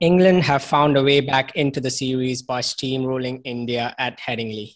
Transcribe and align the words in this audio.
England 0.00 0.44
have 0.44 0.62
found 0.62 0.96
a 0.96 1.02
way 1.02 1.20
back 1.20 1.56
into 1.56 1.80
the 1.80 1.90
series 1.90 2.40
by 2.40 2.60
steamrolling 2.60 3.40
India 3.44 3.96
at 3.98 4.16
Headingley. 4.20 4.74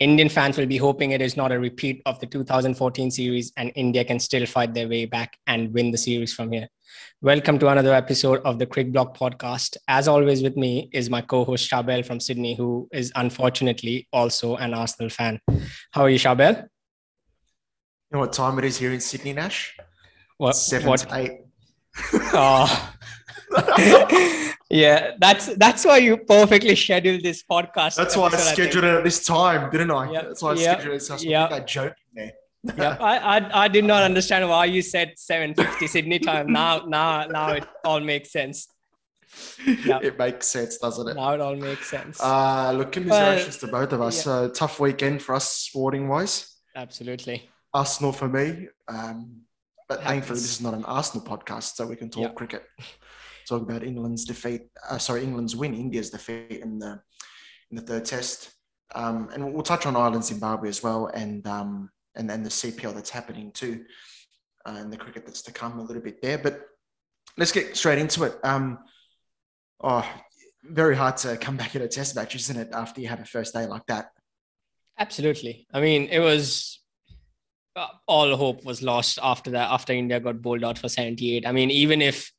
Indian 0.00 0.28
fans 0.28 0.58
will 0.58 0.66
be 0.66 0.76
hoping 0.76 1.12
it 1.12 1.22
is 1.22 1.36
not 1.36 1.52
a 1.52 1.58
repeat 1.60 2.02
of 2.06 2.18
the 2.18 2.26
2014 2.26 3.08
series 3.12 3.52
and 3.56 3.70
India 3.76 4.04
can 4.04 4.18
still 4.18 4.44
fight 4.46 4.74
their 4.74 4.88
way 4.88 5.06
back 5.06 5.38
and 5.46 5.72
win 5.72 5.92
the 5.92 5.96
series 5.96 6.34
from 6.34 6.50
here. 6.50 6.66
Welcome 7.22 7.60
to 7.60 7.68
another 7.68 7.94
episode 7.94 8.40
of 8.44 8.58
the 8.58 8.66
CricBlog 8.66 9.16
podcast. 9.16 9.76
As 9.86 10.08
always, 10.08 10.42
with 10.42 10.56
me 10.56 10.90
is 10.92 11.08
my 11.08 11.20
co 11.20 11.44
host 11.44 11.70
Charbel 11.70 12.04
from 12.04 12.18
Sydney, 12.18 12.56
who 12.56 12.88
is 12.92 13.12
unfortunately 13.14 14.08
also 14.12 14.56
an 14.56 14.74
Arsenal 14.74 15.08
fan. 15.08 15.38
How 15.92 16.02
are 16.02 16.10
you, 16.10 16.18
Charbel? 16.18 16.56
You 16.56 16.64
know 18.10 18.18
what 18.18 18.32
time 18.32 18.58
it 18.58 18.64
is 18.64 18.76
here 18.78 18.92
in 18.92 18.98
Sydney, 18.98 19.34
Nash? 19.34 19.76
What? 20.36 20.56
Seven 20.56 20.88
what? 20.88 21.00
to 21.00 21.16
eight. 21.16 21.30
oh. 22.32 22.90
yeah, 24.74 25.12
that's 25.20 25.54
that's 25.54 25.84
why 25.84 25.98
you 25.98 26.16
perfectly 26.16 26.74
scheduled 26.74 27.22
this 27.22 27.44
podcast. 27.48 27.94
That's 27.94 28.16
why 28.16 28.26
I 28.26 28.36
scheduled 28.36 28.84
I 28.84 28.88
it 28.88 28.98
at 28.98 29.04
this 29.04 29.24
time, 29.24 29.70
didn't 29.70 29.92
I? 29.92 30.10
Yep. 30.10 30.22
That's 30.26 30.42
why 30.42 30.50
I 30.50 30.54
yep. 30.54 30.80
scheduled 30.80 30.96
it. 30.96 31.00
So 31.00 31.14
I 31.14 31.18
yep. 31.18 31.52
I 31.52 31.60
joking 31.60 31.94
there. 32.12 32.32
yeah, 32.76 32.96
I, 32.98 33.38
I 33.38 33.64
I 33.64 33.68
did 33.68 33.84
not 33.84 34.02
understand 34.02 34.48
why 34.48 34.64
you 34.64 34.82
said 34.82 35.14
7:50 35.16 35.88
Sydney 35.88 36.18
time. 36.18 36.52
Now 36.60 36.84
now 36.86 37.26
now 37.26 37.50
it 37.52 37.64
all 37.84 38.00
makes 38.00 38.32
sense. 38.32 38.66
Yep. 39.64 40.02
It 40.02 40.18
makes 40.18 40.48
sense, 40.48 40.78
doesn't 40.78 41.08
it? 41.08 41.14
Now 41.14 41.34
it 41.34 41.40
all 41.40 41.56
makes 41.56 41.88
sense. 41.88 42.20
Uh 42.20 42.72
look, 42.72 42.90
commiserations 42.90 43.58
to 43.58 43.68
both 43.68 43.92
of 43.92 44.00
us. 44.00 44.16
Yeah. 44.16 44.22
So 44.22 44.50
tough 44.50 44.80
weekend 44.80 45.22
for 45.22 45.36
us 45.36 45.48
sporting 45.48 46.08
wise. 46.08 46.52
Absolutely. 46.74 47.48
Arsenal 47.72 48.12
for 48.12 48.28
me. 48.28 48.68
Um, 48.88 49.42
but 49.88 50.02
thankfully, 50.02 50.40
this 50.40 50.50
is 50.50 50.60
not 50.60 50.74
an 50.74 50.84
Arsenal 50.84 51.24
podcast, 51.26 51.74
so 51.74 51.86
we 51.86 51.96
can 51.96 52.08
talk 52.08 52.22
yep. 52.22 52.34
cricket. 52.34 52.64
Talk 53.48 53.62
about 53.62 53.82
England's 53.82 54.24
defeat. 54.24 54.62
Uh, 54.88 54.98
sorry, 54.98 55.22
England's 55.22 55.56
win, 55.56 55.74
India's 55.74 56.10
defeat 56.10 56.60
in 56.62 56.78
the 56.78 57.00
in 57.70 57.76
the 57.76 57.82
third 57.82 58.04
test, 58.04 58.52
um, 58.94 59.28
and 59.32 59.52
we'll 59.52 59.62
touch 59.62 59.86
on 59.86 59.96
Ireland, 59.96 60.24
Zimbabwe 60.24 60.68
as 60.68 60.82
well, 60.82 61.06
and 61.08 61.46
um, 61.46 61.90
and 62.14 62.28
then 62.28 62.42
the 62.42 62.50
CPL 62.50 62.94
that's 62.94 63.10
happening 63.10 63.52
too, 63.52 63.84
uh, 64.66 64.76
and 64.78 64.92
the 64.92 64.96
cricket 64.96 65.26
that's 65.26 65.42
to 65.42 65.52
come 65.52 65.78
a 65.78 65.82
little 65.82 66.02
bit 66.02 66.22
there. 66.22 66.38
But 66.38 66.60
let's 67.36 67.52
get 67.52 67.76
straight 67.76 67.98
into 67.98 68.24
it. 68.24 68.38
Um, 68.44 68.78
oh, 69.82 70.08
very 70.62 70.96
hard 70.96 71.16
to 71.18 71.36
come 71.36 71.56
back 71.56 71.76
at 71.76 71.82
a 71.82 71.88
test 71.88 72.16
match, 72.16 72.34
isn't 72.34 72.56
it? 72.56 72.68
After 72.72 73.00
you 73.00 73.08
have 73.08 73.20
a 73.20 73.24
first 73.24 73.54
day 73.54 73.66
like 73.66 73.86
that. 73.86 74.10
Absolutely. 74.98 75.66
I 75.72 75.80
mean, 75.80 76.08
it 76.08 76.20
was 76.20 76.80
uh, 77.76 77.88
all 78.06 78.36
hope 78.36 78.64
was 78.64 78.82
lost 78.82 79.18
after 79.22 79.50
that. 79.50 79.70
After 79.70 79.92
India 79.92 80.20
got 80.20 80.40
bowled 80.40 80.64
out 80.64 80.78
for 80.78 80.88
78. 80.88 81.46
I 81.46 81.52
mean, 81.52 81.70
even 81.70 82.00
if 82.00 82.30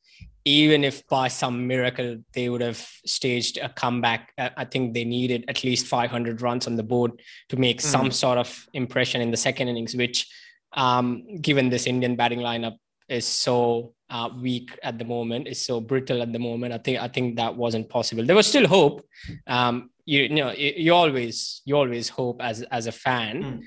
even 0.45 0.83
if 0.83 1.05
by 1.07 1.27
some 1.27 1.65
miracle 1.65 2.17
they 2.33 2.49
would 2.49 2.61
have 2.61 2.77
staged 3.05 3.57
a 3.57 3.67
comeback, 3.67 4.31
I 4.37 4.63
think 4.63 4.93
they 4.93 5.03
needed 5.03 5.45
at 5.47 5.63
least 5.63 5.87
500 5.87 6.41
runs 6.41 6.67
on 6.67 6.75
the 6.75 6.83
board 6.83 7.19
to 7.49 7.57
make 7.57 7.79
mm. 7.79 7.81
some 7.81 8.11
sort 8.11 8.37
of 8.37 8.67
impression 8.73 9.21
in 9.21 9.31
the 9.31 9.37
second 9.37 9.69
innings, 9.69 9.95
which, 9.95 10.27
um, 10.73 11.41
given 11.41 11.69
this 11.69 11.87
Indian 11.87 12.15
batting 12.15 12.39
lineup 12.39 12.75
is 13.09 13.25
so 13.25 13.93
uh, 14.11 14.29
weak 14.39 14.77
at 14.83 14.99
the 14.99 15.05
moment, 15.05 15.47
is 15.47 15.65
so 15.65 15.81
brittle 15.81 16.21
at 16.21 16.31
the 16.31 16.39
moment, 16.39 16.73
I 16.73 16.77
think 16.77 17.01
I 17.01 17.07
think 17.07 17.37
that 17.37 17.55
wasn't 17.55 17.89
possible. 17.89 18.23
There 18.23 18.35
was 18.35 18.47
still 18.47 18.67
hope. 18.67 19.03
Um, 19.47 19.89
you, 20.05 20.23
you, 20.23 20.29
know, 20.29 20.51
you, 20.51 20.73
you, 20.77 20.93
always 20.93 21.63
you 21.65 21.75
always 21.75 22.09
hope 22.09 22.39
as 22.43 22.61
as 22.61 22.85
a 22.85 22.91
fan. 22.91 23.43
Mm. 23.43 23.63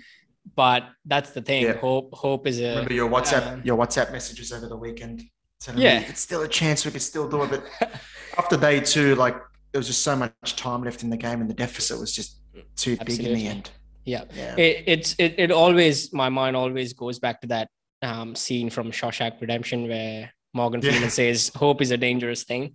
But 0.55 0.85
that's 1.05 1.31
the 1.31 1.43
thing. 1.43 1.65
Yeah. 1.65 1.77
Hope, 1.77 2.15
hope 2.15 2.47
is 2.47 2.61
a. 2.61 2.71
Remember 2.71 2.95
your 2.95 3.11
WhatsApp, 3.11 3.59
uh, 3.59 3.61
your 3.65 3.77
WhatsApp 3.77 4.13
messages 4.13 4.51
over 4.53 4.67
the 4.67 4.77
weekend 4.77 5.25
telling 5.61 5.81
yeah. 5.81 6.01
me 6.01 6.07
it's 6.07 6.21
still 6.21 6.43
a 6.43 6.49
chance 6.49 6.85
we 6.85 6.91
could 6.91 7.03
still 7.03 7.29
do 7.29 7.43
it. 7.43 7.51
But 7.51 7.93
after 8.39 8.57
day 8.57 8.81
two, 8.81 9.15
like 9.15 9.37
there 9.73 9.79
was 9.79 9.87
just 9.87 10.03
so 10.03 10.17
much 10.17 10.57
time 10.57 10.85
left 10.85 11.03
in 11.03 11.11
the 11.11 11.17
game, 11.17 11.41
and 11.41 11.49
the 11.49 11.55
deficit 11.55 11.99
was 11.99 12.15
just 12.15 12.39
too 12.77 12.97
Absolutely. 13.01 13.17
big 13.17 13.27
in 13.27 13.35
the 13.35 13.47
end. 13.49 13.71
Yeah, 14.05 14.25
yeah. 14.35 14.57
It, 14.57 14.85
it's 14.87 15.15
it, 15.19 15.35
it 15.39 15.51
always 15.51 16.13
my 16.13 16.29
mind 16.29 16.57
always 16.57 16.93
goes 16.93 17.19
back 17.19 17.41
to 17.43 17.49
that 17.49 17.69
um, 18.03 18.35
scene 18.35 18.71
from 18.71 18.91
Shawshank 18.91 19.41
Redemption 19.41 19.89
where 19.89 20.33
Morgan 20.55 20.81
Freeman 20.81 21.03
yeah. 21.03 21.09
says, 21.09 21.51
"Hope 21.55 21.83
is 21.83 21.91
a 21.91 21.97
dangerous 21.97 22.45
thing." 22.45 22.75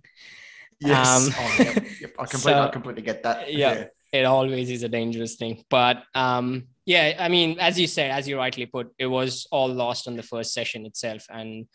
Yes, 0.80 1.08
um, 1.08 1.34
oh, 1.36 1.56
yep, 1.58 1.84
yep. 2.00 2.12
I 2.18 2.24
completely, 2.26 2.52
so, 2.52 2.60
I 2.60 2.68
completely 2.68 3.02
get 3.02 3.22
that. 3.22 3.52
Yeah, 3.52 3.74
yeah, 4.12 4.20
it 4.20 4.24
always 4.24 4.70
is 4.70 4.82
a 4.82 4.88
dangerous 4.88 5.36
thing. 5.36 5.64
But 5.70 6.02
um, 6.14 6.68
yeah, 6.86 7.16
I 7.18 7.28
mean, 7.28 7.58
as 7.58 7.78
you 7.80 7.86
said, 7.86 8.10
as 8.10 8.28
you 8.28 8.36
rightly 8.36 8.66
put, 8.66 8.92
it 8.98 9.06
was 9.06 9.46
all 9.50 9.68
lost 9.68 10.06
on 10.06 10.16
the 10.16 10.22
first 10.22 10.52
session 10.52 10.86
itself, 10.86 11.26
and 11.30 11.66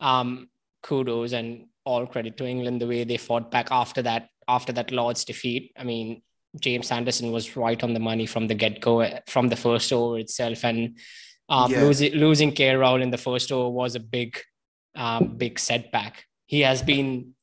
um, 0.00 0.48
kudos 0.82 1.32
and 1.32 1.66
all 1.84 2.06
credit 2.06 2.36
to 2.36 2.46
England 2.46 2.80
the 2.80 2.86
way 2.86 3.04
they 3.04 3.16
fought 3.16 3.50
back 3.50 3.68
after 3.70 4.02
that 4.02 4.28
after 4.48 4.72
that 4.72 4.90
Lord's 4.90 5.24
defeat. 5.24 5.72
I 5.78 5.84
mean, 5.84 6.22
James 6.58 6.90
Anderson 6.90 7.30
was 7.32 7.56
right 7.56 7.82
on 7.82 7.94
the 7.94 8.00
money 8.00 8.26
from 8.26 8.48
the 8.48 8.54
get 8.54 8.80
go 8.80 9.06
from 9.26 9.48
the 9.48 9.56
first 9.56 9.92
over 9.92 10.18
itself, 10.18 10.64
and 10.64 10.98
um, 11.48 11.70
yeah. 11.70 11.82
losing 11.82 12.12
losing 12.14 12.52
K 12.52 12.70
Rahul 12.70 13.02
in 13.02 13.10
the 13.10 13.18
first 13.18 13.52
over 13.52 13.70
was 13.70 13.94
a 13.94 14.00
big 14.00 14.38
um, 14.94 15.36
big 15.36 15.58
setback. 15.58 16.24
He 16.46 16.60
has 16.60 16.82
been 16.82 17.34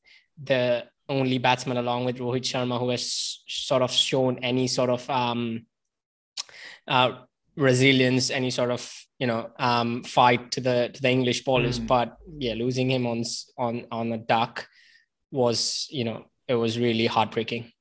the 0.42 0.86
only 1.10 1.38
batsman 1.38 1.78
along 1.78 2.06
with 2.06 2.18
Rohit 2.18 2.44
Sharma 2.44 2.80
who 2.80 2.90
has 2.90 3.42
sort 3.48 3.82
of 3.82 3.92
shown 3.92 4.40
any 4.40 4.68
sort 4.68 4.90
of 4.90 5.10
um, 5.10 5.66
uh, 6.88 7.12
resilience, 7.56 8.30
any 8.30 8.52
sort 8.52 8.72
of 8.72 9.07
you 9.20 9.28
know 9.28 9.50
um, 9.58 10.04
fight 10.04 10.52
to 10.52 10.62
the 10.62 10.90
to 10.94 11.02
the 11.02 11.10
English 11.10 11.44
bowlers. 11.44 11.80
Mm. 11.80 11.88
But 11.88 12.18
yeah, 12.38 12.54
losing 12.54 12.90
him 12.90 13.06
on 13.06 13.24
on 13.58 13.86
on 13.92 14.12
a 14.12 14.18
duck 14.18 14.68
was 15.32 15.88
you 15.90 16.04
know 16.04 16.26
it 16.48 16.56
was 16.56 16.80
really 16.80 17.08
heartbreaking. 17.08 17.72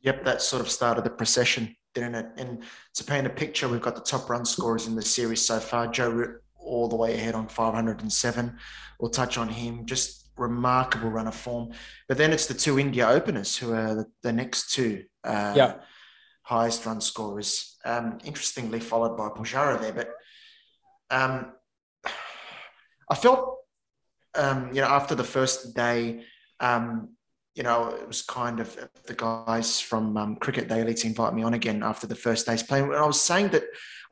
Yep, 0.00 0.24
that 0.24 0.42
sort 0.42 0.62
of 0.62 0.70
started 0.70 1.04
the 1.04 1.10
procession, 1.10 1.76
didn't 1.94 2.16
it? 2.16 2.26
And 2.36 2.64
to 2.94 3.04
paint 3.04 3.26
a 3.26 3.30
picture, 3.30 3.68
we've 3.68 3.80
got 3.80 3.94
the 3.94 4.00
top 4.00 4.28
run 4.28 4.44
scorers 4.44 4.86
in 4.88 4.96
the 4.96 5.02
series 5.02 5.46
so 5.46 5.60
far. 5.60 5.86
Joe 5.86 6.10
Root 6.10 6.42
all 6.56 6.88
the 6.88 6.96
way 6.96 7.14
ahead 7.14 7.34
on 7.34 7.46
507. 7.46 8.56
We'll 8.98 9.10
touch 9.10 9.38
on 9.38 9.48
him. 9.48 9.86
Just 9.86 10.30
remarkable 10.36 11.10
run 11.10 11.28
of 11.28 11.36
form. 11.36 11.70
But 12.08 12.18
then 12.18 12.32
it's 12.32 12.46
the 12.46 12.54
two 12.54 12.80
India 12.80 13.06
openers 13.06 13.56
who 13.56 13.74
are 13.74 13.94
the, 13.94 14.06
the 14.22 14.32
next 14.32 14.72
two. 14.72 15.04
Uh, 15.22 15.54
yeah 15.56 15.74
highest 16.42 16.84
run 16.86 17.00
scorers. 17.00 17.71
Um, 17.84 18.18
interestingly, 18.24 18.80
followed 18.80 19.16
by 19.16 19.28
Pujara 19.28 19.80
there. 19.80 19.92
But 19.92 20.10
um, 21.10 21.52
I 23.10 23.14
felt, 23.14 23.58
um, 24.34 24.68
you 24.72 24.80
know, 24.80 24.88
after 24.88 25.14
the 25.14 25.24
first 25.24 25.74
day, 25.74 26.24
um, 26.60 27.10
you 27.54 27.62
know, 27.62 27.88
it 27.88 28.06
was 28.06 28.22
kind 28.22 28.60
of 28.60 28.76
the 29.06 29.14
guys 29.14 29.78
from 29.78 30.16
um, 30.16 30.36
Cricket 30.36 30.68
Daily 30.68 30.94
to 30.94 31.06
invite 31.06 31.34
me 31.34 31.42
on 31.42 31.54
again 31.54 31.82
after 31.82 32.06
the 32.06 32.14
first 32.14 32.46
day's 32.46 32.62
playing. 32.62 32.84
And 32.84 32.94
I 32.94 33.06
was 33.06 33.20
saying 33.20 33.48
that 33.48 33.64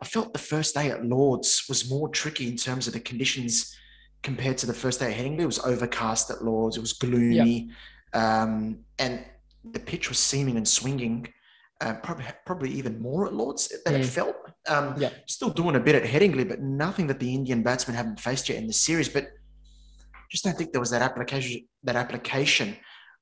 I 0.02 0.04
felt 0.04 0.32
the 0.32 0.38
first 0.38 0.74
day 0.74 0.90
at 0.90 1.04
Lords 1.04 1.64
was 1.68 1.88
more 1.88 2.08
tricky 2.08 2.48
in 2.48 2.56
terms 2.56 2.86
of 2.86 2.92
the 2.92 3.00
conditions 3.00 3.74
compared 4.22 4.58
to 4.58 4.66
the 4.66 4.74
first 4.74 5.00
day 5.00 5.12
at 5.12 5.18
Headingley. 5.18 5.40
It 5.40 5.46
was 5.46 5.58
overcast 5.60 6.30
at 6.30 6.44
Lords, 6.44 6.76
it 6.76 6.80
was 6.80 6.92
gloomy, 6.92 7.70
yep. 8.12 8.22
um, 8.22 8.80
and 8.98 9.24
the 9.64 9.80
pitch 9.80 10.08
was 10.08 10.18
seaming 10.18 10.56
and 10.56 10.68
swinging 10.68 11.32
uh, 11.80 11.94
probably 11.94 12.26
probably 12.44 12.70
even 12.70 13.00
more 13.00 13.26
at 13.26 13.32
Lords 13.32 13.72
than 13.84 13.94
mm. 13.94 14.00
it 14.00 14.06
felt. 14.06 14.36
Um, 14.68 14.94
yeah. 14.98 15.10
Still 15.26 15.50
doing 15.50 15.76
a 15.76 15.80
bit 15.80 15.94
at 15.94 16.04
Headingley, 16.04 16.48
but 16.48 16.60
nothing 16.60 17.06
that 17.06 17.18
the 17.18 17.34
Indian 17.34 17.62
batsmen 17.62 17.96
haven't 17.96 18.20
faced 18.20 18.48
yet 18.48 18.58
in 18.58 18.66
the 18.66 18.72
series. 18.72 19.08
But 19.08 19.28
just 20.30 20.44
don't 20.44 20.56
think 20.56 20.72
there 20.72 20.80
was 20.80 20.90
that 20.90 21.02
application 21.02 21.66
that 21.82 21.96
application 21.96 22.76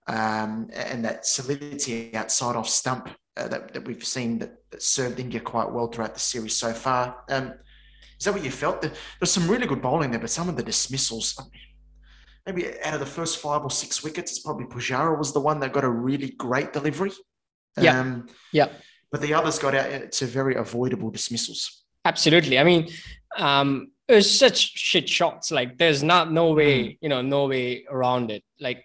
um, 0.08 0.68
and 0.72 1.04
that 1.04 1.26
solidity 1.26 2.14
outside 2.14 2.56
off 2.56 2.68
stump 2.68 3.10
uh, 3.36 3.48
that, 3.48 3.72
that 3.74 3.86
we've 3.86 4.04
seen 4.04 4.38
that, 4.38 4.54
that, 4.70 4.82
served 4.82 5.20
India 5.20 5.38
quite 5.38 5.70
well 5.70 5.86
throughout 5.86 6.14
the 6.14 6.20
series 6.20 6.56
so 6.56 6.72
far. 6.72 7.18
Um, 7.30 7.54
is 8.18 8.24
that 8.24 8.32
what 8.32 8.44
you 8.44 8.50
felt? 8.50 8.82
There, 8.82 8.90
there's 9.20 9.30
some 9.30 9.48
really 9.48 9.66
good 9.66 9.82
bowling 9.82 10.10
there, 10.10 10.20
but 10.20 10.30
some 10.30 10.48
of 10.48 10.56
the 10.56 10.62
dismissals. 10.62 11.38
maybe 12.46 12.80
out 12.82 12.94
of 12.94 13.00
the 13.00 13.06
first 13.06 13.38
five 13.38 13.62
or 13.62 13.70
six 13.70 14.02
wickets, 14.02 14.32
it's 14.32 14.40
probably 14.40 14.66
Pujara 14.66 15.16
was 15.16 15.32
the 15.32 15.40
one 15.40 15.60
that 15.60 15.72
got 15.72 15.84
a 15.84 15.88
really 15.88 16.30
great 16.30 16.72
delivery. 16.72 17.12
Yeah. 17.82 18.00
Um, 18.00 18.28
yeah. 18.52 18.68
But 19.10 19.22
the 19.22 19.34
others 19.34 19.58
got 19.58 19.74
out 19.74 20.12
to 20.12 20.26
very 20.26 20.54
avoidable 20.54 21.10
dismissals. 21.10 21.84
Absolutely. 22.04 22.58
I 22.58 22.64
mean, 22.64 22.88
um, 23.36 23.92
it's 24.08 24.30
such 24.30 24.76
shit 24.78 25.08
shots. 25.08 25.50
Like 25.50 25.78
there's 25.78 26.02
not 26.02 26.32
no 26.32 26.52
way, 26.52 26.84
mm. 26.84 26.98
you 27.00 27.08
know, 27.08 27.22
no 27.22 27.46
way 27.46 27.84
around 27.90 28.30
it. 28.30 28.42
Like 28.60 28.84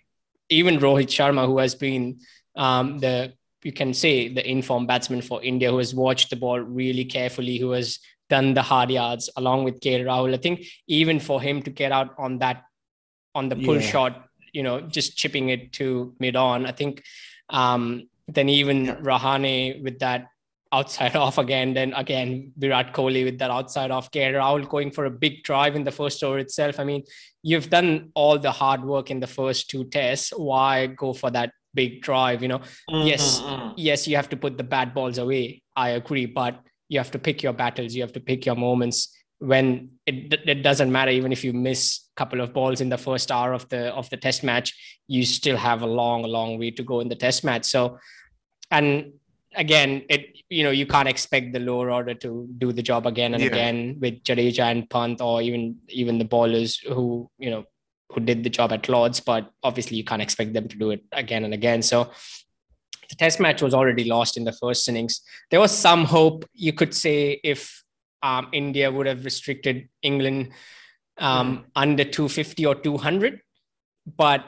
even 0.49 0.79
Rohit 0.79 1.07
Sharma, 1.07 1.45
who 1.45 1.57
has 1.59 1.75
been 1.75 2.19
um, 2.55 2.99
the 2.99 3.33
you 3.63 3.71
can 3.71 3.93
say 3.93 4.27
the 4.27 4.45
informed 4.49 4.87
batsman 4.87 5.21
for 5.21 5.41
India, 5.41 5.71
who 5.71 5.77
has 5.77 5.95
watched 5.95 6.29
the 6.29 6.35
ball 6.35 6.59
really 6.59 7.05
carefully, 7.05 7.57
who 7.57 7.71
has 7.71 7.99
done 8.29 8.53
the 8.53 8.61
hard 8.61 8.91
yards 8.91 9.29
along 9.37 9.63
with 9.63 9.79
K 9.79 10.01
Rahul. 10.01 10.33
I 10.33 10.37
think 10.37 10.65
even 10.87 11.19
for 11.19 11.41
him 11.41 11.61
to 11.63 11.69
get 11.69 11.91
out 11.91 12.13
on 12.17 12.39
that 12.39 12.63
on 13.33 13.49
the 13.49 13.55
pull 13.55 13.79
yeah. 13.79 13.87
shot, 13.87 14.25
you 14.51 14.63
know, 14.63 14.81
just 14.81 15.17
chipping 15.17 15.49
it 15.49 15.71
to 15.73 16.13
mid 16.19 16.35
on, 16.35 16.65
I 16.65 16.71
think 16.71 17.03
um, 17.49 18.09
then 18.27 18.49
even 18.49 18.85
yeah. 18.85 18.95
Rahane 18.95 19.83
with 19.83 19.99
that 19.99 20.27
outside 20.71 21.15
off 21.25 21.37
again. 21.37 21.73
Then 21.73 21.93
again, 21.93 22.51
Virat 22.57 22.93
Kohli 22.93 23.23
with 23.23 23.39
that 23.39 23.51
outside 23.51 23.91
off. 23.91 24.11
KL 24.11 24.33
Rahul 24.33 24.67
going 24.67 24.91
for 24.91 25.05
a 25.05 25.11
big 25.11 25.43
drive 25.43 25.75
in 25.75 25.83
the 25.83 25.91
first 25.91 26.23
over 26.23 26.39
itself. 26.39 26.79
I 26.79 26.83
mean, 26.83 27.03
you've 27.41 27.69
done 27.69 28.11
all 28.15 28.39
the 28.39 28.51
hard 28.51 28.83
work 28.83 29.11
in 29.11 29.19
the 29.19 29.27
first 29.27 29.69
two 29.69 29.85
tests. 29.85 30.31
Why 30.35 30.87
go 30.87 31.13
for 31.13 31.29
that 31.31 31.51
big 31.73 32.01
drive? 32.01 32.41
You 32.41 32.49
know, 32.49 32.59
mm-hmm. 32.59 33.07
yes, 33.07 33.41
mm. 33.41 33.73
yes, 33.77 34.07
you 34.07 34.15
have 34.15 34.29
to 34.29 34.37
put 34.37 34.57
the 34.57 34.63
bad 34.63 34.93
balls 34.93 35.17
away. 35.17 35.61
I 35.75 35.89
agree, 35.89 36.25
but 36.25 36.59
you 36.89 36.99
have 36.99 37.11
to 37.11 37.19
pick 37.19 37.43
your 37.43 37.53
battles. 37.53 37.93
You 37.93 38.01
have 38.01 38.13
to 38.13 38.19
pick 38.19 38.45
your 38.45 38.55
moments 38.55 39.15
when 39.43 39.89
it, 40.05 40.41
it 40.47 40.63
doesn't 40.63 40.91
matter 40.91 41.11
even 41.11 41.33
if 41.33 41.43
you 41.43 41.51
miss 41.51 42.07
a 42.13 42.15
couple 42.15 42.39
of 42.39 42.53
balls 42.53 42.79
in 42.79 42.87
the 42.87 42.97
first 42.97 43.29
hour 43.29 43.51
of 43.51 43.67
the 43.69 43.93
of 43.93 44.09
the 44.09 44.15
test 44.15 44.43
match 44.43 44.73
you 45.07 45.25
still 45.25 45.57
have 45.57 45.81
a 45.81 45.85
long 45.85 46.23
long 46.23 46.57
way 46.57 46.71
to 46.71 46.83
go 46.83 47.01
in 47.01 47.09
the 47.09 47.15
test 47.15 47.43
match. 47.43 47.65
So 47.65 47.99
and 48.71 49.13
again 49.55 50.03
it 50.09 50.37
you 50.49 50.63
know 50.63 50.71
you 50.71 50.87
can't 50.87 51.09
expect 51.09 51.51
the 51.51 51.59
lower 51.59 51.91
order 51.91 52.13
to 52.13 52.47
do 52.57 52.71
the 52.71 52.81
job 52.81 53.05
again 53.05 53.33
and 53.33 53.43
yeah. 53.43 53.49
again 53.49 53.97
with 53.99 54.23
Jadeja 54.23 54.71
and 54.71 54.89
Pant 54.89 55.19
or 55.19 55.41
even 55.41 55.77
even 55.89 56.17
the 56.17 56.25
bowlers 56.25 56.77
who 56.77 57.29
you 57.37 57.51
know 57.51 57.65
who 58.11 58.21
did 58.21 58.43
the 58.43 58.49
job 58.49 58.71
at 58.71 58.87
Lords 58.87 59.19
but 59.19 59.51
obviously 59.61 59.97
you 59.97 60.03
can't 60.05 60.21
expect 60.21 60.53
them 60.53 60.67
to 60.69 60.77
do 60.77 60.91
it 60.91 61.03
again 61.11 61.43
and 61.43 61.53
again. 61.53 61.81
So 61.81 62.11
the 63.09 63.15
test 63.15 63.39
match 63.41 63.61
was 63.61 63.73
already 63.73 64.05
lost 64.05 64.37
in 64.37 64.45
the 64.45 64.53
first 64.53 64.87
innings. 64.87 65.21
There 65.51 65.59
was 65.59 65.77
some 65.77 66.05
hope 66.05 66.45
you 66.53 66.71
could 66.71 66.93
say 66.93 67.41
if 67.43 67.83
um, 68.23 68.47
India 68.53 68.91
would 68.91 69.05
have 69.05 69.25
restricted 69.25 69.89
England 70.01 70.51
um, 71.19 71.57
mm. 71.57 71.63
under 71.75 72.03
250 72.03 72.65
or 72.65 72.75
200. 72.75 73.41
But 74.17 74.45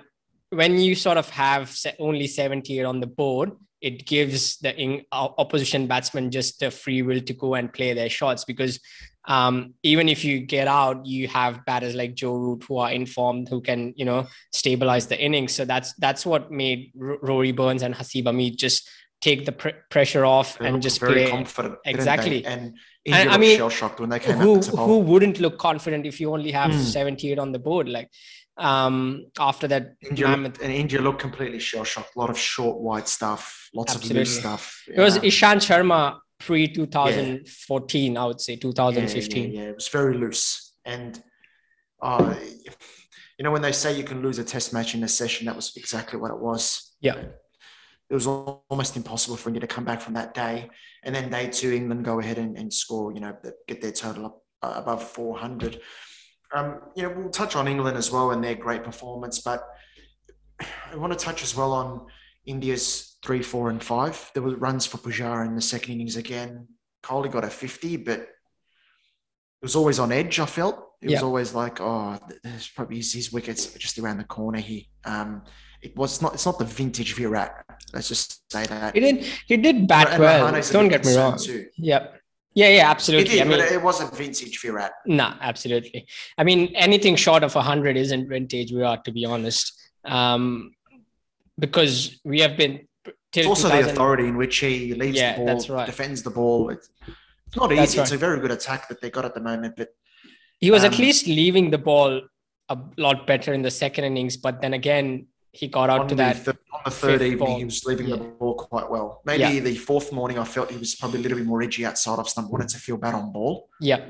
when 0.49 0.79
you 0.79 0.95
sort 0.95 1.17
of 1.17 1.29
have 1.29 1.75
only 1.99 2.27
78 2.27 2.83
on 2.83 3.01
the 3.01 3.07
board, 3.07 3.51
it 3.81 4.07
gives 4.07 4.57
the 4.57 4.75
in- 4.75 5.05
opposition 5.11 5.85
batsmen 5.85 6.31
just 6.31 6.59
the 6.59 6.71
free 6.71 7.01
will 7.01 7.21
to 7.21 7.33
go 7.33 7.53
and 7.55 7.71
play 7.71 7.93
their 7.93 8.09
shots 8.09 8.45
because 8.45 8.79
um, 9.27 9.73
even 9.83 10.07
if 10.07 10.23
you 10.23 10.39
get 10.39 10.67
out, 10.67 11.05
you 11.05 11.27
have 11.27 11.65
batters 11.65 11.95
like 11.95 12.13
Joe 12.13 12.35
Root 12.35 12.63
who 12.67 12.77
are 12.77 12.91
informed, 12.91 13.49
who 13.49 13.59
can 13.59 13.93
you 13.95 14.05
know 14.05 14.27
stabilize 14.53 15.07
the 15.07 15.19
innings. 15.19 15.53
So 15.53 15.65
that's 15.65 15.93
that's 15.95 16.25
what 16.25 16.51
made 16.51 16.91
R- 16.99 17.17
Rory 17.21 17.51
Burns 17.51 17.81
and 17.81 17.95
Haseeb 17.95 18.25
Hameed 18.25 18.57
just 18.57 18.87
take 19.25 19.45
the 19.45 19.55
pr- 19.61 19.79
pressure 19.89 20.23
off 20.23 20.57
they 20.59 20.67
and 20.67 20.81
just 20.87 20.99
very 20.99 21.23
play. 21.23 21.31
confident. 21.31 21.75
Exactly. 21.85 22.45
And 22.45 22.77
India 23.03 23.31
I 23.31 23.37
mean, 23.37 23.57
shell 23.57 23.73
shocked 23.79 23.99
when 23.99 24.09
they 24.09 24.19
came 24.19 24.37
who. 24.37 24.59
Who 24.59 24.99
wouldn't 24.99 25.39
look 25.39 25.57
confident 25.57 26.05
if 26.05 26.19
you 26.21 26.31
only 26.31 26.51
have 26.51 26.71
mm. 26.71 26.79
78 26.79 27.39
on 27.39 27.51
the 27.51 27.59
board? 27.59 27.89
Like 27.89 28.09
um 28.57 29.25
after 29.37 29.67
that 29.67 29.83
India, 30.09 30.27
mammoth... 30.29 30.61
and 30.63 30.71
India 30.71 31.01
looked 31.01 31.21
completely 31.27 31.59
shell 31.59 31.83
shocked. 31.83 32.15
A 32.15 32.19
lot 32.19 32.29
of 32.29 32.37
short, 32.37 32.77
wide 32.79 33.07
stuff, 33.07 33.69
lots 33.73 33.95
Absolutely. 33.95 34.21
of 34.21 34.27
loose 34.27 34.39
stuff. 34.39 34.63
It 34.87 35.01
was 35.07 35.17
Ishant 35.29 35.61
Sharma 35.67 36.19
pre 36.39 36.67
2014, 36.67 38.13
yeah. 38.13 38.21
I 38.21 38.25
would 38.25 38.41
say 38.41 38.55
2015. 38.55 39.43
Yeah, 39.43 39.47
yeah, 39.47 39.63
yeah, 39.63 39.69
it 39.71 39.75
was 39.75 39.87
very 39.87 40.15
loose. 40.23 40.73
And 40.85 41.11
uh 42.01 42.35
you 43.37 43.43
know, 43.43 43.51
when 43.55 43.63
they 43.67 43.73
say 43.73 43.97
you 43.97 44.05
can 44.11 44.21
lose 44.21 44.37
a 44.39 44.45
test 44.45 44.71
match 44.71 44.95
in 44.95 45.03
a 45.03 45.09
session, 45.09 45.47
that 45.47 45.55
was 45.55 45.75
exactly 45.75 46.17
what 46.21 46.31
it 46.31 46.39
was. 46.39 46.95
Yeah 47.01 47.17
it 48.09 48.13
was 48.13 48.27
almost 48.27 48.95
impossible 48.95 49.35
for 49.35 49.49
India 49.49 49.61
to 49.61 49.67
come 49.67 49.83
back 49.83 49.99
from 49.99 50.13
that 50.13 50.33
day. 50.33 50.69
And 51.03 51.13
then 51.15 51.29
day 51.29 51.49
two, 51.49 51.73
England 51.73 52.05
go 52.05 52.19
ahead 52.19 52.37
and, 52.37 52.57
and 52.57 52.71
score, 52.71 53.11
you 53.13 53.19
know, 53.19 53.35
get 53.67 53.81
their 53.81 53.91
total 53.91 54.27
up 54.27 54.43
uh, 54.61 54.73
above 54.75 55.03
400. 55.03 55.81
Um, 56.53 56.81
you 56.95 57.03
know, 57.03 57.13
we'll 57.17 57.29
touch 57.29 57.55
on 57.55 57.67
England 57.67 57.97
as 57.97 58.11
well 58.11 58.31
and 58.31 58.43
their 58.43 58.55
great 58.55 58.83
performance, 58.83 59.39
but 59.39 59.63
I 60.61 60.95
want 60.95 61.13
to 61.13 61.19
touch 61.19 61.43
as 61.43 61.55
well 61.55 61.73
on 61.73 62.05
India's 62.45 63.17
three, 63.25 63.41
four, 63.41 63.69
and 63.69 63.83
five. 63.83 64.31
There 64.33 64.43
were 64.43 64.55
runs 64.55 64.85
for 64.85 64.97
Pujara 64.97 65.47
in 65.47 65.55
the 65.55 65.61
second 65.61 65.95
innings 65.95 66.15
again. 66.15 66.67
Kohli 67.03 67.31
got 67.31 67.43
a 67.43 67.49
50, 67.49 67.97
but 67.97 68.19
it 68.19 68.27
was 69.63 69.75
always 69.75 69.99
on 69.99 70.11
edge, 70.11 70.39
I 70.39 70.45
felt. 70.45 70.79
It 71.01 71.11
was 71.11 71.23
always 71.23 71.53
like, 71.53 71.81
oh, 71.81 72.17
there's 72.43 72.67
probably 72.67 72.97
his, 72.97 73.13
his 73.13 73.31
wickets 73.31 73.73
just 73.73 73.99
around 73.99 74.17
the 74.17 74.23
corner 74.23 74.59
here. 74.59 74.83
Um, 75.03 75.43
it 75.85 75.95
was 75.95 76.21
not 76.21 76.33
it's 76.33 76.45
not 76.45 76.57
the 76.59 76.65
vintage 76.65 77.13
Virat. 77.15 77.65
Let's 77.93 78.09
just 78.09 78.51
say 78.51 78.65
that 78.65 78.93
he 78.95 78.99
did 78.99 79.25
he 79.47 79.57
did 79.57 79.87
bat 79.87 80.09
and 80.11 80.21
well. 80.21 80.61
Don't 80.71 80.89
get 80.89 81.05
me 81.05 81.15
wrong. 81.15 81.37
Too. 81.37 81.67
Yep. 81.77 82.21
Yeah, 82.55 82.69
yeah, 82.69 82.89
absolutely. 82.89 83.33
It 83.33 83.33
did, 83.33 83.41
I 83.41 83.49
mean, 83.49 83.59
but 83.59 83.71
it 83.71 83.83
wasn't 83.83 84.15
vintage 84.15 84.61
Virat. 84.61 84.93
No, 85.05 85.15
nah, 85.15 85.35
absolutely. 85.41 86.07
I 86.37 86.45
mean, 86.45 86.73
anything 86.75 87.17
short 87.17 87.43
of 87.43 87.53
hundred 87.53 87.97
isn't 87.97 88.29
vintage 88.29 88.71
Virat, 88.71 89.03
to 89.05 89.11
be 89.11 89.25
honest. 89.25 89.73
Um, 90.05 90.73
because 91.59 92.19
we 92.23 92.39
have 92.41 92.55
been. 92.55 92.87
It's 93.33 93.45
also 93.45 93.67
the 93.67 93.81
authority 93.81 94.27
in 94.27 94.37
which 94.37 94.57
he 94.57 94.93
leaves 94.93 95.17
yeah, 95.17 95.33
the 95.33 95.37
ball, 95.39 95.45
that's 95.47 95.69
right. 95.69 95.85
defends 95.85 96.23
the 96.23 96.29
ball. 96.29 96.69
It's, 96.69 96.89
it's 97.47 97.57
not 97.57 97.73
easy. 97.73 97.99
It's 97.99 98.13
a 98.13 98.17
very 98.17 98.39
good 98.39 98.51
attack 98.51 98.87
that 98.87 99.01
they 99.01 99.09
got 99.09 99.25
at 99.25 99.35
the 99.35 99.41
moment, 99.41 99.75
but 99.75 99.89
he 100.61 100.71
was 100.71 100.85
um, 100.85 100.93
at 100.93 100.97
least 100.97 101.27
leaving 101.27 101.69
the 101.69 101.77
ball 101.77 102.21
a 102.69 102.77
lot 102.97 103.27
better 103.27 103.53
in 103.53 103.61
the 103.61 103.71
second 103.71 104.05
innings. 104.05 104.37
But 104.37 104.61
then 104.61 104.73
again, 104.73 105.27
he 105.55 105.67
got 105.67 105.89
out 105.89 106.01
on 106.01 106.07
to 106.09 106.15
that. 106.15 106.43
Th- 106.43 106.57
on 106.73 106.81
the 106.83 106.91
third 106.91 107.21
evening, 107.21 107.37
ball. 107.39 107.57
he 107.57 107.65
was 107.65 107.85
leaving 107.85 108.07
yeah. 108.07 108.17
the 108.17 108.23
ball 108.23 108.55
quite 108.55 108.89
well. 108.89 109.21
Maybe 109.25 109.43
yeah. 109.43 109.59
the 109.61 109.75
fourth 109.75 110.11
morning, 110.11 110.37
I 110.37 110.43
felt 110.43 110.69
he 110.69 110.77
was 110.77 110.95
probably 110.95 111.19
a 111.19 111.21
little 111.21 111.37
bit 111.37 111.47
more 111.47 111.61
edgy 111.63 111.85
outside 111.85 112.19
of 112.19 112.27
stump. 112.27 112.51
Wanted 112.51 112.69
to 112.69 112.77
feel 112.77 112.97
bad 112.97 113.15
on 113.15 113.31
ball. 113.31 113.69
Yeah. 113.79 114.01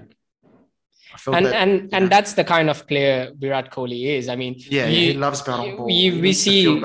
And 1.27 1.45
that, 1.45 1.55
and 1.55 1.93
and 1.93 2.09
that's 2.09 2.33
the 2.33 2.43
kind 2.43 2.69
of 2.69 2.85
player 2.87 3.31
Virat 3.37 3.71
Kohli 3.71 4.17
is. 4.17 4.27
I 4.27 4.35
mean, 4.35 4.55
yeah, 4.57 4.87
he 4.87 5.13
loves 5.13 5.43
bat 5.43 5.59
on 5.59 5.77
ball. 5.77 5.85
We, 5.85 6.19
we 6.19 6.33
see 6.33 6.83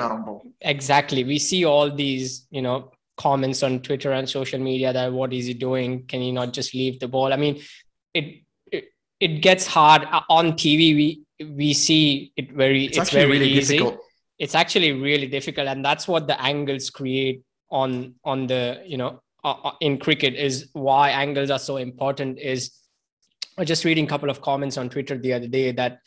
exactly. 0.61 1.23
We 1.23 1.39
see 1.39 1.65
all 1.65 1.89
these, 1.91 2.47
you 2.51 2.61
know, 2.61 2.91
comments 3.17 3.61
on 3.63 3.81
Twitter 3.81 4.11
and 4.13 4.29
social 4.29 4.59
media 4.59 4.93
that 4.93 5.11
what 5.11 5.33
is 5.33 5.47
he 5.47 5.53
doing? 5.53 6.05
Can 6.05 6.21
he 6.21 6.31
not 6.31 6.53
just 6.53 6.73
leave 6.73 6.99
the 6.99 7.09
ball? 7.09 7.33
I 7.33 7.35
mean, 7.35 7.61
it 8.13 8.43
it, 8.71 8.85
it 9.19 9.41
gets 9.41 9.67
hard 9.67 10.03
uh, 10.03 10.21
on 10.29 10.53
TV. 10.53 10.95
We 10.95 11.23
we 11.45 11.73
see 11.73 12.31
it 12.37 12.53
very. 12.53 12.85
It's, 12.85 12.99
it's 12.99 13.09
very 13.09 13.29
really 13.29 13.49
easy. 13.49 13.79
Difficult 13.79 14.01
it's 14.41 14.55
actually 14.55 14.91
really 14.91 15.27
difficult 15.27 15.67
and 15.67 15.85
that's 15.85 16.07
what 16.07 16.27
the 16.27 16.37
angles 16.41 16.89
create 16.89 17.43
on 17.69 18.15
on 18.25 18.47
the 18.47 18.81
you 18.85 18.97
know 18.97 19.21
uh, 19.43 19.55
uh 19.67 19.71
in 19.79 19.97
cricket 19.97 20.33
is 20.33 20.69
why 20.73 21.09
angles 21.11 21.51
are 21.55 21.59
so 21.59 21.77
important 21.77 22.39
is 22.39 22.71
I 23.57 23.65
just 23.65 23.85
reading 23.85 24.05
a 24.05 24.07
couple 24.07 24.29
of 24.29 24.41
comments 24.41 24.77
on 24.77 24.89
Twitter 24.89 25.17
the 25.17 25.33
other 25.33 25.47
day 25.47 25.71
that 25.73 25.99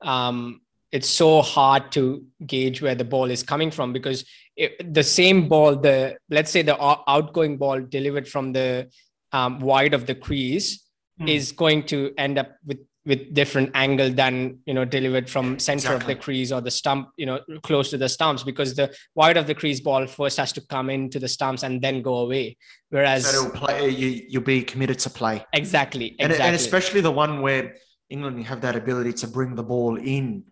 um, 0.00 0.60
it's 0.90 1.08
so 1.08 1.42
hard 1.42 1.90
to 1.92 2.24
gauge 2.46 2.80
where 2.80 2.94
the 2.94 3.04
ball 3.04 3.30
is 3.30 3.42
coming 3.42 3.70
from 3.70 3.92
because 3.92 4.24
it, 4.56 4.94
the 4.94 5.02
same 5.02 5.48
ball, 5.48 5.76
the 5.76 6.16
let's 6.30 6.50
say 6.50 6.62
the 6.62 6.76
outgoing 7.08 7.56
ball 7.58 7.80
delivered 7.80 8.28
from 8.28 8.52
the 8.52 8.88
um, 9.32 9.60
wide 9.60 9.94
of 9.94 10.06
the 10.06 10.14
crease 10.14 10.86
mm. 11.20 11.28
is 11.28 11.52
going 11.52 11.84
to 11.84 12.12
end 12.18 12.38
up 12.38 12.52
with 12.66 12.78
with 13.04 13.34
different 13.34 13.70
angle 13.74 14.10
than 14.10 14.58
you 14.64 14.74
know 14.74 14.84
delivered 14.84 15.28
from 15.28 15.58
center 15.58 15.94
exactly. 15.94 15.96
of 15.96 16.06
the 16.06 16.22
crease 16.24 16.52
or 16.52 16.60
the 16.60 16.70
stump 16.70 17.08
you 17.16 17.26
know 17.26 17.40
close 17.62 17.90
to 17.90 17.98
the 17.98 18.08
stumps 18.08 18.42
because 18.44 18.74
the 18.74 18.94
wide 19.14 19.36
of 19.36 19.46
the 19.46 19.54
crease 19.54 19.80
ball 19.80 20.06
first 20.06 20.36
has 20.36 20.52
to 20.52 20.60
come 20.66 20.88
into 20.88 21.18
the 21.18 21.28
stumps 21.28 21.62
and 21.62 21.82
then 21.82 22.02
go 22.02 22.18
away. 22.18 22.56
Whereas 22.90 23.26
so 23.26 23.50
play, 23.50 23.88
you, 23.88 24.24
you'll 24.28 24.42
be 24.42 24.62
committed 24.62 24.98
to 25.00 25.10
play. 25.10 25.44
Exactly 25.52 26.14
and, 26.20 26.30
exactly. 26.30 26.46
and 26.46 26.54
especially 26.54 27.00
the 27.00 27.10
one 27.10 27.42
where 27.42 27.74
england 28.10 28.44
have 28.44 28.60
that 28.60 28.76
ability 28.76 29.12
to 29.12 29.26
bring 29.26 29.54
the 29.54 29.62
ball 29.62 29.96
in 29.96 30.44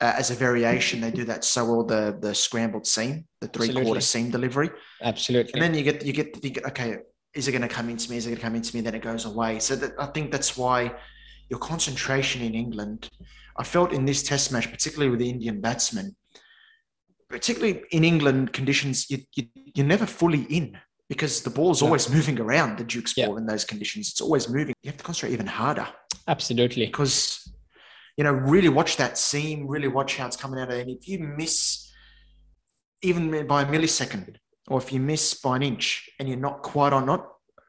uh, 0.00 0.14
as 0.16 0.30
a 0.30 0.34
variation 0.34 1.00
they 1.00 1.10
do 1.10 1.24
that 1.24 1.44
so 1.44 1.64
well 1.64 1.84
the 1.84 2.16
the 2.20 2.34
scrambled 2.34 2.86
seam 2.86 3.26
the 3.40 3.48
three 3.48 3.66
absolutely. 3.66 3.84
quarter 3.84 4.00
seam 4.00 4.30
delivery. 4.30 4.70
Absolutely. 5.02 5.52
And 5.54 5.62
then 5.62 5.74
you 5.74 5.82
get 5.82 6.04
you 6.04 6.12
get, 6.12 6.34
to 6.34 6.40
think 6.40 6.66
okay 6.66 6.98
is 7.32 7.46
it 7.46 7.52
going 7.52 7.62
to 7.62 7.68
come 7.68 7.88
into 7.88 8.10
me? 8.10 8.16
Is 8.16 8.26
it 8.26 8.30
going 8.30 8.38
to 8.38 8.42
come 8.42 8.56
into 8.56 8.74
me? 8.74 8.80
Then 8.80 8.96
it 8.96 9.02
goes 9.02 9.24
away. 9.24 9.60
So 9.60 9.76
that 9.76 9.92
i 9.98 10.06
think 10.06 10.32
that's 10.32 10.56
why 10.56 10.92
your 11.50 11.58
concentration 11.58 12.42
in 12.42 12.54
England. 12.54 13.10
I 13.56 13.64
felt 13.64 13.92
in 13.92 14.04
this 14.04 14.22
test 14.22 14.52
match, 14.52 14.70
particularly 14.70 15.10
with 15.10 15.20
the 15.20 15.28
Indian 15.28 15.60
batsmen, 15.60 16.16
particularly 17.28 17.82
in 17.90 18.04
England 18.04 18.52
conditions, 18.52 19.10
you, 19.10 19.18
you, 19.34 19.46
you're 19.74 19.86
never 19.86 20.06
fully 20.06 20.42
in 20.42 20.78
because 21.08 21.42
the 21.42 21.50
ball's 21.50 21.82
always 21.82 22.08
moving 22.08 22.38
around 22.40 22.78
the 22.78 22.84
Duke's 22.84 23.16
yeah. 23.16 23.26
ball 23.26 23.36
in 23.36 23.44
those 23.44 23.64
conditions. 23.64 24.10
It's 24.10 24.20
always 24.20 24.48
moving. 24.48 24.74
You 24.82 24.90
have 24.90 24.98
to 24.98 25.04
concentrate 25.04 25.34
even 25.34 25.46
harder. 25.46 25.88
Absolutely. 26.28 26.86
Because, 26.86 27.52
you 28.16 28.22
know, 28.22 28.32
really 28.32 28.68
watch 28.68 28.96
that 28.96 29.18
seam, 29.18 29.66
really 29.66 29.88
watch 29.88 30.16
how 30.16 30.26
it's 30.26 30.36
coming 30.36 30.60
out. 30.60 30.70
Of. 30.70 30.78
And 30.78 30.90
if 30.90 31.08
you 31.08 31.18
miss 31.18 31.90
even 33.02 33.46
by 33.46 33.62
a 33.62 33.66
millisecond, 33.66 34.36
or 34.68 34.78
if 34.78 34.92
you 34.92 35.00
miss 35.00 35.34
by 35.34 35.56
an 35.56 35.62
inch 35.62 36.08
and 36.18 36.28
you're 36.28 36.38
not 36.38 36.62
quite 36.62 36.92
on 36.92 37.06
not 37.06 37.26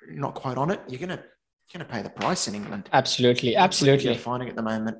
not 0.07 0.35
quite 0.35 0.57
on 0.57 0.69
it, 0.69 0.81
you're 0.87 0.99
gonna 0.99 1.23
going 1.71 1.85
to 1.85 1.91
pay 1.91 2.01
the 2.01 2.09
price 2.09 2.47
in 2.47 2.55
England. 2.55 2.89
Absolutely, 2.93 3.55
absolutely. 3.55 4.11
You're 4.11 4.15
finding 4.15 4.49
at 4.49 4.55
the 4.55 4.61
moment, 4.61 4.97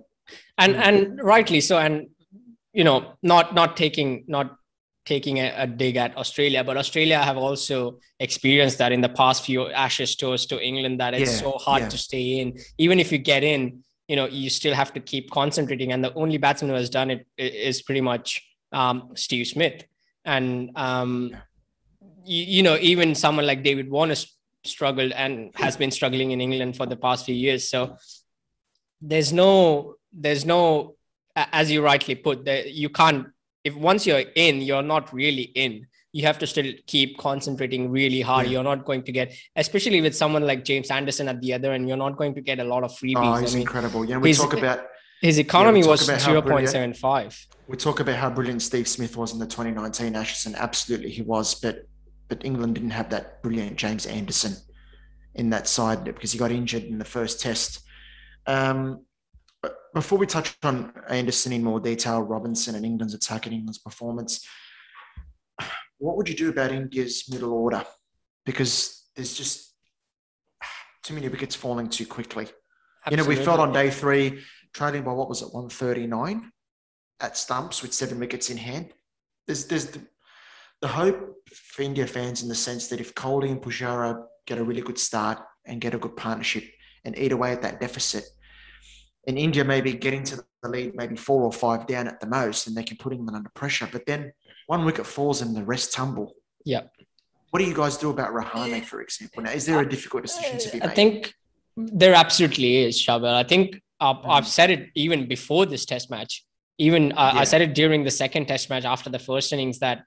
and 0.58 0.75
and 0.75 1.22
rightly 1.22 1.62
so. 1.62 1.78
And 1.78 2.08
you 2.74 2.84
know, 2.84 3.13
not 3.22 3.54
not 3.54 3.78
taking 3.78 4.25
not 4.28 4.58
taking 5.06 5.38
a, 5.40 5.54
a, 5.58 5.68
dig 5.68 5.96
at 5.96 6.16
Australia, 6.16 6.63
but 6.63 6.78
Australia 6.78 7.20
have 7.20 7.38
also 7.38 8.00
experienced 8.20 8.78
that 8.78 8.92
in 8.92 9.01
the 9.01 9.10
past 9.10 9.44
few 9.44 9.68
Ashes 9.72 10.16
tours 10.16 10.46
to 10.46 10.63
England 10.63 11.00
that 11.00 11.13
it's 11.13 11.32
yeah, 11.34 11.40
so 11.40 11.51
hard 11.54 11.82
yeah. 11.84 11.90
to 11.90 11.98
stay 11.98 12.40
in. 12.40 12.58
Even 12.78 13.00
if 13.00 13.12
you 13.12 13.18
get 13.18 13.44
in, 13.44 13.84
you 14.08 14.16
know, 14.16 14.28
you 14.28 14.50
still 14.50 14.75
have 14.75 14.94
to 14.94 15.00
keep 15.00 15.32
concentrating. 15.32 15.92
And 15.92 16.04
the 16.04 16.13
only 16.13 16.38
batsman 16.38 16.70
who 16.70 16.75
has 16.75 16.90
done 16.90 17.10
it 17.10 17.25
is 17.38 17.82
pretty 17.82 18.01
much 18.01 18.46
um, 18.72 19.12
Steve 19.16 19.48
Smith. 19.48 19.84
And 20.24 20.70
um, 20.75 21.30
yeah. 21.32 21.40
you, 22.24 22.44
you 22.58 22.63
know, 22.63 22.78
even 22.80 23.16
someone 23.16 23.48
like 23.48 23.63
David 23.63 23.90
Warner 23.90 24.16
struggled 24.63 25.12
and 25.12 25.51
has 25.56 25.77
been 25.77 25.91
struggling 25.91 26.32
in 26.32 26.41
England 26.41 26.77
for 26.77 26.86
the 26.86 26.96
past 26.96 27.25
few 27.25 27.36
years. 27.36 27.70
So 27.70 27.98
there's 29.01 29.34
no, 29.34 29.96
there's 30.13 30.46
no, 30.46 30.96
as 31.36 31.72
you 31.72 31.84
rightly 31.84 32.15
put, 32.15 32.46
that 32.46 32.72
you 32.72 32.89
can't. 32.89 33.27
If 33.63 33.75
once 33.75 34.06
you're 34.08 34.24
in, 34.36 34.62
you're 34.62 34.82
not 34.82 35.13
really 35.13 35.44
in. 35.44 35.88
You 36.13 36.25
have 36.25 36.39
to 36.39 36.48
still 36.48 36.74
keep 36.88 37.18
concentrating 37.18 37.89
really 37.89 38.22
hard. 38.22 38.48
Yeah. 38.48 38.53
You're 38.53 38.63
not 38.63 38.86
going 38.86 39.03
to 39.03 39.12
get, 39.12 39.34
especially 39.56 40.01
with 40.01 40.15
someone 40.15 40.46
like 40.46 40.65
James 40.65 40.91
Anderson 40.91 41.30
at 41.30 41.39
the 41.41 41.53
other, 41.53 41.72
and 41.72 41.88
you're 41.88 41.98
not 41.98 42.18
going 42.18 42.36
to 42.36 42.41
get 42.41 42.60
a 42.60 42.63
lot 42.63 42.84
of 42.84 42.91
freebies. 42.91 43.38
Oh, 43.38 43.39
he's 43.39 43.53
I 43.53 43.60
mean, 43.60 43.62
incredible. 43.62 44.03
Yeah, 44.03 44.18
we 44.18 44.34
talk 44.34 44.53
about 44.53 44.88
his 45.22 45.38
economy 45.38 45.82
yeah, 45.82 45.88
was 45.88 46.10
0.75. 46.10 47.46
We 47.68 47.77
talk 47.77 48.00
about 48.00 48.15
how 48.15 48.30
brilliant 48.30 48.62
Steve 48.62 48.88
Smith 48.88 49.15
was 49.15 49.34
in 49.34 49.39
the 49.39 49.46
2019 49.46 50.15
Ashes, 50.15 50.48
and 50.48 50.56
absolutely 50.56 51.12
he 51.12 51.22
was. 51.22 51.56
But 51.56 51.88
but 52.32 52.46
England 52.46 52.76
didn't 52.76 52.92
have 52.92 53.10
that 53.10 53.44
brilliant 53.44 53.76
James 53.76 54.06
Anderson 54.06 54.56
in 55.36 55.50
that 55.50 55.68
side 55.68 56.06
because 56.06 56.32
he 56.32 56.40
got 56.40 56.50
injured 56.50 56.84
in 56.84 56.98
the 56.98 57.04
first 57.04 57.42
test. 57.42 57.82
Um, 58.48 59.06
before 59.94 60.18
we 60.18 60.26
touch 60.26 60.56
on 60.64 60.94
Anderson 61.10 61.52
in 61.52 61.62
more 61.62 61.82
detail, 61.82 62.22
Robinson 62.22 62.76
and 62.76 62.86
England's 62.86 63.14
attack 63.14 63.48
and 63.48 63.54
England's 63.54 63.80
performance, 63.80 64.48
what 65.98 66.16
would 66.16 66.30
you 66.30 66.36
do 66.36 66.48
about 66.48 66.72
India's 66.72 67.26
middle 67.30 67.52
order? 67.52 67.84
Because 68.46 69.10
there's 69.14 69.34
just 69.34 69.76
too 71.04 71.14
many 71.14 71.28
wickets 71.28 71.54
falling 71.54 71.90
too 71.90 72.06
quickly. 72.06 72.48
Absolutely. 73.06 73.12
You 73.12 73.18
know, 73.18 73.42
we 73.42 73.46
felt 73.46 73.60
on 73.60 73.74
day 73.74 73.90
three 73.90 74.40
trailing 74.74 75.04
by 75.04 75.12
what 75.12 75.28
was 75.28 75.42
it, 75.42 75.54
139 75.54 76.50
at 77.20 77.36
stumps 77.36 77.82
with 77.82 77.94
seven 77.94 78.20
wickets 78.20 78.50
in 78.50 78.56
hand. 78.56 78.94
There's 79.48 79.66
there's 79.66 79.88
the, 79.88 80.00
the 80.82 80.88
hope 80.88 81.36
for 81.50 81.82
India 81.84 82.08
fans 82.08 82.42
in 82.44 82.50
the 82.50 82.56
sense 82.56 82.88
that 82.88 83.00
if 83.00 83.14
Kohli 83.16 83.52
and 83.52 83.62
Pujara 83.62 84.24
get 84.46 84.58
a 84.58 84.64
really 84.64 84.82
good 84.82 85.00
start 85.00 85.40
and 85.66 85.80
get 85.80 85.94
a 85.94 85.98
good 85.98 86.16
partnership 86.18 86.64
and 87.06 87.18
eat 87.18 87.32
away 87.32 87.52
at 87.52 87.62
that 87.62 87.80
deficit, 87.80 88.26
and 89.28 89.38
India 89.38 89.64
maybe 89.64 89.94
getting 89.94 90.24
to 90.24 90.44
the 90.64 90.70
lead, 90.70 90.96
maybe 90.96 91.16
four 91.16 91.44
or 91.44 91.52
five 91.52 91.86
down 91.86 92.08
at 92.08 92.20
the 92.20 92.28
most, 92.28 92.68
and 92.68 92.76
they 92.76 92.84
can 92.84 92.98
put 92.98 93.14
England 93.14 93.36
under 93.36 93.52
pressure. 93.54 93.88
But 93.92 94.06
then 94.08 94.34
one 94.66 94.84
wicket 94.84 95.06
falls 95.06 95.42
and 95.42 95.56
the 95.56 95.64
rest 95.64 95.94
tumble. 95.94 96.34
Yeah. 96.66 96.82
What 97.52 97.60
do 97.60 97.66
you 97.66 97.76
guys 97.76 97.98
do 97.98 98.10
about 98.10 98.32
Rahane, 98.34 98.84
for 98.84 99.02
example? 99.02 99.44
Now, 99.44 99.52
is 99.52 99.66
there 99.66 99.80
a 99.80 99.88
difficult 99.88 100.24
decision 100.24 100.58
to 100.58 100.70
be 100.72 100.80
made? 100.80 100.90
I 100.90 100.94
think 100.94 101.34
there 101.76 102.14
absolutely 102.14 102.78
is, 102.86 102.98
Charbel. 102.98 103.34
I 103.34 103.44
think 103.44 103.82
uh, 104.00 104.14
mm-hmm. 104.14 104.30
I've 104.30 104.48
said 104.48 104.72
it 104.72 104.90
even 104.96 105.28
before 105.28 105.66
this 105.66 105.86
test 105.86 106.10
match. 106.10 106.46
Even 106.78 107.12
uh, 107.12 107.32
yeah. 107.34 107.42
I 107.42 107.44
said 107.44 107.62
it 107.62 107.76
during 107.76 108.04
the 108.04 108.12
second 108.12 108.48
test 108.48 108.70
match 108.70 108.86
after 108.86 109.10
the 109.10 109.20
first 109.20 109.54
innings 109.54 109.80
that 109.80 110.04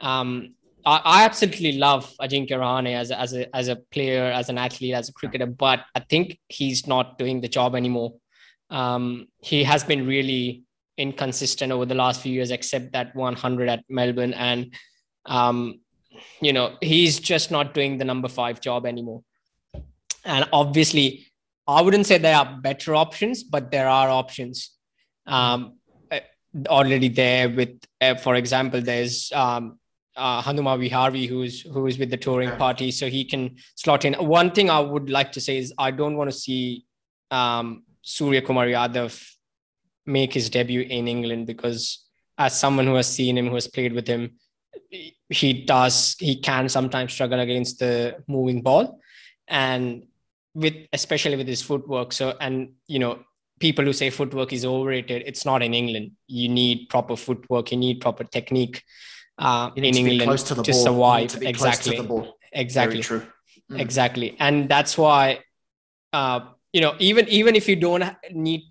um, 0.00 0.54
I, 0.84 1.00
I, 1.04 1.24
absolutely 1.24 1.72
love 1.72 2.14
Ajinkya 2.20 2.52
Rahane 2.52 2.94
as 2.94 3.10
a, 3.10 3.20
as 3.20 3.34
a 3.34 3.56
as 3.56 3.68
a 3.68 3.76
player, 3.76 4.24
as 4.24 4.48
an 4.48 4.58
athlete, 4.58 4.94
as 4.94 5.08
a 5.08 5.12
cricketer, 5.12 5.46
but 5.46 5.84
I 5.94 6.00
think 6.00 6.38
he's 6.48 6.86
not 6.86 7.18
doing 7.18 7.40
the 7.40 7.48
job 7.48 7.74
anymore. 7.74 8.14
Um, 8.70 9.28
he 9.42 9.64
has 9.64 9.82
been 9.84 10.06
really 10.06 10.62
inconsistent 10.96 11.72
over 11.72 11.86
the 11.86 11.94
last 11.94 12.20
few 12.20 12.32
years, 12.32 12.50
except 12.50 12.92
that 12.92 13.14
100 13.14 13.68
at 13.68 13.84
Melbourne, 13.88 14.34
and 14.34 14.74
um, 15.26 15.80
you 16.40 16.52
know 16.52 16.76
he's 16.80 17.18
just 17.18 17.50
not 17.50 17.74
doing 17.74 17.98
the 17.98 18.04
number 18.04 18.28
five 18.28 18.60
job 18.60 18.86
anymore. 18.86 19.22
And 20.24 20.48
obviously, 20.52 21.26
I 21.66 21.82
wouldn't 21.82 22.06
say 22.06 22.18
there 22.18 22.36
are 22.36 22.58
better 22.60 22.94
options, 22.94 23.42
but 23.42 23.70
there 23.70 23.88
are 23.88 24.08
options 24.08 24.70
um, 25.26 25.74
already 26.68 27.08
there. 27.08 27.48
With, 27.48 27.78
uh, 28.00 28.16
for 28.16 28.34
example, 28.34 28.80
there's 28.80 29.32
um, 29.32 29.78
uh, 30.18 30.42
Hanuma 30.42 30.78
Vihari, 30.78 31.26
who's 31.26 31.62
who 31.62 31.86
is 31.86 31.98
with 31.98 32.10
the 32.10 32.16
touring 32.16 32.50
party, 32.56 32.90
so 32.90 33.08
he 33.08 33.24
can 33.24 33.56
slot 33.76 34.04
in. 34.04 34.14
One 34.14 34.50
thing 34.50 34.68
I 34.68 34.80
would 34.80 35.08
like 35.08 35.32
to 35.32 35.40
say 35.40 35.56
is 35.58 35.72
I 35.78 35.90
don't 35.90 36.16
want 36.16 36.30
to 36.30 36.36
see 36.36 36.84
um, 37.30 37.84
Surya 38.02 38.42
Kumar 38.42 38.66
Yadav 38.66 39.24
make 40.04 40.34
his 40.34 40.50
debut 40.50 40.80
in 40.80 41.08
England 41.08 41.46
because, 41.46 42.04
as 42.36 42.58
someone 42.58 42.86
who 42.86 42.94
has 42.94 43.08
seen 43.08 43.38
him, 43.38 43.48
who 43.48 43.54
has 43.54 43.68
played 43.68 43.92
with 43.92 44.06
him, 44.06 44.32
he 45.28 45.64
does 45.64 46.16
he 46.18 46.40
can 46.40 46.68
sometimes 46.68 47.12
struggle 47.12 47.40
against 47.40 47.78
the 47.78 48.22
moving 48.26 48.60
ball, 48.60 49.00
and 49.46 50.04
with 50.54 50.74
especially 50.92 51.36
with 51.36 51.46
his 51.46 51.62
footwork. 51.62 52.12
So 52.12 52.34
and 52.40 52.72
you 52.86 52.98
know 52.98 53.20
people 53.60 53.84
who 53.84 53.92
say 53.92 54.10
footwork 54.10 54.52
is 54.52 54.64
overrated, 54.64 55.22
it's 55.26 55.44
not 55.44 55.62
in 55.62 55.74
England. 55.74 56.12
You 56.26 56.48
need 56.48 56.88
proper 56.88 57.16
footwork. 57.16 57.70
You 57.70 57.76
need 57.78 58.00
proper 58.00 58.24
technique 58.24 58.82
uh, 59.38 59.70
in 59.76 59.84
England 59.84 60.38
to, 60.38 60.62
to 60.62 60.72
survive. 60.72 61.28
To 61.28 61.48
exactly. 61.48 61.98
Exactly. 62.52 63.00
true. 63.00 63.22
Mm. 63.70 63.80
Exactly. 63.80 64.36
And 64.38 64.68
that's 64.68 64.96
why, 64.96 65.40
uh, 66.12 66.40
you 66.72 66.80
know, 66.80 66.94
even 66.98 67.28
even 67.28 67.56
if 67.56 67.68
you 67.68 67.76
don't 67.76 68.04
need 68.32 68.62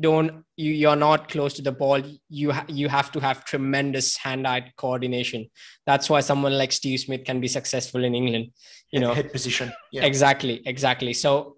don't 0.00 0.44
you 0.56 0.72
you're 0.72 0.96
not 0.96 1.28
close 1.28 1.52
to 1.54 1.62
the 1.62 1.72
ball 1.72 2.00
you 2.28 2.52
ha- 2.52 2.64
you 2.68 2.88
have 2.88 3.12
to 3.12 3.20
have 3.20 3.44
tremendous 3.44 4.16
hand-eye 4.16 4.72
coordination 4.76 5.48
that's 5.86 6.08
why 6.08 6.20
someone 6.20 6.56
like 6.56 6.72
steve 6.72 6.98
smith 7.00 7.24
can 7.24 7.40
be 7.40 7.48
successful 7.48 8.02
in 8.02 8.14
england 8.14 8.50
you 8.90 9.00
know 9.00 9.12
head 9.12 9.30
position 9.30 9.72
yeah. 9.92 10.04
exactly 10.04 10.62
exactly 10.64 11.12
so 11.12 11.56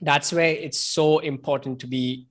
that's 0.00 0.32
where 0.32 0.54
it's 0.54 0.78
so 0.78 1.18
important 1.18 1.78
to 1.78 1.86
be 1.86 2.26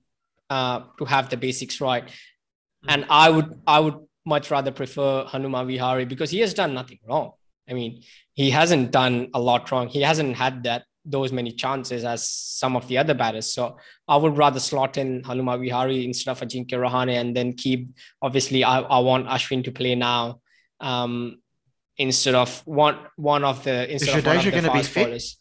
uh, 0.50 0.80
to 0.98 1.04
have 1.04 1.30
the 1.30 1.36
basics 1.36 1.80
right 1.80 2.04
mm-hmm. 2.04 2.90
and 2.90 3.06
i 3.08 3.30
would 3.30 3.54
i 3.66 3.78
would 3.78 3.98
much 4.24 4.50
rather 4.50 4.70
prefer 4.70 5.24
hanuma 5.24 5.66
vihari 5.66 6.04
because 6.04 6.30
he 6.30 6.40
has 6.40 6.54
done 6.54 6.74
nothing 6.74 6.98
wrong 7.08 7.32
i 7.68 7.72
mean 7.72 8.02
he 8.34 8.50
hasn't 8.50 8.90
done 8.90 9.28
a 9.34 9.40
lot 9.40 9.70
wrong 9.70 9.88
he 9.88 10.02
hasn't 10.02 10.36
had 10.36 10.62
that 10.62 10.84
those 11.04 11.32
many 11.32 11.50
chances 11.50 12.04
as 12.04 12.28
some 12.28 12.76
of 12.76 12.86
the 12.88 12.98
other 12.98 13.14
batters. 13.14 13.52
So 13.52 13.76
I 14.06 14.16
would 14.16 14.36
rather 14.38 14.60
slot 14.60 14.96
in 14.96 15.22
Hanuma 15.22 15.60
Vihari 15.60 16.04
instead 16.04 16.30
of 16.30 16.40
Ajinkya 16.40 16.74
Rahane 16.74 17.20
and 17.20 17.36
then 17.36 17.54
keep, 17.54 17.94
obviously, 18.20 18.62
I, 18.64 18.80
I 18.80 18.98
want 19.00 19.26
Ashwin 19.26 19.64
to 19.64 19.72
play 19.72 19.94
now 19.94 20.40
um, 20.80 21.40
instead 21.96 22.34
of 22.34 22.62
one 22.64 22.98
one 23.16 23.44
of 23.44 23.64
the 23.64 23.90
instead 23.90 24.18
of 24.18 24.26
one 24.26 24.36
of 24.36 24.44
the 24.44 24.62
fast 24.62 24.94
bowlers. 24.94 25.38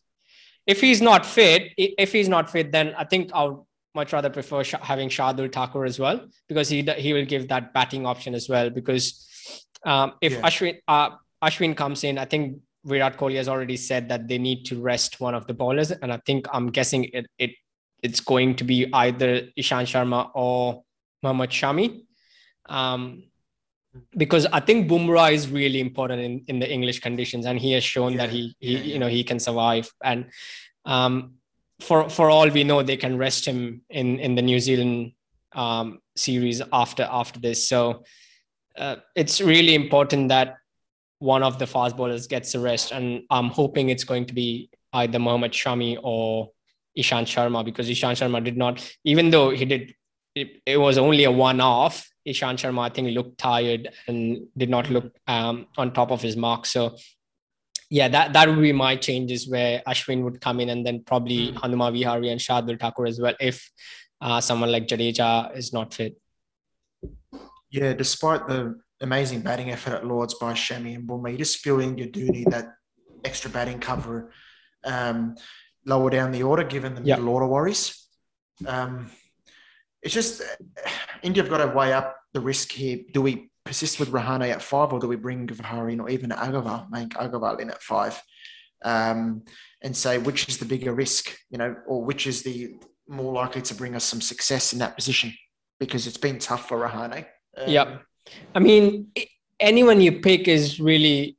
If 0.67 0.81
he's 0.81 1.01
not 1.01 1.25
fit, 1.25 1.73
if 1.77 2.11
he's 2.11 2.29
not 2.29 2.49
fit, 2.49 2.71
then 2.71 2.93
I 2.97 3.03
think 3.03 3.31
I'll 3.33 3.67
much 3.93 4.13
rather 4.13 4.29
prefer 4.29 4.63
having 4.81 5.09
Shardul 5.09 5.51
Thakur 5.51 5.85
as 5.85 5.99
well 5.99 6.27
because 6.47 6.69
he 6.69 6.81
he 6.97 7.13
will 7.13 7.25
give 7.25 7.47
that 7.49 7.73
batting 7.73 8.05
option 8.05 8.33
as 8.33 8.47
well. 8.47 8.69
Because 8.69 9.27
um, 9.85 10.13
if 10.21 10.33
yeah. 10.33 10.41
Ashwin 10.41 10.77
uh, 10.87 11.09
Ashwin 11.43 11.75
comes 11.75 12.03
in, 12.03 12.17
I 12.17 12.25
think 12.25 12.59
Virat 12.85 13.17
Kohli 13.17 13.35
has 13.35 13.47
already 13.47 13.77
said 13.77 14.09
that 14.09 14.27
they 14.27 14.37
need 14.37 14.65
to 14.65 14.81
rest 14.81 15.19
one 15.19 15.35
of 15.35 15.47
the 15.47 15.53
bowlers, 15.53 15.91
and 15.91 16.11
I 16.11 16.17
think 16.25 16.47
I'm 16.53 16.69
guessing 16.69 17.05
it 17.13 17.27
it 17.37 17.51
it's 18.01 18.19
going 18.19 18.55
to 18.55 18.63
be 18.63 18.87
either 18.93 19.41
Ishant 19.57 19.87
Sharma 19.87 20.31
or 20.33 20.83
Mohammad 21.21 21.49
Shami. 21.49 22.01
Um, 22.67 23.23
because 24.15 24.45
I 24.45 24.61
think 24.61 24.89
Bumrah 24.89 25.33
is 25.33 25.49
really 25.49 25.81
important 25.81 26.21
in, 26.21 26.43
in 26.47 26.59
the 26.59 26.71
English 26.71 27.01
conditions, 27.01 27.45
and 27.45 27.59
he 27.59 27.73
has 27.73 27.83
shown 27.83 28.13
yeah, 28.13 28.17
that 28.19 28.29
he, 28.29 28.55
he 28.59 28.77
yeah. 28.77 28.93
you 28.93 28.99
know 28.99 29.07
he 29.07 29.23
can 29.23 29.39
survive. 29.39 29.91
And 30.03 30.27
um, 30.85 31.35
for 31.81 32.09
for 32.09 32.29
all 32.29 32.49
we 32.49 32.63
know, 32.63 32.83
they 32.83 32.97
can 32.97 33.17
rest 33.17 33.45
him 33.45 33.81
in 33.89 34.19
in 34.19 34.35
the 34.35 34.41
New 34.41 34.59
Zealand 34.59 35.13
um, 35.53 35.99
series 36.15 36.61
after 36.71 37.07
after 37.11 37.39
this. 37.39 37.67
So 37.67 38.03
uh, 38.77 38.97
it's 39.15 39.41
really 39.41 39.75
important 39.75 40.29
that 40.29 40.57
one 41.19 41.43
of 41.43 41.59
the 41.59 41.67
fast 41.67 41.95
bowlers 41.95 42.27
gets 42.27 42.55
a 42.55 42.59
rest. 42.59 42.91
And 42.91 43.23
I'm 43.29 43.49
hoping 43.49 43.89
it's 43.89 44.03
going 44.03 44.25
to 44.25 44.33
be 44.33 44.69
either 44.93 45.19
Mohammad 45.19 45.51
Shami 45.51 45.97
or 46.01 46.49
Ishant 46.97 47.27
Sharma 47.27 47.63
because 47.63 47.87
Ishant 47.87 48.17
Sharma 48.17 48.43
did 48.43 48.57
not, 48.57 48.83
even 49.03 49.29
though 49.29 49.51
he 49.51 49.65
did, 49.65 49.93
it, 50.33 50.61
it 50.65 50.77
was 50.77 50.97
only 50.97 51.25
a 51.25 51.31
one 51.31 51.61
off. 51.61 52.09
Ishant 52.27 52.57
Sharma, 52.57 52.89
I 52.89 52.89
think, 52.89 53.15
looked 53.15 53.37
tired 53.37 53.89
and 54.07 54.47
did 54.57 54.69
not 54.69 54.89
look 54.89 55.13
um, 55.27 55.67
on 55.77 55.93
top 55.93 56.11
of 56.11 56.21
his 56.21 56.35
mark. 56.35 56.65
So, 56.65 56.97
yeah, 57.91 58.07
that, 58.07 58.31
that 58.31 58.47
would 58.47 58.61
be 58.61 58.71
my 58.71 58.95
changes 58.95 59.49
where 59.49 59.83
Ashwin 59.85 60.23
would 60.23 60.39
come 60.39 60.61
in 60.61 60.69
and 60.69 60.85
then 60.85 61.03
probably 61.03 61.51
mm. 61.51 61.55
Hanuma 61.55 61.91
Vihari 61.91 62.29
and 62.29 62.39
Shardul 62.39 62.79
Thakur 62.79 63.05
as 63.05 63.19
well 63.19 63.35
if 63.41 63.69
uh, 64.21 64.39
someone 64.39 64.71
like 64.71 64.87
Jadeja 64.87 65.53
is 65.57 65.73
not 65.73 65.93
fit. 65.93 66.15
Yeah, 67.69 67.91
despite 67.91 68.47
the 68.47 68.79
amazing 69.01 69.41
batting 69.41 69.71
effort 69.71 69.93
at 69.93 70.07
Lords 70.07 70.35
by 70.35 70.53
Shami 70.53 70.95
and 70.95 71.05
Bumrah. 71.05 71.33
You 71.33 71.37
just 71.37 71.57
feel 71.57 71.81
India 71.81 72.05
do 72.05 72.29
need 72.29 72.49
that 72.51 72.75
extra 73.25 73.51
batting 73.51 73.79
cover 73.79 74.31
um, 74.85 75.35
lower 75.85 76.09
down 76.09 76.31
the 76.31 76.43
order, 76.43 76.63
given 76.63 76.95
the 76.95 77.01
yep. 77.01 77.19
middle 77.19 77.33
order 77.33 77.47
worries. 77.47 78.07
Um, 78.65 79.11
it's 80.01 80.13
just 80.13 80.41
India 81.23 81.43
have 81.43 81.49
got 81.49 81.57
to 81.57 81.75
weigh 81.75 81.91
up 81.91 82.15
the 82.31 82.39
risk 82.39 82.71
here. 82.71 82.99
Do 83.11 83.21
we 83.21 83.50
persist 83.63 83.99
with 83.99 84.11
Rahane 84.11 84.49
at 84.51 84.61
five, 84.61 84.91
or 84.93 84.99
do 84.99 85.07
we 85.07 85.15
bring 85.15 85.47
Viharin 85.47 85.99
or 85.99 86.09
even 86.09 86.29
Agarwal, 86.31 86.89
make 86.91 87.09
Agarwal 87.09 87.59
in 87.59 87.69
at 87.69 87.81
five, 87.81 88.21
um, 88.83 89.43
and 89.81 89.95
say 89.95 90.17
which 90.17 90.47
is 90.49 90.57
the 90.57 90.65
bigger 90.65 90.93
risk, 90.93 91.35
you 91.49 91.57
know, 91.57 91.75
or 91.87 92.03
which 92.03 92.27
is 92.27 92.43
the 92.43 92.75
more 93.07 93.33
likely 93.33 93.61
to 93.63 93.75
bring 93.75 93.95
us 93.95 94.03
some 94.03 94.21
success 94.21 94.73
in 94.73 94.79
that 94.79 94.95
position? 94.95 95.33
Because 95.79 96.07
it's 96.07 96.17
been 96.17 96.39
tough 96.39 96.67
for 96.67 96.77
Rahane. 96.79 97.25
Um, 97.57 97.69
yep. 97.69 98.01
I 98.55 98.59
mean, 98.59 99.11
anyone 99.59 99.99
you 100.01 100.19
pick 100.21 100.47
is 100.47 100.79
really 100.79 101.37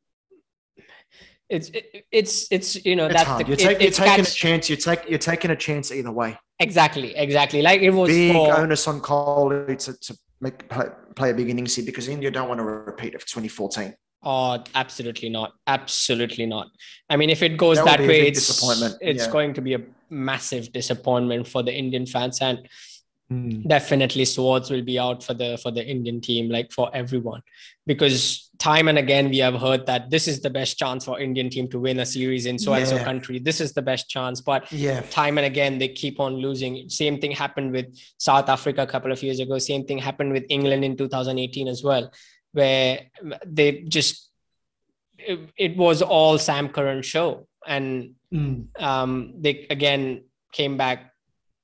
it's 1.48 1.68
it, 1.68 2.06
it's 2.10 2.46
it's 2.50 2.84
you 2.84 2.96
know 2.96 3.06
It's 3.06 3.14
that's 3.14 3.28
hard. 3.28 3.46
the 3.46 3.50
You're, 3.50 3.70
it- 3.72 3.80
you're 3.80 3.88
it's 3.88 3.98
taking 3.98 4.24
a 4.24 4.28
chance. 4.28 4.70
You 4.70 4.76
take 4.76 5.08
you're 5.08 5.18
taking 5.18 5.50
a 5.50 5.56
chance 5.56 5.92
either 5.92 6.10
way. 6.10 6.38
exactly 6.60 7.14
exactly 7.16 7.60
like 7.62 7.80
it 7.82 7.90
was 7.90 8.08
Big 8.08 8.32
for 8.32 8.54
onus 8.56 8.86
on 8.88 9.00
Kohli 9.00 9.76
to, 9.84 9.92
to 10.00 10.18
make 10.40 10.68
play, 10.68 10.86
play 11.14 11.30
a 11.30 11.34
big 11.34 11.48
innings 11.50 11.74
here 11.76 11.84
because 11.84 12.08
India 12.08 12.30
don't 12.30 12.48
want 12.48 12.58
to 12.58 12.64
repeat 12.64 13.14
of 13.14 13.22
2014. 13.26 13.94
Oh, 14.24 14.62
absolutely 14.74 15.28
not. 15.28 15.52
Absolutely 15.66 16.46
not. 16.46 16.68
I 17.10 17.16
mean, 17.16 17.28
if 17.28 17.42
it 17.42 17.56
goes 17.56 17.78
That 17.78 17.98
that, 17.98 18.00
way, 18.00 18.28
it's 18.28 18.46
disappointment, 18.46 18.96
it's 19.00 19.26
yeah. 19.26 19.32
going 19.32 19.54
to 19.54 19.60
be 19.60 19.74
a 19.74 19.80
massive 20.10 20.72
disappointment 20.72 21.48
for 21.48 21.62
the 21.62 21.74
Indian 21.74 22.06
fans, 22.06 22.40
and 22.40 22.68
Hmm. 23.30 23.62
definitely 23.66 24.26
swords 24.26 24.70
will 24.70 24.82
be 24.82 24.98
out 24.98 25.24
for 25.24 25.32
the 25.32 25.56
for 25.62 25.70
the 25.70 25.82
Indian 25.84 26.20
team, 26.20 26.50
like 26.50 26.70
for 26.70 26.90
everyone, 26.94 27.40
because 27.86 28.50
time 28.62 28.86
and 28.90 28.98
again 28.98 29.28
we 29.34 29.38
have 29.38 29.56
heard 29.66 29.86
that 29.86 30.02
this 30.14 30.28
is 30.32 30.40
the 30.40 30.50
best 30.58 30.78
chance 30.78 31.04
for 31.04 31.14
Indian 31.18 31.48
team 31.54 31.66
to 31.74 31.78
win 31.86 31.98
a 31.98 32.06
series 32.06 32.46
in 32.46 32.56
so 32.64 32.72
and 32.74 32.86
so 32.86 32.96
country. 33.10 33.36
This 33.48 33.60
is 33.60 33.72
the 33.78 33.82
best 33.82 34.08
chance, 34.08 34.40
but 34.40 34.70
Yeah, 34.70 35.00
time 35.20 35.36
and 35.38 35.46
again 35.52 35.78
they 35.80 35.88
keep 35.88 36.20
on 36.26 36.36
losing. 36.36 36.88
Same 36.88 37.18
thing 37.20 37.32
happened 37.32 37.72
with 37.72 37.86
south 38.18 38.48
africa 38.48 38.82
a 38.82 38.86
couple 38.94 39.10
of 39.10 39.20
years 39.26 39.40
ago. 39.40 39.58
Same 39.58 39.84
thing 39.88 39.98
happened 39.98 40.32
with 40.36 40.44
england 40.48 40.84
in 40.84 40.96
2018 40.96 41.68
as 41.68 41.82
well 41.82 42.04
where 42.52 43.00
they 43.46 43.68
just 43.98 44.28
it, 45.18 45.38
it 45.56 45.76
was 45.76 46.02
all 46.02 46.38
sam 46.38 46.68
curran 46.68 47.02
show. 47.02 47.28
And 47.66 48.14
Mm. 48.32 48.68
um, 48.90 49.34
they 49.44 49.66
again 49.76 50.04
came 50.58 50.74
back 50.78 50.98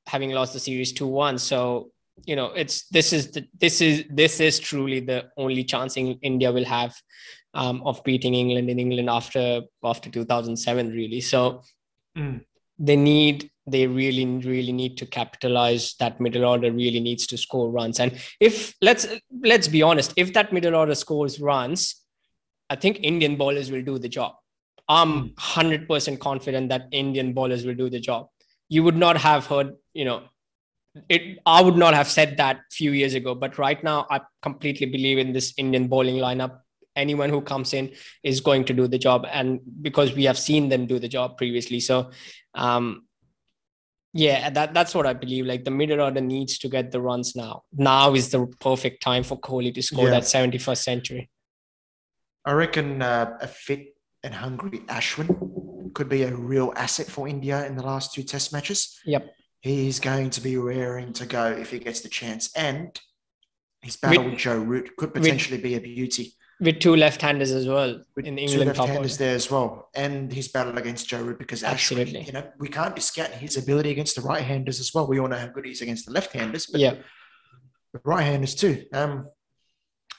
having 0.06 0.30
lost 0.38 0.52
the 0.52 0.60
series 0.60 0.92
2-1 0.92 1.38
so 1.40 1.90
you 2.24 2.36
know 2.36 2.46
it's 2.46 2.86
this 2.88 3.12
is 3.12 3.30
the 3.32 3.46
this 3.60 3.80
is 3.80 4.04
this 4.10 4.40
is 4.40 4.58
truly 4.58 5.00
the 5.00 5.26
only 5.36 5.64
chance 5.64 5.96
in 5.96 6.18
india 6.22 6.50
will 6.52 6.64
have 6.64 6.94
um, 7.54 7.82
of 7.84 8.02
beating 8.04 8.34
england 8.34 8.68
in 8.70 8.78
england 8.78 9.08
after 9.10 9.62
after 9.84 10.10
2007 10.10 10.90
really. 10.90 11.20
So 11.20 11.62
Mm. 12.16 12.40
they 12.78 12.96
need 12.96 13.50
they 13.66 13.86
really 13.86 14.24
really 14.24 14.72
need 14.72 14.96
to 14.98 15.06
capitalize. 15.06 15.94
That 16.00 16.20
middle 16.20 16.44
order 16.44 16.72
really 16.72 17.00
needs 17.00 17.26
to 17.28 17.36
score 17.36 17.70
runs. 17.70 18.00
And 18.00 18.12
if 18.40 18.74
let's 18.80 19.06
let's 19.42 19.68
be 19.68 19.82
honest 19.82 20.14
if 20.16 20.32
that 20.32 20.52
middle 20.52 20.74
order 20.74 20.94
scores 20.94 21.38
runs 21.38 22.02
i 22.70 22.76
think 22.76 22.98
indian 23.02 23.36
bowlers 23.36 23.70
will 23.70 23.82
do 23.82 23.98
the 23.98 24.08
job. 24.08 24.32
I'm 24.88 25.30
100% 25.34 26.18
confident 26.18 26.70
that 26.70 26.88
indian 26.90 27.34
bowlers 27.34 27.64
will 27.66 27.74
do 27.74 27.90
the 27.90 28.00
job. 28.00 28.28
You 28.68 28.82
would 28.84 28.96
not 28.96 29.16
have 29.18 29.46
heard 29.46 29.76
you 29.92 30.04
know 30.04 30.22
it 31.08 31.38
i 31.46 31.60
would 31.62 31.76
not 31.76 31.94
have 31.94 32.08
said 32.08 32.36
that 32.36 32.60
few 32.70 32.92
years 32.92 33.14
ago 33.14 33.34
but 33.34 33.58
right 33.58 33.82
now 33.84 34.06
i 34.10 34.20
completely 34.42 34.86
believe 34.86 35.18
in 35.18 35.32
this 35.32 35.54
indian 35.56 35.86
bowling 35.88 36.16
lineup 36.16 36.60
anyone 36.96 37.30
who 37.30 37.40
comes 37.40 37.72
in 37.74 37.90
is 38.22 38.40
going 38.40 38.64
to 38.64 38.72
do 38.72 38.88
the 38.88 38.98
job 38.98 39.26
and 39.30 39.60
because 39.82 40.12
we 40.14 40.24
have 40.24 40.38
seen 40.38 40.68
them 40.68 40.86
do 40.86 40.98
the 40.98 41.08
job 41.08 41.36
previously 41.36 41.78
so 41.78 42.10
um 42.54 43.06
yeah 44.12 44.50
that 44.50 44.74
that's 44.74 44.94
what 44.94 45.06
i 45.06 45.12
believe 45.12 45.46
like 45.46 45.64
the 45.64 45.70
middle 45.70 46.00
order 46.00 46.20
needs 46.20 46.58
to 46.58 46.68
get 46.68 46.90
the 46.90 47.00
runs 47.00 47.36
now 47.36 47.62
now 47.72 48.14
is 48.14 48.30
the 48.30 48.46
perfect 48.60 49.02
time 49.02 49.22
for 49.22 49.38
kohli 49.38 49.72
to 49.72 49.82
score 49.82 50.06
Yeah. 50.06 50.12
that 50.12 50.24
71st 50.24 50.82
century 50.82 51.30
I 52.44 52.52
reckon 52.52 53.02
uh, 53.02 53.36
a 53.42 53.46
fit 53.46 53.94
and 54.24 54.32
hungry 54.32 54.78
Ashwin 54.88 55.92
could 55.92 56.08
be 56.08 56.22
a 56.22 56.34
real 56.34 56.72
asset 56.76 57.06
for 57.06 57.28
India 57.28 57.66
in 57.66 57.76
the 57.76 57.82
last 57.82 58.14
two 58.14 58.22
Test 58.22 58.54
matches. 58.54 58.98
Yep. 59.04 59.34
He's 59.68 60.00
going 60.00 60.30
to 60.30 60.40
be 60.40 60.56
raring 60.56 61.12
to 61.14 61.26
go 61.26 61.46
if 61.46 61.70
he 61.70 61.78
gets 61.78 62.00
the 62.00 62.08
chance, 62.08 62.50
and 62.56 62.98
his 63.82 63.96
battle 63.96 64.24
With- 64.24 64.32
with, 64.32 64.40
Joe 64.40 64.58
Root 64.58 64.96
could 64.96 65.12
with- 65.12 65.22
potentially 65.22 65.58
be 65.60 65.74
a 65.74 65.80
beauty. 65.80 66.32
with 66.60 66.80
two 66.80 66.96
left-handers 66.96 67.52
as 67.52 67.68
well 67.68 68.02
With 68.16 68.26
in 68.26 68.36
two 68.36 68.42
england 68.42 68.74
top 68.74 68.86
left-handers 68.86 69.16
there 69.18 69.34
as 69.34 69.48
well, 69.50 69.90
and 69.94 70.32
his 70.32 70.48
battle 70.48 70.76
against 70.78 71.08
Joe 71.08 71.22
Root 71.22 71.38
because 71.38 71.62
Absolutely. 71.62 72.20
Ashwin, 72.20 72.26
you 72.26 72.32
know, 72.32 72.50
we 72.58 72.68
can't 72.68 72.96
discount 72.96 73.32
his 73.34 73.56
ability 73.58 73.90
against 73.90 74.16
the 74.16 74.22
right-handers 74.22 74.80
as 74.80 74.92
well. 74.94 75.06
We 75.06 75.20
all 75.20 75.28
know 75.28 75.36
how 75.38 75.48
good 75.48 75.66
he 75.66 75.72
is 75.72 75.82
against 75.82 76.06
the 76.06 76.12
left-handers, 76.12 76.66
but 76.66 76.80
yeah 76.80 76.94
the 77.92 78.00
right-handers 78.04 78.54
too. 78.54 78.84
Um, 78.92 79.28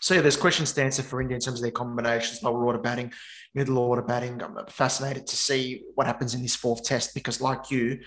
so 0.02 0.14
yeah, 0.14 0.22
there's 0.22 0.38
questions 0.38 0.72
to 0.74 0.84
answer 0.84 1.04
for 1.04 1.22
India 1.22 1.36
in 1.36 1.42
terms 1.42 1.60
of 1.60 1.64
their 1.64 1.72
combinations, 1.72 2.42
lower 2.42 2.64
order 2.66 2.80
batting, 2.80 3.12
middle 3.54 3.78
order 3.78 4.02
batting. 4.02 4.42
I'm 4.42 4.58
fascinated 4.70 5.28
to 5.28 5.36
see 5.36 5.84
what 5.96 6.08
happens 6.08 6.34
in 6.34 6.42
this 6.42 6.56
fourth 6.56 6.84
test 6.84 7.14
because, 7.14 7.42
like 7.42 7.70
you, 7.70 8.00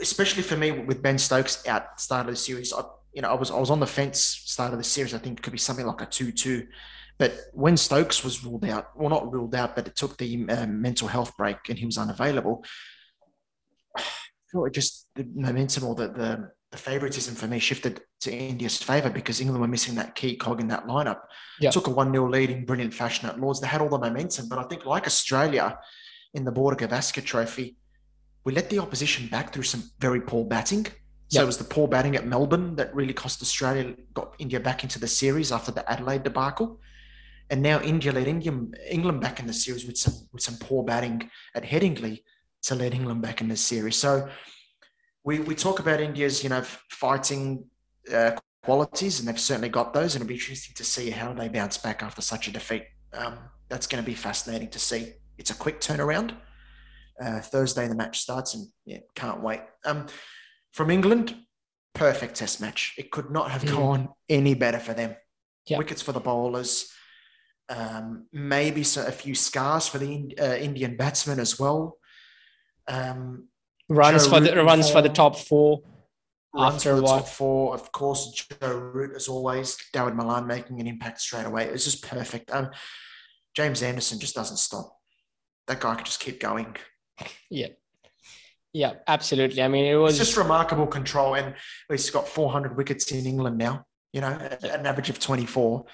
especially 0.00 0.42
for 0.42 0.56
me 0.56 0.70
with 0.70 1.02
Ben 1.02 1.18
Stokes 1.18 1.66
out 1.66 2.00
start 2.00 2.26
of 2.26 2.32
the 2.32 2.36
series, 2.36 2.72
I, 2.72 2.82
you 3.12 3.22
know, 3.22 3.30
I 3.30 3.34
was 3.34 3.50
I 3.50 3.58
was 3.58 3.70
on 3.70 3.80
the 3.80 3.86
fence 3.86 4.20
start 4.20 4.72
of 4.72 4.78
the 4.78 4.84
series. 4.84 5.14
I 5.14 5.18
think 5.18 5.38
it 5.38 5.42
could 5.42 5.52
be 5.52 5.58
something 5.58 5.86
like 5.86 6.00
a 6.00 6.06
two-two, 6.06 6.66
but 7.18 7.34
when 7.52 7.76
Stokes 7.76 8.24
was 8.24 8.44
ruled 8.44 8.64
out, 8.64 8.88
well, 8.96 9.10
not 9.10 9.32
ruled 9.32 9.54
out, 9.54 9.76
but 9.76 9.86
it 9.86 9.96
took 9.96 10.16
the 10.18 10.48
um, 10.50 10.82
mental 10.82 11.08
health 11.08 11.36
break 11.36 11.56
and 11.68 11.78
he 11.78 11.86
was 11.86 11.98
unavailable. 11.98 12.64
I 13.96 14.02
feel 14.50 14.64
it 14.64 14.74
just 14.74 15.08
the 15.14 15.26
momentum 15.34 15.84
or 15.84 15.94
the 15.94 16.08
the, 16.08 16.50
the 16.72 16.78
favoritism 16.78 17.34
for 17.34 17.46
me 17.46 17.58
shifted 17.58 18.00
to 18.22 18.32
India's 18.32 18.82
favour 18.82 19.10
because 19.10 19.40
England 19.40 19.60
were 19.60 19.68
missing 19.68 19.94
that 19.94 20.14
key 20.14 20.36
cog 20.36 20.60
in 20.60 20.68
that 20.68 20.86
lineup. 20.86 21.20
Yeah. 21.60 21.70
Took 21.70 21.86
a 21.86 21.90
1 21.90 22.12
0 22.12 22.28
lead 22.28 22.50
in 22.50 22.64
brilliant 22.64 22.94
fashion 22.94 23.28
at 23.28 23.38
Lords. 23.38 23.60
They 23.60 23.68
had 23.68 23.80
all 23.80 23.88
the 23.88 23.98
momentum, 23.98 24.48
but 24.48 24.58
I 24.58 24.64
think, 24.64 24.84
like 24.84 25.06
Australia 25.06 25.78
in 26.34 26.44
the 26.44 26.52
Border 26.52 26.86
Gavaskar 26.86 27.24
Trophy, 27.24 27.76
we 28.44 28.52
let 28.52 28.70
the 28.70 28.78
opposition 28.78 29.28
back 29.28 29.52
through 29.52 29.62
some 29.64 29.82
very 29.98 30.20
poor 30.20 30.44
batting. 30.44 30.84
So 31.28 31.38
Yeah. 31.38 31.42
it 31.42 31.46
was 31.46 31.58
the 31.58 31.64
poor 31.64 31.88
batting 31.88 32.14
at 32.16 32.26
Melbourne 32.26 32.76
that 32.76 32.94
really 32.94 33.14
cost 33.14 33.42
Australia, 33.42 33.94
got 34.12 34.34
India 34.38 34.60
back 34.60 34.82
into 34.84 34.98
the 34.98 35.08
series 35.08 35.50
after 35.50 35.72
the 35.72 35.90
Adelaide 35.90 36.22
debacle. 36.22 36.80
And 37.50 37.62
now 37.62 37.80
India 37.80 38.12
led 38.12 38.26
England 38.28 39.20
back 39.20 39.40
in 39.40 39.46
the 39.46 39.52
series 39.52 39.86
with 39.86 39.98
some 39.98 40.14
with 40.32 40.42
some 40.42 40.56
poor 40.58 40.82
batting 40.84 41.30
at 41.54 41.62
Headingley 41.62 42.22
to 42.62 42.74
lead 42.74 42.94
England 42.94 43.20
back 43.22 43.40
in 43.40 43.48
the 43.48 43.56
series. 43.56 43.96
So 43.96 44.28
we, 45.24 45.40
we 45.40 45.54
talk 45.54 45.78
about 45.78 46.00
India's, 46.00 46.42
you 46.42 46.48
know, 46.50 46.62
fighting 46.90 47.64
uh, 48.12 48.32
qualities, 48.62 49.18
and 49.18 49.28
they've 49.28 49.40
certainly 49.40 49.68
got 49.68 49.92
those. 49.92 50.14
And 50.14 50.22
it'll 50.22 50.28
be 50.28 50.34
interesting 50.34 50.74
to 50.76 50.84
see 50.84 51.10
how 51.10 51.32
they 51.32 51.48
bounce 51.48 51.76
back 51.78 52.02
after 52.02 52.22
such 52.22 52.48
a 52.48 52.52
defeat. 52.52 52.84
Um, 53.12 53.38
that's 53.68 53.86
going 53.86 54.02
to 54.02 54.06
be 54.06 54.14
fascinating 54.14 54.70
to 54.70 54.78
see. 54.78 55.12
It's 55.36 55.50
a 55.50 55.54
quick 55.54 55.80
turnaround. 55.80 56.34
Uh, 57.20 57.40
Thursday 57.40 57.86
the 57.88 57.94
match 57.94 58.18
starts, 58.20 58.54
and 58.54 58.66
yeah, 58.84 58.98
can't 59.14 59.42
wait. 59.42 59.60
Um, 59.84 60.06
from 60.72 60.90
England, 60.90 61.36
perfect 61.94 62.34
Test 62.36 62.60
match. 62.60 62.94
It 62.98 63.10
could 63.10 63.30
not 63.30 63.50
have 63.50 63.62
Mm. 63.62 63.70
gone 63.70 64.08
any 64.28 64.54
better 64.54 64.80
for 64.80 64.94
them. 64.94 65.16
Yeah. 65.66 65.78
Wickets 65.78 66.02
for 66.02 66.12
the 66.12 66.20
bowlers. 66.20 66.90
Um, 67.68 68.26
maybe 68.32 68.82
so, 68.82 69.06
a 69.06 69.12
few 69.12 69.34
scars 69.34 69.86
for 69.86 69.98
the 69.98 70.36
uh, 70.38 70.56
Indian 70.56 70.96
batsmen 70.96 71.38
as 71.40 71.58
well. 71.58 71.98
Um, 72.88 73.48
runs 73.88 74.24
Joe 74.24 74.30
for 74.30 74.40
the 74.40 74.50
Root 74.50 74.58
in 74.58 74.66
runs 74.66 74.90
for 74.90 75.00
the 75.02 75.08
top 75.08 75.36
four 75.36 75.80
runs 76.54 76.74
After 76.86 76.96
the 76.96 77.02
top 77.06 77.26
four. 77.26 77.74
Of 77.74 77.90
course, 77.92 78.30
Joe 78.60 78.76
Root, 78.76 79.16
as 79.16 79.28
always. 79.28 79.76
Dawid 79.92 80.14
Malan 80.14 80.46
making 80.46 80.80
an 80.80 80.86
impact 80.86 81.20
straight 81.20 81.46
away. 81.46 81.64
It 81.64 81.72
was 81.72 81.84
just 81.84 82.02
perfect. 82.02 82.50
Um, 82.52 82.70
James 83.54 83.82
Anderson 83.82 84.18
just 84.20 84.34
doesn't 84.34 84.56
stop. 84.58 84.96
That 85.66 85.80
guy 85.80 85.94
could 85.96 86.06
just 86.06 86.20
keep 86.20 86.40
going. 86.40 86.76
Yeah 87.50 87.68
Yeah, 88.72 88.94
absolutely 89.06 89.62
i 89.62 89.68
mean 89.68 89.84
it 89.84 89.94
was 89.96 90.18
It's 90.18 90.28
just 90.28 90.36
remarkable 90.36 90.86
control. 90.86 91.34
And 91.36 91.54
he's 91.88 92.10
got 92.10 92.26
400 92.28 92.76
wickets 92.76 93.12
in 93.12 93.24
England 93.26 93.56
now, 93.58 93.84
you 94.12 94.20
know, 94.20 94.28
at 94.30 94.64
an 94.64 94.84
average 94.86 95.10
of 95.10 95.18
24. 95.20 95.84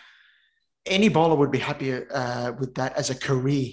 Any 0.87 1.09
bowler 1.11 1.37
would 1.37 1.51
be 1.51 1.59
happy 1.59 1.93
uh, 1.93 2.53
with 2.59 2.75
that 2.77 2.97
as 2.97 3.11
a 3.11 3.15
career, 3.15 3.73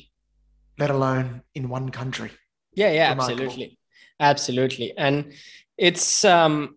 let 0.77 0.89
alone 0.89 1.41
in 1.55 1.69
one 1.69 1.89
country. 1.89 2.31
yeah 2.75 2.91
yeah 2.91 3.09
remarkable. 3.09 3.43
absolutely 3.43 3.79
absolutely 4.19 4.93
and 4.97 5.33
it's 5.77 6.25
um 6.25 6.75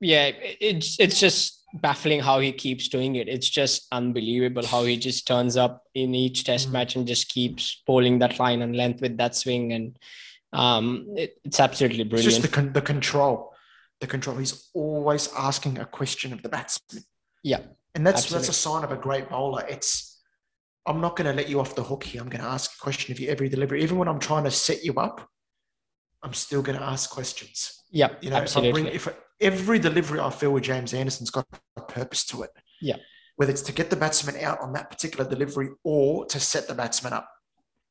yeah 0.00 0.26
it- 0.26 0.58
it's 0.60 0.98
it's 1.00 1.18
just 1.18 1.59
baffling 1.74 2.20
how 2.20 2.40
he 2.40 2.50
keeps 2.52 2.88
doing 2.88 3.14
it 3.16 3.28
it's 3.28 3.48
just 3.48 3.86
unbelievable 3.92 4.66
how 4.66 4.82
he 4.84 4.96
just 4.96 5.26
turns 5.26 5.56
up 5.56 5.84
in 5.94 6.14
each 6.14 6.44
test 6.44 6.68
Mm. 6.68 6.72
match 6.72 6.96
and 6.96 7.06
just 7.06 7.28
keeps 7.28 7.82
bowling 7.86 8.18
that 8.18 8.38
line 8.38 8.62
and 8.62 8.76
length 8.76 9.00
with 9.00 9.16
that 9.18 9.36
swing 9.36 9.72
and 9.72 9.96
um 10.52 11.06
it, 11.16 11.36
it's 11.44 11.60
absolutely 11.60 12.00
It's 12.00 12.08
brilliant 12.10 12.30
just 12.30 12.42
the, 12.42 12.48
con- 12.48 12.72
the 12.72 12.82
control. 12.82 13.54
The 14.00 14.06
control. 14.06 14.36
He's 14.38 14.68
always 14.74 15.28
asking 15.36 15.78
a 15.78 15.84
question 15.84 16.32
of 16.32 16.42
the 16.42 16.48
batsman. 16.48 17.04
Yeah, 17.44 17.60
And 17.94 18.04
that's 18.06 18.22
absolutely. 18.22 18.46
that's 18.46 18.56
a 18.56 18.60
sign 18.60 18.82
of 18.82 18.90
a 18.92 18.96
great 18.96 19.28
bowler. 19.28 19.64
It's 19.68 20.18
I'm 20.86 21.00
not 21.02 21.14
going 21.16 21.28
to 21.30 21.34
let 21.36 21.48
you 21.50 21.60
off 21.60 21.74
the 21.74 21.82
hook 21.84 22.02
here. 22.04 22.20
I'm 22.22 22.30
going 22.30 22.42
to 22.42 22.48
ask 22.48 22.72
a 22.74 22.80
question 22.82 23.12
of 23.12 23.20
you 23.20 23.28
every 23.28 23.48
delivery. 23.50 23.82
Even 23.82 23.98
when 23.98 24.08
I'm 24.08 24.18
trying 24.18 24.44
to 24.44 24.50
set 24.50 24.82
you 24.82 24.94
up, 24.94 25.28
I'm 26.22 26.32
still 26.32 26.62
going 26.62 26.78
to 26.78 26.84
ask 26.84 27.10
questions. 27.10 27.58
yeah 27.90 28.08
You 28.22 28.30
know, 28.30 28.38
if 28.42 28.56
I 28.56 28.72
bring 28.72 28.86
if 28.86 29.06
every 29.40 29.78
delivery 29.78 30.20
I 30.20 30.30
feel 30.30 30.52
with 30.52 30.64
James 30.64 30.92
Anderson's 30.94 31.30
got 31.30 31.46
a 31.76 31.80
purpose 31.82 32.24
to 32.26 32.42
it. 32.42 32.50
Yeah. 32.80 32.96
Whether 33.36 33.52
it's 33.52 33.62
to 33.62 33.72
get 33.72 33.90
the 33.90 33.96
batsman 33.96 34.36
out 34.44 34.60
on 34.60 34.72
that 34.74 34.90
particular 34.90 35.28
delivery 35.28 35.70
or 35.84 36.26
to 36.26 36.38
set 36.40 36.68
the 36.68 36.74
batsman 36.74 37.12
up. 37.12 37.28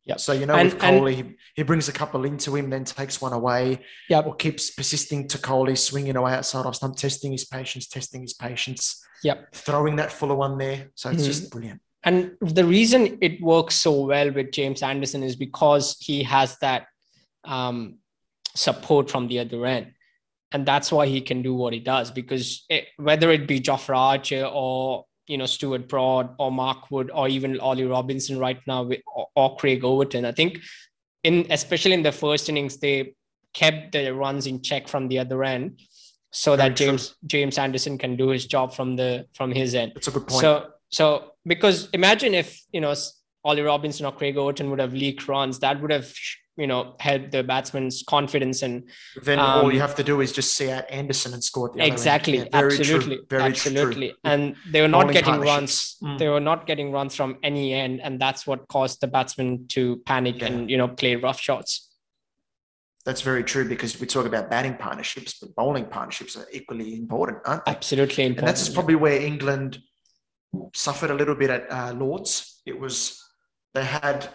Yeah. 0.06 0.18
So 0.18 0.32
you 0.34 0.46
know, 0.46 0.56
And- 0.56 0.72
with 0.74 0.82
Kohli, 0.82 1.16
he, 1.16 1.36
he 1.56 1.64
brings 1.64 1.88
a 1.90 1.92
couple 1.92 2.24
into 2.26 2.56
him, 2.56 2.70
then 2.70 2.84
takes 2.86 3.22
one 3.22 3.34
away, 3.34 3.80
Yeah. 4.10 4.20
or 4.22 4.36
keeps 4.36 4.72
persisting 4.72 5.28
to 5.30 5.38
Kohli, 5.38 5.78
swinging 5.78 6.16
away 6.16 6.34
outside 6.34 6.66
off 6.66 6.76
stump, 6.76 6.96
testing 6.98 7.32
his 7.32 7.46
patience, 7.46 7.88
testing 7.88 8.22
his 8.22 8.34
patience, 8.34 9.04
Yep. 9.24 9.54
throwing 9.54 9.96
that 9.98 10.12
fuller 10.12 10.36
one 10.36 10.58
there. 10.58 10.90
So 10.96 11.10
it's 11.10 11.24
Mhm. 11.24 11.26
just 11.26 11.50
brilliant. 11.52 11.82
and 12.06 12.32
the 12.40 12.64
reason 12.64 13.18
it 13.22 13.42
works 13.42 13.76
so 13.76 14.06
well 14.06 14.32
with 14.32 14.54
James 14.54 14.82
Anderson 14.82 15.22
is 15.22 15.36
because 15.36 15.98
he 16.00 16.24
has 16.24 16.58
that 16.60 16.86
um, 17.44 17.98
support 18.56 19.10
from 19.12 19.28
the 19.28 19.40
other 19.40 19.66
end. 19.66 19.94
And 20.52 20.66
that's 20.66 20.92
why 20.92 21.06
he 21.06 21.22
can 21.22 21.42
do 21.42 21.54
what 21.54 21.74
he 21.74 21.80
does. 21.80 22.12
Because 22.12 22.66
it, 22.70 22.88
whether 22.98 23.32
it 23.32 23.48
be 23.48 23.60
Jofra 23.60 23.98
Archer 23.98 24.46
or 24.46 25.06
you 25.28 25.38
know 25.38 25.46
Stuart 25.46 25.88
Broad 25.88 26.34
or 26.40 26.52
Mark 26.52 26.90
Wood 26.90 27.12
or 27.14 27.28
even 27.28 27.60
Ollie 27.60 27.86
Robinson 27.86 28.40
right 28.40 28.60
now 28.66 28.84
with, 28.84 29.02
or, 29.16 29.28
or 29.36 29.56
Craig 29.58 29.84
Overton, 29.84 30.26
I 30.26 30.32
think 30.32 30.60
in 31.24 31.46
especially 31.50 31.94
in 31.94 32.04
the 32.04 32.12
first 32.12 32.50
innings 32.50 32.78
they 32.78 33.14
kept 33.54 33.92
the 33.92 34.14
runs 34.14 34.48
in 34.48 34.62
check 34.62 34.88
from 34.88 35.08
the 35.08 35.20
other 35.20 35.44
end 35.44 35.80
so 36.32 36.56
Very 36.56 36.70
that 36.70 36.76
James 36.76 37.08
true. 37.08 37.16
James 37.28 37.58
Anderson 37.58 37.98
can 37.98 38.16
do 38.16 38.30
his 38.30 38.46
job 38.46 38.74
from 38.74 38.96
the 38.96 39.26
from 39.34 39.52
his 39.52 39.74
end. 39.76 39.94
That's 39.96 40.08
a 40.08 40.12
good 40.12 40.28
point. 40.28 40.42
So 40.42 40.68
so 40.90 41.32
because 41.46 41.90
imagine 41.94 42.34
if 42.34 42.62
you 42.72 42.82
know 42.82 42.94
Ollie 43.44 43.62
Robinson 43.62 44.06
or 44.06 44.12
Craig 44.12 44.38
Overton 44.38 44.70
would 44.70 44.80
have 44.80 44.94
leaked 44.94 45.28
runs, 45.28 45.60
that 45.60 45.82
would 45.82 45.92
have 45.92 46.14
you 46.60 46.68
know 46.68 46.96
helped 47.00 47.32
the 47.32 47.44
batsman's 47.44 48.04
confidence 48.08 48.62
and 48.62 48.84
then 49.24 49.40
um, 49.40 49.46
all 49.46 49.74
you 49.74 49.80
have 49.80 49.96
to 49.96 50.04
do 50.04 50.22
is 50.22 50.32
just 50.32 50.56
see 50.56 50.70
out 50.70 50.84
Anderson 50.92 51.34
and 51.34 51.44
score 51.44 51.70
the 51.70 51.86
exactly 51.86 52.40
yeah, 52.40 52.46
absolutely 52.54 53.20
absolutely 53.32 54.10
true. 54.10 54.18
and 54.26 54.56
they 54.70 54.82
were 54.82 54.88
not 54.88 55.12
getting 55.12 55.40
runs 55.40 55.96
mm. 56.04 56.18
they 56.20 56.28
were 56.28 56.40
not 56.40 56.68
getting 56.68 56.92
runs 56.92 57.16
from 57.16 57.38
any 57.44 57.74
end 57.74 58.02
and 58.02 58.20
that's 58.20 58.46
what 58.46 58.68
caused 58.68 59.00
the 59.02 59.08
batsman 59.08 59.68
to 59.70 59.98
panic 60.06 60.42
yeah. 60.42 60.48
and 60.48 60.70
you 60.70 60.78
know 60.78 60.88
play 60.88 61.16
rough 61.16 61.40
shots 61.40 61.90
that's 63.06 63.22
very 63.22 63.44
true 63.44 63.68
because 63.68 64.00
we 64.00 64.06
talk 64.06 64.26
about 64.26 64.52
batting 64.52 64.76
partnerships, 64.76 65.40
but 65.40 65.56
bowling 65.56 65.86
partnerships 65.86 66.36
are 66.36 66.46
equally 66.52 66.96
important, 66.96 67.40
aren't 67.46 67.66
they? 67.66 67.72
Absolutely 67.72 68.26
important. 68.26 68.40
And 68.40 68.48
that's 68.48 68.70
probably 68.70 68.96
where 68.96 69.20
England 69.20 69.80
suffered 70.76 71.10
a 71.10 71.14
little 71.14 71.34
bit 71.34 71.50
at 71.50 71.72
uh, 71.72 71.94
Lords. 71.94 72.62
It 72.66 72.80
was 72.80 73.20
they 73.74 73.86
had 73.86 74.30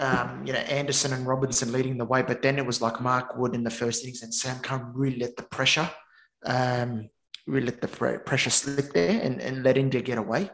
um, 0.00 0.46
you 0.46 0.52
know 0.54 0.58
Anderson 0.60 1.12
and 1.12 1.26
Robinson 1.26 1.72
leading 1.72 1.98
the 1.98 2.06
way, 2.06 2.22
but 2.22 2.40
then 2.40 2.58
it 2.58 2.64
was 2.64 2.80
like 2.80 3.00
Mark 3.02 3.36
Wood 3.36 3.54
in 3.54 3.62
the 3.62 3.70
first 3.70 4.02
innings 4.02 4.22
and 4.22 4.34
Sam 4.34 4.58
Curran 4.60 4.92
really 4.94 5.18
let 5.18 5.36
the 5.36 5.42
pressure, 5.42 5.88
um, 6.44 7.10
really 7.46 7.66
let 7.66 7.82
the 7.82 8.20
pressure 8.24 8.50
slip 8.50 8.94
there 8.94 9.20
and, 9.20 9.40
and 9.42 9.62
let 9.62 9.76
India 9.76 10.00
get 10.00 10.16
away. 10.16 10.50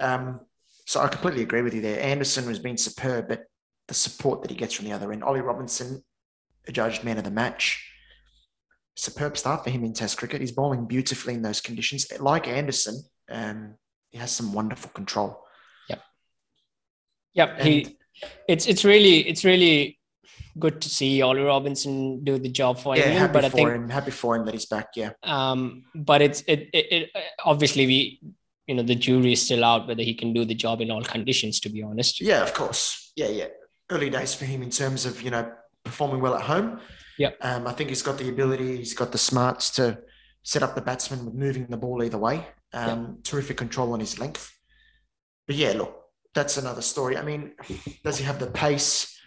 Um, 0.00 0.40
so 0.86 1.00
I 1.00 1.08
completely 1.08 1.42
agree 1.42 1.60
with 1.60 1.74
you 1.74 1.82
there. 1.82 2.00
Anderson 2.00 2.46
was 2.46 2.58
being 2.58 2.78
superb, 2.78 3.28
but 3.28 3.44
the 3.88 3.94
support 3.94 4.40
that 4.40 4.50
he 4.50 4.56
gets 4.56 4.72
from 4.72 4.86
the 4.86 4.92
other 4.92 5.12
end, 5.12 5.22
Ollie 5.22 5.42
Robinson 5.42 6.02
adjudged 6.66 7.04
man 7.04 7.18
of 7.18 7.24
the 7.24 7.30
match. 7.30 7.84
Superb 8.96 9.36
start 9.36 9.64
for 9.64 9.70
him 9.70 9.84
in 9.84 9.92
Test 9.92 10.16
cricket. 10.16 10.40
He's 10.40 10.52
bowling 10.52 10.86
beautifully 10.86 11.34
in 11.34 11.42
those 11.42 11.60
conditions. 11.60 12.06
Like 12.18 12.48
Anderson, 12.48 13.02
um, 13.30 13.74
he 14.08 14.18
has 14.18 14.30
some 14.30 14.54
wonderful 14.54 14.90
control. 14.90 15.44
Yep. 15.90 16.02
Yep. 17.34 17.54
And 17.58 17.68
he. 17.68 17.97
It's 18.48 18.66
it's 18.66 18.84
really 18.84 19.28
it's 19.28 19.44
really 19.44 19.98
good 20.58 20.80
to 20.80 20.88
see 20.88 21.22
Ollie 21.22 21.42
Robinson 21.42 22.24
do 22.24 22.38
the 22.38 22.48
job 22.48 22.78
for 22.78 22.96
yeah, 22.96 23.02
England. 23.02 23.20
Happy 23.20 23.32
but 23.32 23.44
I 23.44 23.48
think 23.48 23.68
him. 23.70 23.88
happy 23.88 24.10
for 24.10 24.36
him 24.36 24.44
that 24.46 24.54
he's 24.54 24.66
back. 24.66 24.88
Yeah. 24.96 25.12
Um, 25.22 25.84
but 25.94 26.22
it's 26.22 26.40
it, 26.42 26.68
it, 26.72 26.92
it 26.92 27.10
obviously 27.44 27.86
we 27.86 28.20
you 28.66 28.74
know 28.74 28.82
the 28.82 28.94
jury 28.94 29.32
is 29.32 29.42
still 29.42 29.64
out 29.64 29.86
whether 29.86 30.02
he 30.02 30.14
can 30.14 30.32
do 30.32 30.44
the 30.44 30.54
job 30.54 30.80
in 30.80 30.90
all 30.90 31.02
conditions. 31.02 31.60
To 31.60 31.68
be 31.68 31.82
honest. 31.82 32.20
Yeah, 32.20 32.42
of 32.42 32.54
course. 32.54 33.12
Yeah, 33.16 33.28
yeah. 33.28 33.48
Early 33.90 34.10
days 34.10 34.34
for 34.34 34.44
him 34.44 34.62
in 34.62 34.70
terms 34.70 35.06
of 35.06 35.22
you 35.22 35.30
know 35.30 35.50
performing 35.84 36.20
well 36.20 36.34
at 36.34 36.42
home. 36.42 36.80
Yeah. 37.18 37.30
Um, 37.40 37.66
I 37.66 37.72
think 37.72 37.90
he's 37.90 38.02
got 38.02 38.16
the 38.16 38.28
ability, 38.28 38.76
he's 38.76 38.94
got 38.94 39.10
the 39.10 39.18
smarts 39.18 39.70
to 39.72 39.98
set 40.42 40.62
up 40.62 40.74
the 40.74 40.80
batsman 40.80 41.24
with 41.24 41.34
moving 41.34 41.66
the 41.66 41.76
ball 41.76 42.02
either 42.02 42.18
way. 42.18 42.46
Um, 42.72 42.88
yep. 42.88 43.24
Terrific 43.24 43.56
control 43.56 43.92
on 43.92 44.00
his 44.00 44.18
length. 44.18 44.52
But 45.46 45.56
yeah, 45.56 45.72
look, 45.72 45.97
that's 46.38 46.56
another 46.56 46.82
story. 46.82 47.16
I 47.16 47.22
mean, 47.22 47.52
does 48.04 48.18
he 48.18 48.24
have 48.24 48.38
the 48.38 48.46
pace 48.46 49.18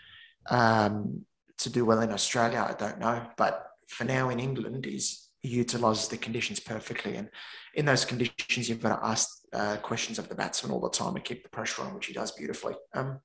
um, 0.49 1.25
to 1.57 1.69
do 1.69 1.83
well 1.83 1.99
in 1.99 2.11
Australia? 2.11 2.65
I 2.67 2.73
don't 2.73 2.99
know. 2.99 3.21
But 3.35 3.67
for 3.89 4.05
now 4.05 4.29
in 4.29 4.39
England, 4.39 4.85
he's, 4.85 5.27
he 5.41 5.49
utilises 5.49 6.07
the 6.07 6.15
conditions 6.15 6.61
perfectly. 6.61 7.17
And 7.17 7.29
in 7.75 7.85
those 7.85 8.05
conditions, 8.05 8.69
you've 8.69 8.81
got 8.81 8.97
to 8.97 9.05
ask 9.05 9.27
uh, 9.51 9.75
questions 9.77 10.19
of 10.19 10.29
the 10.29 10.35
batsman 10.35 10.71
all 10.71 10.79
the 10.79 10.89
time 10.89 11.15
and 11.15 11.23
keep 11.25 11.43
the 11.43 11.49
pressure 11.49 11.81
on, 11.81 11.93
which 11.93 12.05
he 12.05 12.13
does 12.13 12.31
beautifully. 12.31 12.75
Um, 12.93 13.19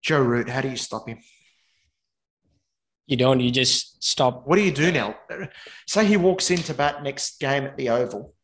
Joe 0.00 0.22
Root, 0.22 0.48
how 0.48 0.60
do 0.60 0.68
you 0.68 0.76
stop 0.76 1.08
him? 1.08 1.18
you 3.08 3.16
don't 3.16 3.40
you 3.40 3.50
just 3.50 4.04
stop 4.04 4.46
what 4.46 4.56
do 4.56 4.62
you 4.62 4.70
do 4.70 4.92
now 4.92 5.16
say 5.86 6.04
he 6.04 6.18
walks 6.18 6.50
into 6.50 6.74
bat 6.74 7.02
next 7.02 7.40
game 7.40 7.64
at 7.64 7.74
the 7.78 7.88
oval 7.88 8.34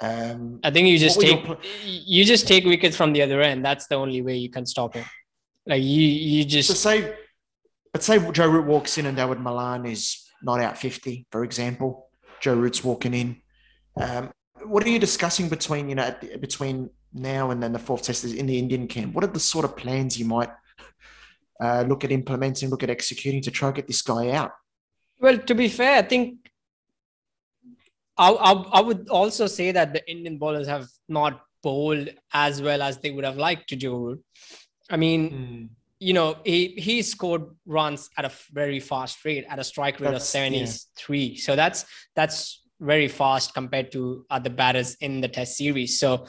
um, 0.00 0.60
i 0.62 0.70
think 0.70 0.88
you 0.88 0.98
just 0.98 1.20
take 1.20 1.44
pl- 1.44 1.58
you 1.82 2.24
just 2.24 2.46
take 2.46 2.64
wickets 2.64 2.96
from 2.96 3.12
the 3.12 3.22
other 3.22 3.40
end. 3.40 3.64
That's 3.64 3.86
the 3.86 3.94
only 3.94 4.22
way 4.22 4.36
you 4.36 4.50
can 4.50 4.66
stop 4.66 4.94
him 4.94 5.04
like 5.66 5.82
you 5.82 6.02
you 6.02 6.44
just 6.44 6.68
so 6.68 6.74
say 6.74 7.14
but 7.92 8.02
say 8.02 8.18
joe 8.32 8.48
root 8.48 8.66
walks 8.66 8.98
in 8.98 9.06
and 9.06 9.16
Dawid 9.16 9.40
Malan 9.40 9.86
is 9.86 10.30
not 10.42 10.60
out 10.60 10.78
50 10.78 11.26
for 11.30 11.44
example. 11.44 12.08
Joe 12.40 12.54
root's 12.54 12.84
walking 12.84 13.14
in. 13.14 13.40
Um, 13.98 14.30
what 14.64 14.84
are 14.84 14.90
you 14.90 14.98
discussing 14.98 15.48
between 15.48 15.88
you 15.88 15.94
know 15.94 16.14
between 16.40 16.90
now 17.12 17.50
and 17.50 17.62
then 17.62 17.72
the 17.72 17.78
fourth 17.78 18.02
test 18.02 18.24
is 18.24 18.34
in 18.34 18.46
the 18.46 18.58
indian 18.58 18.86
camp? 18.86 19.14
What 19.14 19.24
are 19.24 19.28
the 19.28 19.40
sort 19.40 19.64
of 19.64 19.76
plans 19.76 20.18
you 20.18 20.26
might 20.26 20.50
uh, 21.60 21.84
look 21.88 22.04
at 22.04 22.12
implementing, 22.12 22.68
look 22.68 22.82
at 22.82 22.90
executing 22.90 23.42
to 23.42 23.50
try 23.50 23.68
and 23.68 23.76
get 23.76 23.86
this 23.86 24.02
guy 24.02 24.30
out? 24.30 24.52
Well, 25.18 25.38
to 25.38 25.54
be 25.54 25.68
fair, 25.68 25.98
I 25.98 26.02
think 26.02 26.45
I, 28.18 28.30
I, 28.30 28.52
I 28.52 28.80
would 28.80 29.08
also 29.08 29.46
say 29.46 29.72
that 29.72 29.92
the 29.92 30.08
Indian 30.10 30.38
bowlers 30.38 30.66
have 30.68 30.88
not 31.08 31.42
bowled 31.62 32.08
as 32.32 32.62
well 32.62 32.82
as 32.82 32.98
they 32.98 33.10
would 33.10 33.24
have 33.24 33.36
liked 33.36 33.68
to 33.70 33.76
do. 33.76 34.22
I 34.88 34.96
mean, 34.96 35.30
mm. 35.30 35.68
you 35.98 36.12
know, 36.12 36.36
he 36.44 36.68
he 36.78 37.02
scored 37.02 37.44
runs 37.66 38.08
at 38.16 38.24
a 38.24 38.32
very 38.52 38.80
fast 38.80 39.24
rate 39.24 39.44
at 39.48 39.58
a 39.58 39.64
strike 39.64 40.00
rate 40.00 40.12
that's, 40.12 40.24
of 40.24 40.28
73. 40.28 41.18
Yeah. 41.18 41.40
So 41.42 41.56
that's 41.56 41.84
that's 42.14 42.62
very 42.80 43.08
fast 43.08 43.54
compared 43.54 43.90
to 43.92 44.24
other 44.30 44.50
batters 44.50 44.96
in 45.00 45.20
the 45.20 45.28
test 45.28 45.56
series. 45.56 45.98
So, 45.98 46.26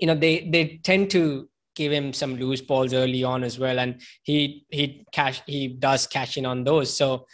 you 0.00 0.06
know, 0.06 0.14
they 0.14 0.48
they 0.50 0.80
tend 0.82 1.10
to 1.10 1.48
give 1.74 1.92
him 1.92 2.12
some 2.12 2.36
loose 2.36 2.60
balls 2.60 2.92
early 2.92 3.24
on 3.24 3.44
as 3.44 3.58
well, 3.58 3.78
and 3.78 4.00
he 4.22 4.66
he 4.70 5.06
cash 5.12 5.42
he 5.46 5.68
does 5.68 6.06
cash 6.06 6.36
in 6.36 6.46
on 6.46 6.64
those. 6.64 6.96
So 6.96 7.26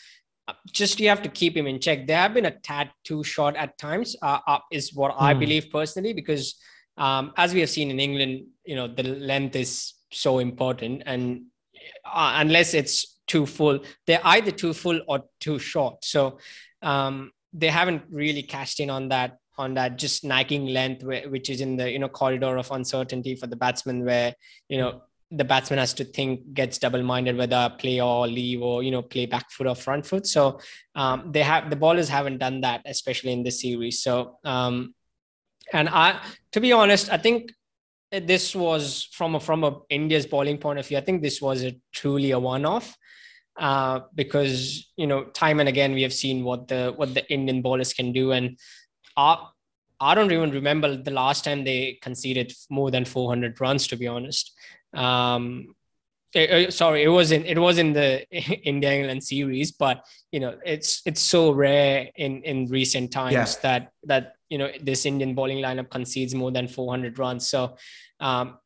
just 0.72 1.00
you 1.00 1.08
have 1.08 1.22
to 1.22 1.28
keep 1.28 1.56
him 1.56 1.66
in 1.66 1.80
check. 1.80 2.06
They 2.06 2.14
have 2.14 2.34
been 2.34 2.46
a 2.46 2.50
tad 2.50 2.90
too 3.04 3.22
short 3.24 3.56
at 3.56 3.78
times, 3.78 4.16
uh, 4.22 4.38
uh, 4.46 4.58
is 4.70 4.94
what 4.94 5.12
mm. 5.12 5.16
I 5.18 5.34
hmm. 5.34 5.40
believe 5.40 5.70
personally, 5.70 6.12
because 6.12 6.56
um, 6.96 7.32
as 7.36 7.54
we 7.54 7.60
have 7.60 7.70
seen 7.70 7.90
in 7.90 8.00
England, 8.00 8.46
you 8.64 8.76
know 8.76 8.88
the 8.88 9.02
length 9.02 9.56
is 9.56 9.94
so 10.10 10.38
important, 10.38 11.02
and 11.06 11.42
uh, 12.04 12.34
unless 12.36 12.74
it's 12.74 13.20
too 13.26 13.46
full, 13.46 13.80
they're 14.06 14.20
either 14.24 14.50
too 14.50 14.72
full 14.72 15.00
or 15.06 15.24
too 15.38 15.58
short. 15.58 16.04
So 16.04 16.38
um, 16.82 17.30
they 17.52 17.68
haven't 17.68 18.02
really 18.10 18.42
cashed 18.42 18.80
in 18.80 18.90
on 18.90 19.08
that 19.10 19.38
on 19.58 19.74
that 19.74 19.98
just 19.98 20.24
nagging 20.24 20.66
length, 20.66 21.02
which 21.02 21.50
is 21.50 21.60
in 21.60 21.76
the 21.76 21.90
you 21.90 21.98
know 21.98 22.08
corridor 22.08 22.56
of 22.56 22.70
uncertainty 22.70 23.34
for 23.34 23.46
the 23.46 23.56
batsman, 23.56 24.04
where 24.04 24.34
you 24.68 24.78
know 24.78 25.02
the 25.30 25.44
batsman 25.44 25.78
has 25.78 25.92
to 25.94 26.04
think, 26.04 26.54
gets 26.54 26.78
double-minded 26.78 27.36
whether 27.36 27.72
play 27.78 28.00
or 28.00 28.26
leave 28.26 28.62
or 28.62 28.82
you 28.82 28.90
know 28.90 29.02
play 29.02 29.26
back 29.26 29.50
foot 29.50 29.66
or 29.66 29.74
front 29.74 30.06
foot. 30.06 30.26
So 30.26 30.60
um, 30.94 31.30
they 31.32 31.42
have 31.42 31.70
the 31.70 31.76
bowlers 31.76 32.08
haven't 32.08 32.38
done 32.38 32.62
that, 32.62 32.82
especially 32.86 33.32
in 33.32 33.42
this 33.42 33.60
series. 33.60 34.02
So 34.02 34.38
um, 34.44 34.94
and 35.72 35.88
I, 35.88 36.20
to 36.52 36.60
be 36.60 36.72
honest, 36.72 37.10
I 37.12 37.18
think 37.18 37.52
this 38.10 38.56
was 38.56 39.08
from 39.12 39.34
a, 39.34 39.40
from 39.40 39.64
a 39.64 39.80
India's 39.90 40.24
bowling 40.24 40.56
point 40.56 40.78
of 40.78 40.86
view. 40.86 40.96
I 40.96 41.02
think 41.02 41.22
this 41.22 41.42
was 41.42 41.62
a 41.62 41.78
truly 41.92 42.30
a 42.30 42.38
one-off. 42.38 42.96
Uh, 43.58 44.02
because 44.14 44.88
you 44.96 45.04
know 45.04 45.24
time 45.24 45.58
and 45.58 45.68
again 45.68 45.92
we 45.92 46.02
have 46.02 46.12
seen 46.12 46.44
what 46.44 46.68
the 46.68 46.92
what 46.94 47.12
the 47.12 47.28
Indian 47.28 47.60
bowlers 47.60 47.92
can 47.92 48.12
do, 48.12 48.30
and 48.30 48.56
I, 49.16 49.44
I 50.00 50.14
don't 50.14 50.30
even 50.30 50.52
remember 50.52 50.96
the 50.96 51.10
last 51.10 51.44
time 51.44 51.64
they 51.64 51.98
conceded 52.00 52.52
more 52.70 52.92
than 52.92 53.04
400 53.04 53.60
runs, 53.60 53.88
to 53.88 53.96
be 53.96 54.06
honest. 54.06 54.52
Um, 54.94 55.74
it, 56.34 56.50
it, 56.50 56.74
sorry, 56.74 57.02
it 57.02 57.08
wasn't. 57.08 57.46
it 57.46 57.58
was 57.58 57.78
in 57.78 57.92
the 57.92 58.28
India 58.68 58.92
England 58.92 59.24
series, 59.24 59.72
but 59.72 60.04
you 60.30 60.40
know 60.40 60.58
it's 60.64 61.02
it's 61.06 61.22
so 61.22 61.52
rare 61.52 62.10
in 62.16 62.42
in 62.42 62.66
recent 62.66 63.10
times 63.10 63.32
yeah. 63.32 63.60
that 63.62 63.92
that 64.04 64.32
you 64.50 64.58
know 64.58 64.70
this 64.82 65.06
Indian 65.06 65.34
bowling 65.34 65.58
lineup 65.58 65.90
concedes 65.90 66.34
more 66.34 66.50
than 66.50 66.68
400 66.68 67.18
runs. 67.18 67.48
So 67.48 67.76
um, 68.20 68.58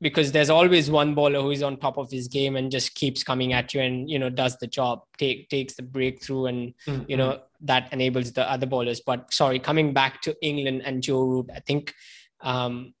because 0.00 0.32
there's 0.32 0.50
always 0.50 0.90
one 0.90 1.14
bowler 1.14 1.40
who 1.40 1.50
is 1.50 1.62
on 1.62 1.76
top 1.76 1.98
of 1.98 2.10
his 2.10 2.26
game 2.28 2.56
and 2.56 2.70
just 2.70 2.94
keeps 2.94 3.22
coming 3.22 3.52
at 3.52 3.74
you 3.74 3.80
and 3.80 4.08
you 4.08 4.18
know 4.18 4.30
does 4.30 4.56
the 4.58 4.66
job 4.66 5.02
take 5.18 5.48
takes 5.48 5.74
the 5.74 5.82
breakthrough 5.82 6.46
and 6.46 6.74
mm-hmm. 6.86 7.02
you 7.08 7.16
know 7.16 7.40
that 7.60 7.92
enables 7.92 8.32
the 8.32 8.50
other 8.50 8.66
bowlers 8.66 9.00
but 9.00 9.32
sorry 9.32 9.58
coming 9.58 9.92
back 9.92 10.20
to 10.22 10.34
england 10.42 10.82
and 10.84 11.02
joe 11.02 11.22
root 11.22 11.50
i 11.54 11.60
think 11.60 11.94
um, 12.40 12.94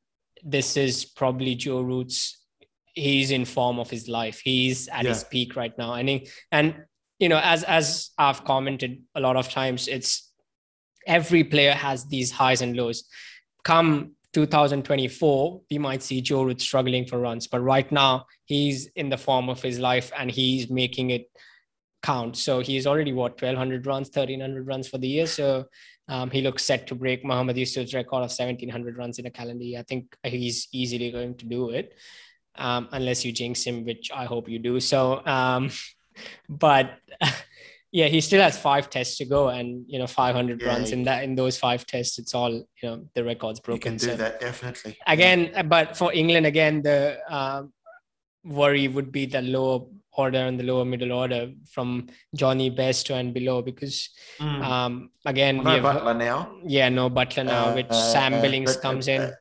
this 0.44 0.76
is 0.76 1.04
probably 1.04 1.54
joe 1.54 1.80
root's 1.80 2.39
he's 2.94 3.30
in 3.30 3.44
form 3.44 3.78
of 3.78 3.90
his 3.90 4.08
life 4.08 4.40
he's 4.40 4.88
at 4.88 5.04
yeah. 5.04 5.10
his 5.10 5.24
peak 5.24 5.56
right 5.56 5.76
now 5.78 5.94
and 5.94 6.08
he, 6.08 6.28
and 6.52 6.74
you 7.18 7.28
know 7.28 7.40
as 7.42 7.64
as 7.64 8.10
i've 8.18 8.44
commented 8.44 9.02
a 9.14 9.20
lot 9.20 9.36
of 9.36 9.48
times 9.48 9.88
it's 9.88 10.32
every 11.06 11.44
player 11.44 11.72
has 11.72 12.06
these 12.06 12.30
highs 12.30 12.62
and 12.62 12.76
lows 12.76 13.04
come 13.64 14.12
2024, 14.32 15.62
we 15.70 15.78
might 15.78 16.02
see 16.02 16.20
Joe 16.20 16.44
Root 16.44 16.60
struggling 16.60 17.04
for 17.04 17.18
runs. 17.18 17.46
But 17.46 17.60
right 17.60 17.90
now, 17.90 18.26
he's 18.44 18.86
in 18.94 19.08
the 19.08 19.16
form 19.16 19.48
of 19.48 19.60
his 19.60 19.78
life 19.78 20.12
and 20.16 20.30
he's 20.30 20.70
making 20.70 21.10
it 21.10 21.28
count. 22.02 22.36
So 22.36 22.60
he's 22.60 22.86
already 22.86 23.12
what 23.12 23.32
1200 23.32 23.86
runs, 23.86 24.08
1300 24.08 24.66
runs 24.66 24.88
for 24.88 24.98
the 24.98 25.08
year. 25.08 25.26
So 25.26 25.66
um, 26.08 26.30
he 26.30 26.42
looks 26.42 26.64
set 26.64 26.86
to 26.88 26.94
break 26.94 27.24
Muhammad 27.24 27.56
Yusuf's 27.56 27.92
record 27.92 28.22
of 28.22 28.30
1700 28.30 28.96
runs 28.96 29.18
in 29.18 29.26
a 29.26 29.30
calendar 29.30 29.64
year. 29.64 29.80
I 29.80 29.82
think 29.82 30.16
he's 30.22 30.68
easily 30.72 31.10
going 31.10 31.36
to 31.36 31.46
do 31.46 31.70
it, 31.70 31.94
um, 32.60 32.88
unless 32.92 33.24
you 33.24 33.32
jinx 33.32 33.64
him, 33.64 33.84
which 33.84 34.10
I 34.14 34.24
hope 34.24 34.48
you 34.48 34.58
do. 34.58 34.78
So, 34.80 35.24
um, 35.26 35.70
but 36.48 36.98
yeah, 37.92 38.06
he 38.06 38.20
still 38.20 38.42
has 38.42 38.58
five 38.58 38.90
tests 38.90 39.18
to 39.18 39.24
go, 39.24 39.48
and 39.48 39.84
you 39.88 39.98
know, 39.98 40.06
500 40.06 40.60
yeah, 40.60 40.68
runs 40.68 40.92
in 40.92 41.04
that 41.04 41.24
in 41.24 41.34
those 41.34 41.58
five 41.58 41.86
tests. 41.86 42.18
It's 42.18 42.34
all 42.34 42.52
you 42.52 42.66
know, 42.82 43.04
the 43.14 43.24
record's 43.24 43.60
broken. 43.60 43.94
You 43.94 43.98
can 43.98 44.06
do 44.06 44.12
so, 44.12 44.16
that 44.16 44.40
definitely. 44.40 44.96
Again, 45.06 45.50
yeah. 45.52 45.62
but 45.62 45.96
for 45.96 46.12
England, 46.12 46.46
again, 46.46 46.82
the 46.82 47.18
uh, 47.28 47.62
worry 48.44 48.88
would 48.88 49.10
be 49.10 49.26
the 49.26 49.42
lower 49.42 49.86
order 50.12 50.38
and 50.38 50.58
the 50.58 50.64
lower 50.64 50.84
middle 50.84 51.12
order 51.12 51.50
from 51.68 52.08
Jonny 52.34 52.70
Bairstow 52.70 53.18
and 53.18 53.32
below 53.32 53.62
because 53.62 54.10
mm. 54.40 54.62
um, 54.62 55.10
again 55.24 55.62
well, 55.62 55.64
no 55.64 55.88
have, 55.88 56.02
Buttler 56.02 56.16
now. 56.16 56.52
Yeah, 56.64 56.88
no 56.88 57.08
Buttler 57.10 57.46
now, 57.46 57.66
uh, 57.66 57.74
which 57.74 57.90
uh, 57.90 58.12
Sam 58.12 58.40
Billings 58.40 58.74
but, 58.74 58.82
comes 58.82 59.08
in. 59.08 59.32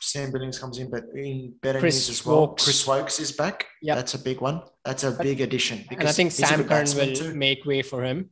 Sam 0.00 0.32
Billings 0.32 0.58
comes 0.58 0.78
in, 0.78 0.90
but 0.90 1.04
in 1.14 1.54
better 1.62 1.78
Chris 1.78 2.08
news 2.08 2.20
as 2.20 2.26
well. 2.26 2.48
Woakes. 2.48 2.64
Chris 2.64 2.86
Woakes 2.86 3.20
is 3.20 3.32
back. 3.32 3.66
Yeah, 3.82 3.94
that's 3.94 4.14
a 4.14 4.18
big 4.18 4.40
one. 4.40 4.62
That's 4.84 5.04
a 5.04 5.12
big 5.12 5.40
addition. 5.40 5.84
And 5.90 6.08
I 6.08 6.12
think 6.12 6.32
Sam 6.32 6.64
Curran 6.64 6.86
will 6.96 7.14
too. 7.14 7.34
make 7.34 7.64
way 7.64 7.82
for 7.82 8.02
him. 8.02 8.30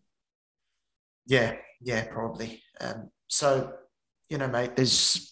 Yeah, 1.27 1.57
yeah, 1.83 2.07
probably. 2.11 2.63
Um, 2.81 3.11
so, 3.29 3.73
you 4.31 4.39
know, 4.39 4.49
mate, 4.49 4.77
there's 4.77 5.31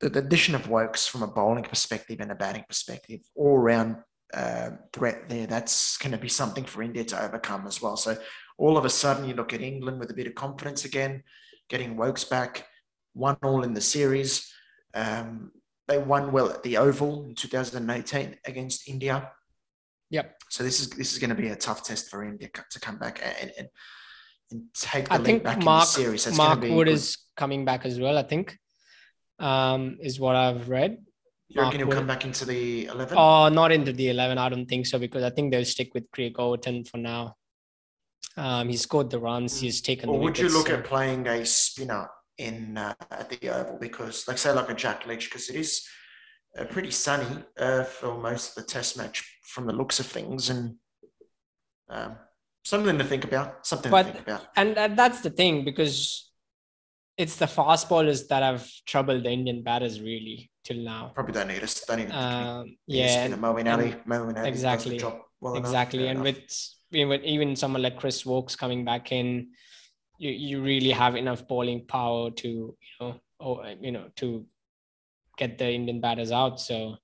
the, 0.00 0.10
the 0.10 0.18
addition 0.18 0.54
of 0.54 0.68
Woakes 0.68 1.06
from 1.06 1.22
a 1.22 1.26
bowling 1.26 1.64
perspective 1.64 2.20
and 2.20 2.30
a 2.30 2.34
batting 2.34 2.64
perspective, 2.68 3.20
all 3.34 3.58
round 3.58 3.96
uh, 4.34 4.70
threat 4.92 5.28
there. 5.28 5.46
That's 5.46 5.96
going 5.96 6.12
to 6.12 6.18
be 6.18 6.28
something 6.28 6.64
for 6.64 6.82
India 6.82 7.04
to 7.04 7.22
overcome 7.22 7.66
as 7.66 7.80
well. 7.80 7.96
So 7.96 8.18
all 8.58 8.76
of 8.76 8.84
a 8.84 8.90
sudden, 8.90 9.26
you 9.26 9.34
look 9.34 9.54
at 9.54 9.62
England 9.62 9.98
with 9.98 10.10
a 10.10 10.14
bit 10.14 10.26
of 10.26 10.34
confidence 10.34 10.84
again, 10.84 11.22
getting 11.70 11.96
Woakes 11.96 12.24
back, 12.24 12.66
one 13.14 13.38
all 13.42 13.62
in 13.62 13.72
the 13.72 13.80
series. 13.80 14.52
Um, 14.92 15.52
they 15.90 15.98
won 15.98 16.30
well 16.30 16.48
at 16.50 16.62
the 16.62 16.76
Oval 16.76 17.24
in 17.24 17.34
2018 17.34 18.36
against 18.46 18.88
India. 18.88 19.30
Yep. 20.10 20.42
So 20.48 20.64
this 20.64 20.80
is 20.80 20.90
this 20.90 21.12
is 21.12 21.18
going 21.18 21.30
to 21.30 21.36
be 21.36 21.48
a 21.48 21.56
tough 21.56 21.82
test 21.82 22.08
for 22.10 22.24
India 22.24 22.48
to 22.70 22.80
come 22.80 22.96
back 22.96 23.20
and 23.22 23.52
and, 23.58 23.68
and 24.50 24.62
take 24.74 25.08
the 25.08 25.14
I 25.14 25.18
think 25.18 25.42
back 25.42 25.62
Mark, 25.62 25.82
in 25.82 25.86
the 25.86 26.04
series. 26.04 26.24
That's 26.24 26.36
Mark 26.36 26.60
Wood 26.62 26.86
good. 26.86 26.88
is 26.88 27.18
coming 27.36 27.64
back 27.64 27.84
as 27.84 27.98
well. 28.00 28.16
I 28.16 28.22
think 28.22 28.56
um, 29.38 29.98
is 30.00 30.18
what 30.18 30.36
I've 30.36 30.68
read. 30.68 30.98
You 31.48 31.62
reckon 31.62 31.80
he'll 31.80 31.90
come 31.90 32.06
back 32.06 32.24
into 32.24 32.44
the 32.44 32.86
11? 32.86 33.18
Oh, 33.18 33.48
not 33.48 33.72
into 33.72 33.92
the 33.92 34.10
11. 34.10 34.38
I 34.38 34.48
don't 34.48 34.66
think 34.66 34.86
so 34.86 35.00
because 35.00 35.24
I 35.24 35.30
think 35.30 35.50
they'll 35.50 35.64
stick 35.64 35.92
with 35.94 36.08
Craig 36.12 36.38
Overton 36.38 36.84
for 36.84 36.98
now. 36.98 37.34
Um, 38.36 38.68
he 38.68 38.76
scored 38.76 39.10
the 39.10 39.18
runs. 39.18 39.58
He's 39.58 39.80
taken. 39.80 40.08
Or 40.10 40.20
would 40.20 40.38
you 40.38 40.48
look 40.48 40.68
so. 40.68 40.74
at 40.74 40.84
playing 40.84 41.26
a 41.26 41.44
spinner 41.44 42.08
in 42.40 42.76
uh, 42.78 42.94
at 43.10 43.28
the 43.28 43.48
Oval 43.50 43.78
because, 43.78 44.26
like, 44.26 44.38
say, 44.38 44.52
like 44.52 44.70
a 44.70 44.74
Jack 44.74 45.06
Leach, 45.06 45.28
because 45.28 45.48
it 45.50 45.56
is 45.56 45.86
uh, 46.58 46.64
pretty 46.64 46.90
sunny 46.90 47.44
uh, 47.58 47.84
for 47.84 48.18
most 48.18 48.50
of 48.50 48.54
the 48.64 48.70
Test 48.70 48.96
match 48.96 49.38
from 49.44 49.66
the 49.66 49.72
looks 49.72 50.00
of 50.00 50.06
things, 50.06 50.50
and 50.50 50.76
um, 51.88 52.16
something 52.64 52.98
to 52.98 53.04
think 53.04 53.24
about. 53.24 53.66
Something 53.66 53.90
but, 53.90 54.02
to 54.04 54.12
think 54.12 54.26
about. 54.26 54.46
And 54.56 54.98
that's 54.98 55.20
the 55.20 55.30
thing 55.30 55.64
because 55.64 56.30
it's 57.16 57.36
the 57.36 57.46
fast 57.46 57.88
bowlers 57.88 58.26
that 58.28 58.42
have 58.42 58.66
troubled 58.86 59.24
the 59.24 59.30
Indian 59.30 59.62
batters 59.62 60.00
really 60.00 60.50
till 60.64 60.78
now. 60.78 61.12
Probably 61.14 61.34
don't 61.34 61.48
need 61.48 61.62
us. 61.62 61.84
Don't 61.86 61.98
need. 61.98 62.10
Um, 62.10 62.76
yeah, 62.86 63.24
and, 63.24 63.34
Moeen 63.34 63.70
Ali, 63.70 63.94
Moeen 64.08 64.38
Ali 64.38 64.48
exactly, 64.48 65.00
well 65.40 65.56
exactly, 65.56 66.06
enough, 66.06 66.16
and 66.16 66.26
enough. 66.26 66.40
with 66.40 66.74
even 66.92 67.24
even 67.24 67.56
someone 67.56 67.82
like 67.82 67.98
Chris 67.98 68.24
Woakes 68.24 68.56
coming 68.56 68.84
back 68.84 69.12
in 69.12 69.50
you, 70.20 70.30
you 70.30 70.62
really 70.62 70.90
have 70.90 71.16
enough 71.16 71.48
bowling 71.48 71.86
power 71.86 72.30
to 72.30 72.48
you 72.48 72.76
know 73.00 73.20
or 73.40 73.64
you 73.80 73.90
know 73.90 74.06
to 74.16 74.46
get 75.38 75.56
the 75.58 75.72
Indian 75.72 76.00
batters 76.00 76.30
out. 76.30 76.60
So 76.60 76.96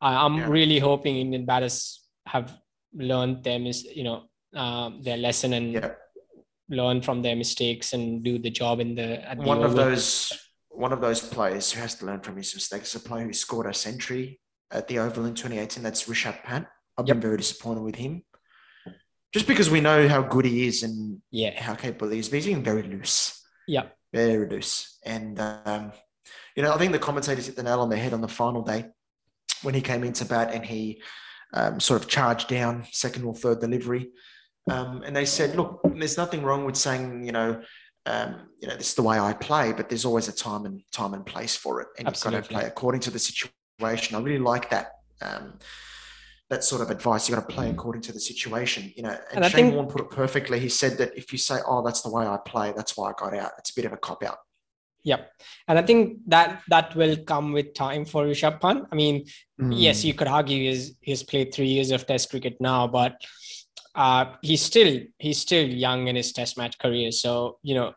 I, 0.00 0.26
am 0.26 0.36
yeah. 0.36 0.48
really 0.48 0.80
hoping 0.80 1.16
Indian 1.16 1.46
batters 1.46 2.02
have 2.26 2.52
learned 2.92 3.44
their 3.44 3.60
mis- 3.60 3.84
you 3.84 4.04
know 4.04 4.24
um, 4.54 5.00
their 5.02 5.16
lesson 5.16 5.52
and 5.52 5.72
yeah. 5.72 5.92
learn 6.68 7.00
from 7.00 7.22
their 7.22 7.36
mistakes 7.36 7.92
and 7.92 8.24
do 8.24 8.38
the 8.38 8.50
job 8.50 8.80
in 8.80 8.96
the, 8.96 9.22
the 9.36 9.42
one 9.42 9.58
over. 9.58 9.66
of 9.66 9.76
those 9.76 10.32
one 10.68 10.92
of 10.92 11.00
those 11.00 11.20
players 11.20 11.70
who 11.70 11.80
has 11.80 11.94
to 11.94 12.06
learn 12.06 12.20
from 12.20 12.36
his 12.36 12.52
mistakes 12.52 12.94
is 12.94 13.00
a 13.00 13.08
player 13.08 13.24
who 13.24 13.32
scored 13.32 13.66
a 13.66 13.74
century 13.74 14.40
at 14.72 14.88
the 14.88 14.98
Oval 14.98 15.26
in 15.26 15.34
2018. 15.34 15.84
That's 15.84 16.08
Rishabh 16.08 16.42
Pant. 16.42 16.66
I've 16.98 17.06
yep. 17.06 17.16
been 17.16 17.20
very 17.20 17.36
disappointed 17.36 17.82
with 17.82 17.94
him 17.94 18.24
just 19.34 19.48
because 19.48 19.68
we 19.68 19.80
know 19.80 20.08
how 20.08 20.22
good 20.22 20.44
he 20.44 20.68
is 20.68 20.84
and 20.84 21.20
yeah, 21.32 21.60
how 21.60 21.74
capable 21.74 22.08
he 22.10 22.20
is, 22.20 22.28
but 22.28 22.36
he's 22.36 22.46
being 22.46 22.62
very 22.62 22.84
loose. 22.84 23.44
Yeah, 23.66 23.86
very 24.12 24.48
loose. 24.48 24.96
And 25.04 25.40
um, 25.40 25.92
you 26.54 26.62
know, 26.62 26.72
I 26.72 26.78
think 26.78 26.92
the 26.92 27.00
commentators 27.00 27.46
hit 27.46 27.56
the 27.56 27.64
nail 27.64 27.80
on 27.80 27.90
the 27.90 27.96
head 27.96 28.12
on 28.12 28.20
the 28.20 28.28
final 28.28 28.62
day 28.62 28.86
when 29.62 29.74
he 29.74 29.80
came 29.80 30.04
into 30.04 30.24
bat 30.24 30.54
and 30.54 30.64
he 30.64 31.02
um, 31.52 31.80
sort 31.80 32.00
of 32.00 32.08
charged 32.08 32.46
down 32.46 32.86
second 32.92 33.24
or 33.24 33.34
third 33.34 33.58
delivery. 33.58 34.10
Um, 34.70 35.02
and 35.02 35.14
they 35.14 35.24
said, 35.24 35.56
look, 35.56 35.80
there's 35.84 36.16
nothing 36.16 36.44
wrong 36.44 36.64
with 36.64 36.76
saying, 36.76 37.26
you 37.26 37.32
know, 37.32 37.60
um, 38.06 38.48
you 38.60 38.68
know, 38.68 38.76
this 38.76 38.90
is 38.90 38.94
the 38.94 39.02
way 39.02 39.18
I 39.18 39.32
play, 39.32 39.72
but 39.72 39.88
there's 39.88 40.04
always 40.04 40.28
a 40.28 40.32
time 40.32 40.64
and 40.64 40.80
time 40.92 41.12
and 41.12 41.26
place 41.26 41.56
for 41.56 41.80
it, 41.80 41.88
and 41.98 42.06
Absolutely. 42.06 42.38
you've 42.38 42.48
got 42.48 42.48
to 42.48 42.54
play 42.60 42.66
according 42.68 43.00
to 43.02 43.10
the 43.10 43.18
situation. 43.18 44.14
I 44.14 44.20
really 44.20 44.38
like 44.38 44.70
that. 44.70 44.92
Um, 45.20 45.58
that 46.50 46.64
sort 46.64 46.82
of 46.82 46.90
advice. 46.90 47.28
You've 47.28 47.38
got 47.38 47.48
to 47.48 47.54
play 47.54 47.70
according 47.70 48.02
to 48.02 48.12
the 48.12 48.20
situation, 48.20 48.92
you 48.96 49.02
know. 49.02 49.16
And, 49.32 49.44
and 49.44 49.52
Shane 49.52 49.66
think, 49.66 49.74
Warne 49.74 49.86
put 49.86 50.00
it 50.00 50.10
perfectly. 50.10 50.60
He 50.60 50.68
said 50.68 50.98
that 50.98 51.16
if 51.16 51.32
you 51.32 51.38
say, 51.38 51.58
"Oh, 51.66 51.82
that's 51.82 52.02
the 52.02 52.10
way 52.10 52.26
I 52.26 52.38
play," 52.44 52.72
that's 52.76 52.96
why 52.96 53.10
I 53.10 53.12
got 53.18 53.34
out. 53.34 53.52
It's 53.58 53.70
a 53.70 53.74
bit 53.74 53.84
of 53.84 53.92
a 53.92 53.96
cop 53.96 54.22
out. 54.22 54.38
Yep, 55.04 55.30
and 55.68 55.78
I 55.78 55.82
think 55.82 56.18
that 56.28 56.62
that 56.68 56.94
will 56.96 57.16
come 57.16 57.52
with 57.52 57.74
time 57.74 58.04
for 58.04 58.24
Rishabh 58.24 58.60
Pant. 58.60 58.86
I 58.90 58.94
mean, 58.94 59.26
mm. 59.60 59.72
yes, 59.74 60.04
you 60.04 60.14
could 60.14 60.28
argue 60.28 60.70
he's 60.70 60.96
he's 61.00 61.22
played 61.22 61.52
three 61.52 61.66
years 61.66 61.90
of 61.90 62.06
Test 62.06 62.30
cricket 62.30 62.56
now, 62.60 62.86
but 62.86 63.16
uh, 63.94 64.26
he's 64.42 64.62
still 64.62 65.00
he's 65.18 65.38
still 65.38 65.66
young 65.66 66.08
in 66.08 66.16
his 66.16 66.32
Test 66.32 66.58
match 66.58 66.78
career. 66.78 67.10
So 67.10 67.58
you 67.62 67.74
know, 67.74 67.92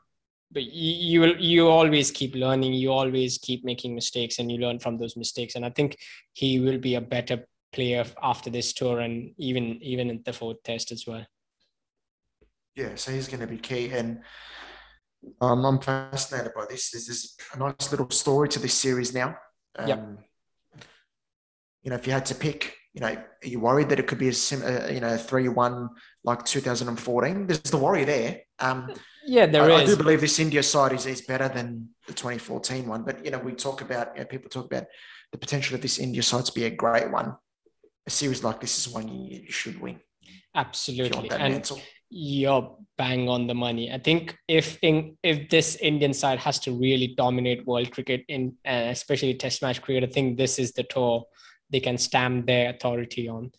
but 0.51 0.63
you, 0.63 0.93
you 0.93 1.19
will 1.21 1.37
you 1.37 1.67
always 1.69 2.11
keep 2.11 2.35
learning. 2.35 2.73
You 2.73 2.91
always 2.91 3.37
keep 3.37 3.63
making 3.65 3.95
mistakes, 3.95 4.39
and 4.39 4.51
you 4.51 4.57
learn 4.57 4.79
from 4.79 4.97
those 4.97 5.15
mistakes. 5.15 5.55
And 5.55 5.65
I 5.65 5.69
think 5.69 5.97
he 6.33 6.59
will 6.59 6.77
be 6.77 6.95
a 6.95 7.01
better 7.01 7.45
player 7.77 8.03
after 8.23 8.49
this 8.49 8.73
tour 8.73 8.99
and 9.01 9.33
even 9.37 9.77
even 9.83 10.09
in 10.09 10.21
the 10.25 10.33
fourth 10.33 10.61
test 10.63 10.91
as 10.91 11.05
well. 11.05 11.25
Yeah, 12.75 12.95
so 12.95 13.11
he's 13.11 13.27
going 13.27 13.41
to 13.41 13.47
be 13.47 13.57
key, 13.57 13.91
and 13.91 14.21
um, 15.41 15.63
I'm 15.63 15.79
fascinated 15.79 16.53
by 16.55 16.65
this. 16.69 16.89
There's 16.91 17.07
this 17.07 17.37
a 17.53 17.59
nice 17.59 17.91
little 17.91 18.09
story 18.09 18.49
to 18.49 18.59
this 18.59 18.73
series 18.73 19.13
now. 19.13 19.37
Um, 19.77 19.87
yep. 19.87 19.99
You 21.83 21.89
know, 21.91 21.95
if 21.97 22.07
you 22.07 22.13
had 22.13 22.25
to 22.27 22.35
pick, 22.35 22.75
you 22.93 23.01
know, 23.01 23.07
are 23.07 23.27
you 23.43 23.59
worried 23.59 23.89
that 23.89 23.99
it 23.99 24.07
could 24.07 24.17
be 24.17 24.29
a 24.29 24.33
sim, 24.33 24.61
uh, 24.63 24.87
you 24.87 24.99
know, 24.99 25.15
three 25.17 25.47
one 25.47 25.89
like 26.23 26.43
2014? 26.45 27.47
There's 27.47 27.61
the 27.61 27.77
worry 27.77 28.05
there. 28.05 28.41
Um, 28.59 28.91
yeah, 29.25 29.45
there 29.45 29.63
I, 29.63 29.81
is. 29.81 29.81
I, 29.81 29.85
do 29.85 29.97
believe 29.97 30.21
this 30.21 30.39
India 30.39 30.63
side 30.63 30.93
is, 30.93 31.05
is 31.05 31.21
better 31.21 31.47
than 31.47 31.89
the 32.07 32.13
2014 32.13 32.87
one, 32.87 33.03
but 33.03 33.23
you 33.23 33.31
know, 33.31 33.39
we 33.39 33.53
talk 33.53 33.81
about, 33.81 34.15
you 34.15 34.21
know, 34.21 34.27
people 34.27 34.49
talk 34.49 34.65
about 34.65 34.85
the 35.31 35.37
potential 35.37 35.75
of 35.75 35.81
this 35.81 35.99
India 35.99 36.23
side 36.23 36.45
to 36.45 36.53
be 36.53 36.65
a 36.65 36.69
great 36.69 37.11
one 37.11 37.35
a 38.07 38.09
series 38.09 38.43
like 38.43 38.59
this 38.61 38.77
is 38.79 38.93
one 38.93 39.07
you, 39.07 39.41
you 39.41 39.51
should 39.51 39.79
win. 39.79 39.99
Absolutely. 40.55 41.29
And 41.29 41.53
mental. 41.53 41.79
you're 42.09 42.77
bang 42.97 43.29
on 43.29 43.45
the 43.45 43.53
money. 43.53 43.91
I 43.91 43.99
think 43.99 44.35
if 44.47 44.79
in, 44.81 45.17
if 45.21 45.49
this 45.49 45.75
Indian 45.75 46.13
side 46.13 46.39
has 46.39 46.57
to 46.61 46.71
really 46.71 47.13
dominate 47.15 47.67
world 47.67 47.91
cricket 47.91 48.23
in 48.27 48.55
uh, 48.65 48.87
especially 48.89 49.35
test 49.35 49.61
match 49.61 49.81
cricket, 49.81 50.09
I 50.09 50.11
think 50.11 50.37
this 50.37 50.57
is 50.57 50.71
the 50.71 50.83
tour 50.83 51.25
they 51.69 51.81
can 51.81 51.97
stamp 51.97 52.47
their 52.47 52.69
authority 52.69 53.27
on. 53.27 53.51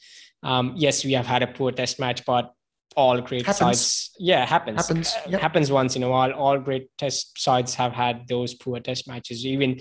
Um, 0.42 0.74
yes, 0.76 1.04
we 1.04 1.12
have 1.12 1.26
had 1.26 1.42
a 1.42 1.46
poor 1.46 1.70
test 1.70 2.00
match, 2.00 2.24
but 2.24 2.52
all 2.96 3.20
great 3.20 3.46
happens. 3.46 3.80
sides. 3.80 4.11
Yeah, 4.18 4.46
happens. 4.46 4.87
Happens. 4.87 5.14
Uh, 5.14 5.30
yep. 5.30 5.40
Happens 5.40 5.70
once 5.70 5.94
in 5.94 6.02
a 6.02 6.08
while. 6.08 6.32
All 6.32 6.58
great 6.58 6.88
test 6.96 7.38
sides 7.38 7.74
have 7.74 7.92
had 7.92 8.26
those 8.28 8.54
poor 8.54 8.80
test 8.80 9.06
matches. 9.06 9.44
Even 9.44 9.78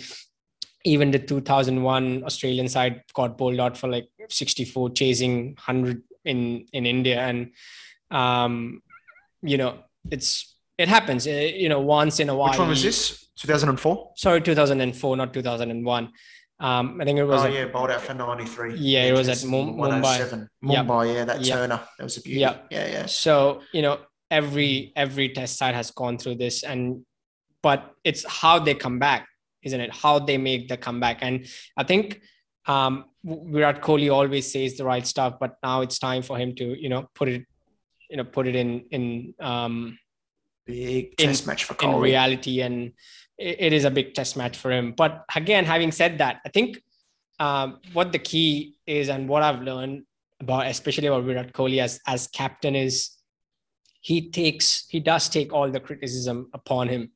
even 0.88 1.12
the 1.12 1.20
2001 1.20 2.24
Australian 2.24 2.68
side 2.68 3.04
got 3.14 3.38
bowled 3.38 3.60
out 3.60 3.78
for 3.78 3.88
like 3.90 4.08
64 4.30 4.92
chasing 4.92 5.48
100 5.48 6.02
in 6.26 6.66
in 6.72 6.86
India 6.86 7.20
and 7.20 7.52
um 8.12 8.82
you 9.42 9.58
know 9.58 9.72
it's 10.12 10.56
it 10.78 10.88
happens 10.88 11.28
uh, 11.28 11.32
you 11.64 11.70
know 11.70 11.82
once 11.82 12.20
in 12.20 12.30
a 12.30 12.36
while 12.36 12.50
which 12.50 12.60
one 12.60 12.70
was 12.70 12.84
this 12.84 13.28
2004 13.36 14.12
sorry 14.16 14.42
2004 14.42 15.18
not 15.18 15.34
2001 15.34 16.12
um, 16.60 17.00
I 17.00 17.06
think 17.06 17.20
it 17.20 17.24
was. 17.24 17.44
Oh 17.44 17.46
at, 17.46 17.54
yeah, 17.54 17.66
bowled 17.66 17.92
out 17.92 18.02
for 18.02 18.16
ninety 18.16 18.46
three. 18.46 18.74
Yeah, 18.76 19.04
it 19.04 19.12
was 19.12 19.30
at 19.30 19.38
Mumbai. 19.38 20.50
Mumbai, 20.64 21.08
yep. 21.08 21.16
yeah, 21.16 21.26
that 21.26 21.42
yep. 21.42 21.56
Turner, 21.56 21.82
that 21.98 22.04
was 22.04 22.18
a 22.18 22.22
beauty. 22.22 22.40
Yeah, 22.40 22.58
yeah, 22.72 22.88
yeah. 22.88 23.06
So 23.06 23.62
you 23.74 23.84
know, 23.84 24.00
every 24.32 24.92
every 24.96 25.30
test 25.30 25.60
side 25.60 25.76
has 25.76 25.92
gone 25.92 26.18
through 26.18 26.38
this, 26.38 26.64
and 26.64 27.06
but 27.62 27.94
it's 28.04 28.26
how 28.26 28.58
they 28.58 28.74
come 28.74 28.98
back 28.98 29.28
isn't 29.68 29.80
it? 29.80 29.94
How 29.94 30.20
they 30.20 30.38
make 30.38 30.68
the 30.68 30.78
comeback. 30.78 31.20
And 31.22 31.46
I 31.76 31.84
think 31.84 32.22
um, 32.68 33.06
Virat 33.24 33.82
Kohli 33.82 34.12
always 34.12 34.52
says 34.52 34.78
the 34.78 34.86
right 34.86 35.06
stuff, 35.06 35.36
but 35.40 35.58
now 35.64 35.82
it's 35.82 36.00
time 36.00 36.22
for 36.22 36.38
him 36.38 36.56
to, 36.56 36.66
you 36.82 36.90
know, 36.90 37.10
put 37.14 37.30
it, 37.30 37.46
you 38.10 38.18
know, 38.18 38.24
put 38.24 38.48
it 38.48 38.56
in 38.56 38.86
in 38.92 39.34
um, 39.40 39.98
big 40.66 41.16
test 41.18 41.44
in, 41.44 41.48
match 41.48 41.64
for 41.64 41.76
Kohli. 41.76 41.96
in 41.96 42.02
reality, 42.02 42.62
and 42.62 42.94
it, 43.38 43.56
it 43.68 43.74
is 43.74 43.86
a 43.86 43.92
big 43.92 44.14
test 44.14 44.38
match 44.38 44.58
for 44.58 44.72
him. 44.72 44.94
But 45.02 45.24
again, 45.36 45.66
having 45.66 45.92
said 45.92 46.18
that, 46.20 46.42
I 46.46 46.50
think 46.50 46.82
um, 47.40 47.80
what 47.94 48.12
the 48.12 48.20
key 48.20 48.78
is, 48.86 49.10
and 49.10 49.30
what 49.30 49.44
I've 49.44 49.62
learned 49.62 50.04
about, 50.40 50.68
especially 50.68 51.08
about 51.08 51.24
Virat 51.24 51.54
Kohli 51.54 51.80
as 51.80 52.00
as 52.08 52.28
captain, 52.28 52.76
is 52.76 53.18
he 54.02 54.30
takes 54.30 54.88
he 54.90 55.00
does 55.00 55.30
take 55.30 55.54
all 55.54 55.70
the 55.70 55.80
criticism 55.80 56.50
upon 56.54 56.88
him. 56.88 57.12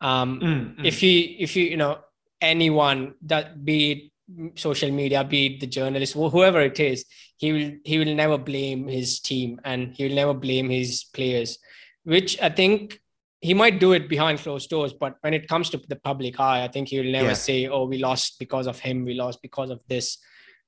Um, 0.00 0.40
mm, 0.40 0.76
mm. 0.76 0.86
If 0.86 1.00
he 1.00 1.36
if 1.40 1.56
you 1.56 1.64
you 1.64 1.76
know 1.76 1.98
anyone 2.40 3.14
that 3.22 3.64
be 3.64 3.92
it 3.92 4.58
social 4.58 4.90
media, 4.90 5.24
be 5.24 5.46
it 5.46 5.60
the 5.60 5.66
journalist, 5.66 6.14
whoever 6.14 6.60
it 6.60 6.80
is, 6.80 7.04
he 7.36 7.52
will 7.52 7.72
he 7.84 7.98
will 7.98 8.14
never 8.14 8.38
blame 8.38 8.86
his 8.86 9.20
team 9.20 9.60
and 9.64 9.94
he 9.96 10.08
will 10.08 10.14
never 10.14 10.34
blame 10.34 10.70
his 10.70 11.04
players, 11.04 11.58
which 12.04 12.40
I 12.40 12.50
think 12.50 13.00
he 13.40 13.54
might 13.54 13.80
do 13.80 13.92
it 13.92 14.08
behind 14.08 14.38
closed 14.38 14.68
doors, 14.68 14.92
but 14.92 15.16
when 15.22 15.32
it 15.32 15.48
comes 15.48 15.70
to 15.70 15.80
the 15.88 15.96
public 15.96 16.38
eye, 16.38 16.62
I 16.62 16.68
think 16.68 16.88
he 16.88 16.98
will 16.98 17.10
never 17.10 17.28
yeah. 17.28 17.34
say, 17.48 17.66
"Oh, 17.66 17.86
we 17.86 17.98
lost 17.98 18.38
because 18.38 18.66
of 18.66 18.78
him. 18.78 19.04
We 19.04 19.14
lost 19.14 19.40
because 19.40 19.70
of 19.70 19.80
this." 19.88 20.18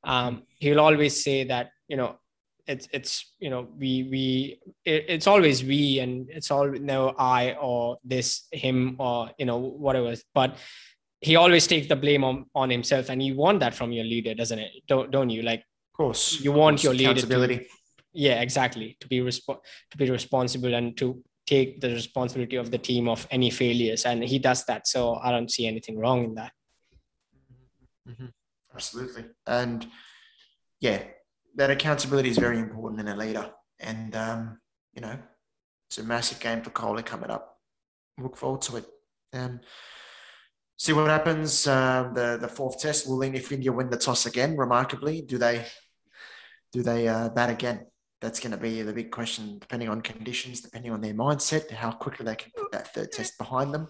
Um, 0.04 0.44
he'll 0.58 0.80
always 0.80 1.22
say 1.22 1.44
that 1.44 1.70
you 1.88 1.96
know 1.96 2.18
it's 2.66 2.88
it's 2.92 3.34
you 3.40 3.50
know 3.50 3.68
we 3.76 4.08
we 4.10 4.60
it, 4.84 5.06
it's 5.08 5.26
always 5.26 5.64
we 5.64 5.98
and 5.98 6.28
it's 6.30 6.50
all 6.50 6.70
no 6.70 7.14
I 7.18 7.54
or 7.54 7.96
this 8.04 8.46
him 8.52 8.96
or 8.98 9.30
you 9.38 9.46
know 9.46 9.58
whatever. 9.58 10.14
But 10.34 10.56
he 11.20 11.36
always 11.36 11.66
takes 11.66 11.86
the 11.86 11.96
blame 11.96 12.24
on, 12.24 12.46
on 12.54 12.70
himself 12.70 13.08
and 13.08 13.22
you 13.22 13.36
want 13.36 13.60
that 13.60 13.74
from 13.74 13.92
your 13.92 14.04
leader 14.04 14.34
doesn't 14.34 14.58
it? 14.58 14.70
Don't 14.86 15.10
don't 15.10 15.30
you? 15.30 15.42
Like 15.42 15.60
of 15.60 15.96
course. 15.96 16.40
you 16.40 16.52
want 16.52 16.76
course, 16.76 16.84
your 16.84 16.94
leader 16.94 17.20
to, 17.20 17.64
yeah 18.12 18.40
exactly. 18.40 18.96
To 19.00 19.08
be 19.08 19.20
resp- 19.20 19.60
to 19.90 19.96
be 19.96 20.10
responsible 20.10 20.74
and 20.74 20.96
to 20.98 21.22
take 21.46 21.80
the 21.80 21.90
responsibility 21.90 22.56
of 22.56 22.70
the 22.70 22.78
team 22.78 23.08
of 23.08 23.26
any 23.30 23.50
failures. 23.50 24.04
And 24.06 24.22
he 24.22 24.38
does 24.38 24.64
that 24.66 24.86
so 24.86 25.16
i 25.16 25.32
don't 25.32 25.50
see 25.50 25.66
anything 25.66 25.98
wrong 25.98 26.24
in 26.24 26.34
that. 26.34 26.52
Mm-hmm. 28.08 28.26
absolutely. 28.72 29.24
And 29.46 29.86
yeah 30.80 31.02
that 31.56 31.70
accountability 31.70 32.30
is 32.30 32.38
very 32.38 32.58
important 32.58 33.00
in 33.00 33.08
a 33.08 33.16
leader 33.16 33.50
and 33.80 34.14
um, 34.16 34.58
you 34.94 35.00
know 35.00 35.18
it's 35.88 35.98
a 35.98 36.02
massive 36.02 36.40
game 36.40 36.62
for 36.62 36.70
Kohli 36.70 37.04
coming 37.04 37.30
up 37.30 37.58
look 38.18 38.36
forward 38.36 38.62
to 38.62 38.76
it 38.76 38.86
um, 39.34 39.60
see 40.82 40.92
what 40.92 41.08
happens. 41.08 41.66
Uh, 41.66 42.10
the 42.12 42.38
the 42.40 42.48
fourth 42.48 42.80
test 42.80 43.08
will 43.08 43.22
if 43.22 43.52
India 43.52 43.72
win 43.72 43.88
the 43.88 43.96
toss 43.96 44.26
again, 44.26 44.56
remarkably, 44.56 45.22
do 45.22 45.38
they 45.38 45.64
do 46.72 46.82
they 46.82 47.08
uh, 47.08 47.28
bat 47.28 47.50
again? 47.50 47.86
That's 48.20 48.40
going 48.40 48.52
to 48.52 48.56
be 48.56 48.82
the 48.82 48.92
big 48.92 49.10
question, 49.10 49.58
depending 49.58 49.88
on 49.88 50.00
conditions, 50.00 50.60
depending 50.60 50.92
on 50.92 51.00
their 51.00 51.14
mindset, 51.14 51.70
how 51.70 51.90
quickly 51.90 52.24
they 52.24 52.36
can 52.36 52.52
put 52.56 52.70
that 52.70 52.94
third 52.94 53.10
test 53.10 53.36
behind 53.36 53.74
them. 53.74 53.88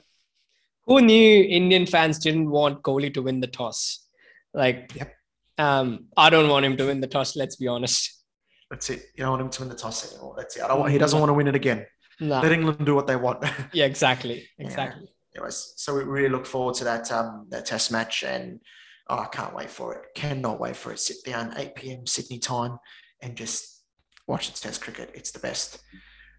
Who 0.87 1.01
knew 1.01 1.45
Indian 1.45 1.87
fans 1.87 2.19
didn't 2.19 2.51
want 2.51 2.83
Kohli 2.83 3.13
to 3.15 3.23
win 3.23 3.41
the 3.41 3.47
toss? 3.47 4.07
Like, 4.55 4.93
yep. 4.95 5.15
Um, 5.63 6.07
I 6.17 6.31
don't 6.31 6.49
want 6.49 6.65
him 6.65 6.77
to 6.77 6.87
win 6.87 7.01
the 7.01 7.07
toss. 7.07 7.37
Let's 7.37 7.57
be 7.57 7.69
honest. 7.69 8.25
That's 8.71 8.89
it. 8.91 9.03
You 9.17 9.25
don't 9.25 9.31
want 9.31 9.43
him 9.43 9.51
to 9.51 9.61
win 9.61 9.69
the 9.69 9.77
toss 9.77 10.13
anymore. 10.13 10.35
That's 10.37 10.57
it. 10.57 10.63
I 10.63 10.69
don't 10.69 10.81
want. 10.81 10.93
He 10.93 10.99
doesn't 10.99 11.19
want 11.19 11.31
to 11.31 11.35
win 11.35 11.49
it 11.49 11.55
again. 11.55 11.87
No. 12.21 12.41
Let 12.41 12.53
England 12.53 12.85
do 12.87 12.95
what 12.95 13.07
they 13.07 13.17
want. 13.17 13.45
yeah, 13.73 13.87
exactly. 13.87 14.49
Exactly. 14.59 15.03
Yeah 15.05 15.13
anyways, 15.35 15.75
so 15.77 15.95
we 15.95 16.05
really 16.05 16.29
look 16.29 16.47
forward 16.47 16.75
to 16.77 16.85
that 16.85 17.11
um, 17.13 17.47
that 17.51 17.67
test 17.67 17.91
match, 17.91 18.23
and 18.23 18.61
oh, 19.09 19.19
I 19.19 19.27
can't 19.27 19.55
wait 19.55 19.71
for 19.71 19.95
it. 19.95 20.03
Cannot 20.15 20.61
wait 20.61 20.77
for 20.77 20.93
it. 20.93 21.01
Sit 21.01 21.25
down, 21.25 21.55
8 21.57 21.75
p.m. 21.75 22.07
Sydney 22.07 22.39
time, 22.39 22.79
and 23.21 23.37
just 23.37 23.83
watch 24.27 24.53
the 24.53 24.59
test 24.59 24.81
cricket. 24.81 25.11
It's 25.15 25.31
the 25.31 25.39
best. 25.39 25.83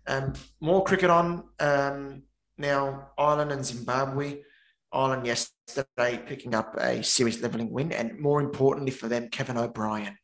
Um, 0.08 0.34
more 0.60 0.84
cricket 0.84 1.10
on 1.10 1.46
um, 1.60 2.24
now. 2.58 3.12
Ireland 3.18 3.52
and 3.52 3.66
Zimbabwe. 3.66 4.42
Ireland 4.94 5.26
yesterday 5.26 6.22
picking 6.26 6.54
up 6.54 6.76
a 6.78 7.04
series 7.04 7.42
leveling 7.42 7.72
win, 7.72 7.92
and 7.92 8.20
more 8.20 8.42
importantly 8.42 8.92
for 8.92 9.08
them, 9.08 9.30
Kevin 9.30 9.58
O'Brien 9.58 10.18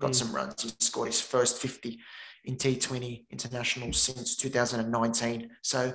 got 0.00 0.12
mm. 0.12 0.14
some 0.14 0.34
runs. 0.34 0.62
He 0.62 0.72
scored 0.80 1.08
his 1.08 1.20
first 1.20 1.58
50 1.58 1.98
in 2.44 2.56
T20 2.56 3.26
international 3.30 3.92
since 3.92 4.36
2019. 4.36 5.50
So 5.62 5.94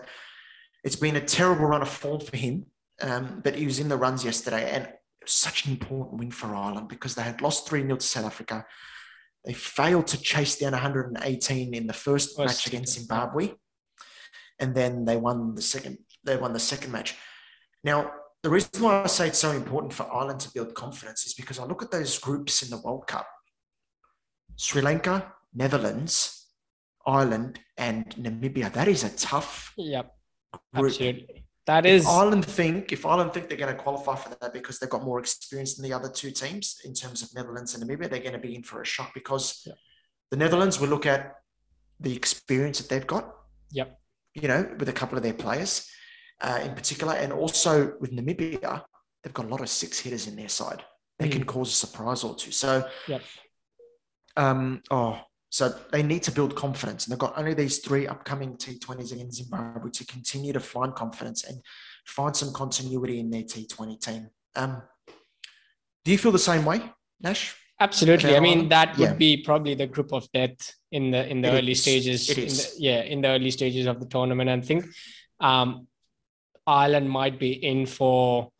it's 0.84 0.96
been 0.96 1.16
a 1.16 1.22
terrible 1.22 1.66
run 1.66 1.82
of 1.82 1.90
form 1.90 2.20
for 2.20 2.38
him, 2.38 2.66
um, 3.02 3.42
but 3.44 3.56
he 3.56 3.66
was 3.66 3.80
in 3.80 3.90
the 3.90 3.98
runs 3.98 4.24
yesterday, 4.24 4.70
and 4.72 4.90
such 5.26 5.66
an 5.66 5.72
important 5.72 6.20
win 6.20 6.32
for 6.32 6.56
Ireland 6.56 6.90
because 6.90 7.16
they 7.16 7.24
had 7.24 7.42
lost 7.42 7.68
3 7.68 7.82
0 7.82 7.96
to 7.96 8.06
South 8.06 8.26
Africa. 8.26 8.66
They 9.46 9.54
failed 9.54 10.08
to 10.08 10.22
chase 10.22 10.58
down 10.58 10.74
118 10.74 11.74
in 11.74 11.88
the 11.88 11.94
first 11.94 12.38
match 12.38 12.68
against 12.68 12.94
Zimbabwe, 12.94 13.54
and 14.60 14.76
then 14.76 15.06
they 15.06 15.18
won 15.18 15.56
the 15.56 15.62
second. 15.62 15.98
They 16.24 16.38
won 16.38 16.54
the 16.54 16.60
second 16.60 16.92
match. 16.92 17.16
Now, 17.84 18.12
the 18.44 18.50
reason 18.50 18.82
why 18.82 19.04
I 19.04 19.08
say 19.08 19.28
it's 19.28 19.39
so 19.39 19.52
important 19.52 19.94
for 19.94 20.12
Ireland 20.12 20.39
to 20.41 20.54
build 20.54 20.74
confidence 20.74 21.26
is 21.26 21.34
because 21.34 21.60
I 21.60 21.65
look 21.65 21.84
at 21.84 21.91
those 21.91 22.17
groups 22.17 22.63
in 22.63 22.70
the 22.70 22.78
World 22.78 23.08
Cup: 23.08 23.28
Sri 24.56 24.82
Lanka, 24.82 25.34
Netherlands, 25.54 26.48
Ireland, 27.06 27.60
and 27.78 28.10
Namibia. 28.15 28.72
That 28.74 28.88
is 28.88 29.04
a 29.04 29.10
tough 29.10 29.74
yep. 29.78 30.15
Absolutely. 30.74 31.46
That 31.67 31.86
is 31.86 32.04
if 32.04 32.10
Ireland 32.10 32.46
think 32.46 32.91
if 32.91 33.06
Ireland 33.06 33.34
think 33.34 33.48
they're 33.48 33.58
going 33.58 33.76
to 33.76 33.82
qualify 33.82 34.15
for 34.15 34.36
that 34.41 34.54
because 34.54 34.80
they've 34.80 34.89
got 34.89 35.04
more 35.04 35.20
experience 35.20 35.76
than 35.76 35.88
the 35.88 35.94
other 35.94 36.10
two 36.10 36.32
teams 36.32 36.82
in 36.84 36.94
terms 36.94 37.22
of 37.22 37.34
Netherlands 37.36 37.76
and 37.76 37.84
Namibia, 37.84 38.10
they're 38.10 38.20
going 38.20 38.34
to 38.34 38.39
be 38.39 38.56
in 38.56 38.63
for 38.63 38.82
a 38.82 38.86
shock 38.86 39.13
because 39.13 39.67
the 40.32 40.38
Netherlands 40.38 40.80
will 40.80 40.89
look 40.89 41.06
at 41.06 41.36
the 42.00 42.15
experience 42.15 42.80
that 42.80 42.89
they've 42.89 43.06
got. 43.06 43.36
Yep. 43.72 44.00
You 44.34 44.48
know, 44.48 44.76
with 44.80 44.89
a 44.89 44.94
couple 44.94 45.17
of 45.17 45.24
their 45.24 45.34
players 45.34 45.88
uh, 46.41 46.60
in 46.63 46.73
particular, 46.73 47.13
and 47.13 47.32
also 47.32 47.93
with 47.99 48.12
Namibia, 48.12 48.84
they've 49.23 49.34
got 49.34 49.45
a 49.45 49.49
lot 49.49 49.62
of 49.62 49.69
six 49.69 49.99
hitters 49.99 50.27
in 50.27 50.36
their 50.36 50.49
side. 50.49 50.84
They 51.19 51.27
mm. 51.27 51.34
can 51.34 51.43
cause 51.45 51.69
a 51.69 51.75
surprise 51.75 52.23
or 52.23 52.36
two. 52.36 52.51
So, 52.51 52.88
yep. 53.08 53.21
um, 54.38 54.82
oh, 54.89 55.19
so 55.49 55.73
they 55.91 56.01
need 56.01 56.23
to 56.23 56.32
build 56.32 56.56
confidence. 56.56 57.06
And 57.06 57.12
they've 57.12 57.19
got 57.19 57.38
only 57.38 57.54
these 57.54 57.80
three 57.80 58.08
upcoming 58.08 58.56
T20s 58.56 59.12
against 59.12 59.38
Zimbabwe 59.38 59.91
to 59.91 60.06
continue 60.06 60.54
to 60.54 60.60
find 60.60 60.95
confidence 60.95 61.43
and 61.43 61.62
find 62.06 62.36
some 62.36 62.54
continuity 62.54 63.19
in 63.19 63.30
their 63.30 63.43
T20 63.43 63.99
team. 63.99 64.30
Um, 64.56 64.82
do 66.04 66.12
you 66.12 66.17
feel 66.17 66.32
the 66.32 66.39
same 66.39 66.65
way, 66.65 66.82
Nash? 67.19 67.56
Absolutely. 67.80 68.36
I 68.36 68.39
mean, 68.39 68.69
that 68.69 68.97
would 68.97 69.10
yeah. 69.10 69.13
be 69.13 69.38
probably 69.43 69.73
the 69.73 69.88
group 69.88 70.13
of 70.13 70.32
death 70.32 70.75
in 70.91 71.12
the 71.12 71.27
in 71.27 71.41
the 71.41 71.49
it 71.49 71.58
early 71.58 71.71
is. 71.71 71.82
stages. 71.82 72.30
It 72.30 72.38
is. 72.38 72.75
The, 72.75 72.84
yeah, 72.84 73.01
in 73.01 73.21
the 73.21 73.30
early 73.30 73.49
stages 73.49 73.88
of 73.88 73.99
the 73.99 74.06
tournament. 74.06 74.49
And 74.49 74.63
I 74.63 74.65
think 74.65 74.86
um, 75.39 75.88
Ireland 76.67 77.10
might 77.10 77.39
be 77.39 77.52
in 77.52 77.86
for 77.86 78.52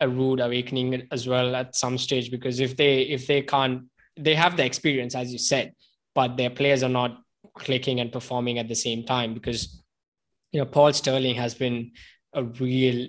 a 0.00 0.08
rude 0.08 0.40
awakening 0.40 1.08
as 1.10 1.26
well 1.26 1.56
at 1.56 1.74
some 1.74 1.98
stage 1.98 2.30
because 2.30 2.60
if 2.60 2.76
they 2.76 3.02
if 3.02 3.26
they 3.26 3.42
can't 3.42 3.84
they 4.16 4.34
have 4.34 4.56
the 4.56 4.64
experience 4.64 5.14
as 5.14 5.32
you 5.32 5.38
said 5.38 5.72
but 6.14 6.36
their 6.36 6.50
players 6.50 6.82
are 6.82 6.88
not 6.88 7.20
clicking 7.54 8.00
and 8.00 8.12
performing 8.12 8.58
at 8.58 8.68
the 8.68 8.74
same 8.74 9.04
time 9.04 9.34
because 9.34 9.82
you 10.52 10.60
know 10.60 10.66
Paul 10.66 10.92
Stirling 10.92 11.34
has 11.34 11.54
been 11.54 11.92
a 12.32 12.44
real 12.44 13.08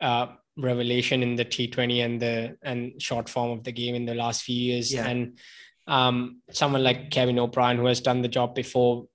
uh, 0.00 0.26
revelation 0.56 1.22
in 1.22 1.36
the 1.36 1.44
T20 1.44 2.04
and 2.04 2.20
the 2.20 2.56
and 2.62 3.00
short 3.00 3.28
form 3.28 3.50
of 3.50 3.64
the 3.64 3.72
game 3.72 3.94
in 3.94 4.04
the 4.04 4.14
last 4.14 4.42
few 4.42 4.56
years 4.56 4.92
yeah. 4.92 5.06
and 5.06 5.38
um, 5.86 6.40
someone 6.50 6.84
like 6.84 7.10
Kevin 7.10 7.38
O'Brien 7.38 7.78
who 7.78 7.86
has 7.86 8.00
done 8.00 8.22
the 8.22 8.28
job 8.28 8.54
before 8.54 9.06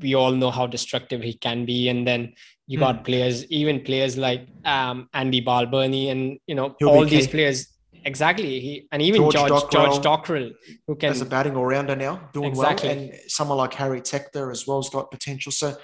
we 0.00 0.14
all 0.14 0.32
know 0.32 0.50
how 0.50 0.66
destructive 0.66 1.22
he 1.22 1.34
can 1.34 1.64
be 1.64 1.88
and 1.88 2.06
then 2.06 2.32
you 2.66 2.78
got 2.78 3.00
mm. 3.00 3.04
players 3.04 3.44
even 3.46 3.80
players 3.80 4.16
like 4.16 4.46
um, 4.64 5.08
Andy 5.12 5.42
Balbirnie 5.42 6.10
and 6.10 6.38
you 6.46 6.54
know 6.54 6.74
He'll 6.78 6.88
all 6.88 7.04
these 7.04 7.28
players 7.28 7.76
Exactly. 8.06 8.60
He 8.60 8.88
and 8.92 9.02
even 9.02 9.20
George, 9.20 9.34
George 9.34 9.50
Dockrell, 9.50 9.70
George 9.70 10.04
Dockrell, 10.04 10.52
who 10.86 10.94
can 10.94 11.10
as 11.10 11.20
a 11.20 11.26
batting 11.26 11.56
all 11.56 11.66
rounder 11.66 11.96
now, 11.96 12.30
doing 12.32 12.50
exactly. 12.50 12.88
well, 12.88 12.98
and 12.98 13.14
someone 13.26 13.58
like 13.58 13.74
Harry 13.74 14.00
Tector 14.00 14.52
as 14.52 14.64
well 14.64 14.80
has 14.80 14.88
got 14.88 15.10
potential. 15.10 15.50
So 15.50 15.76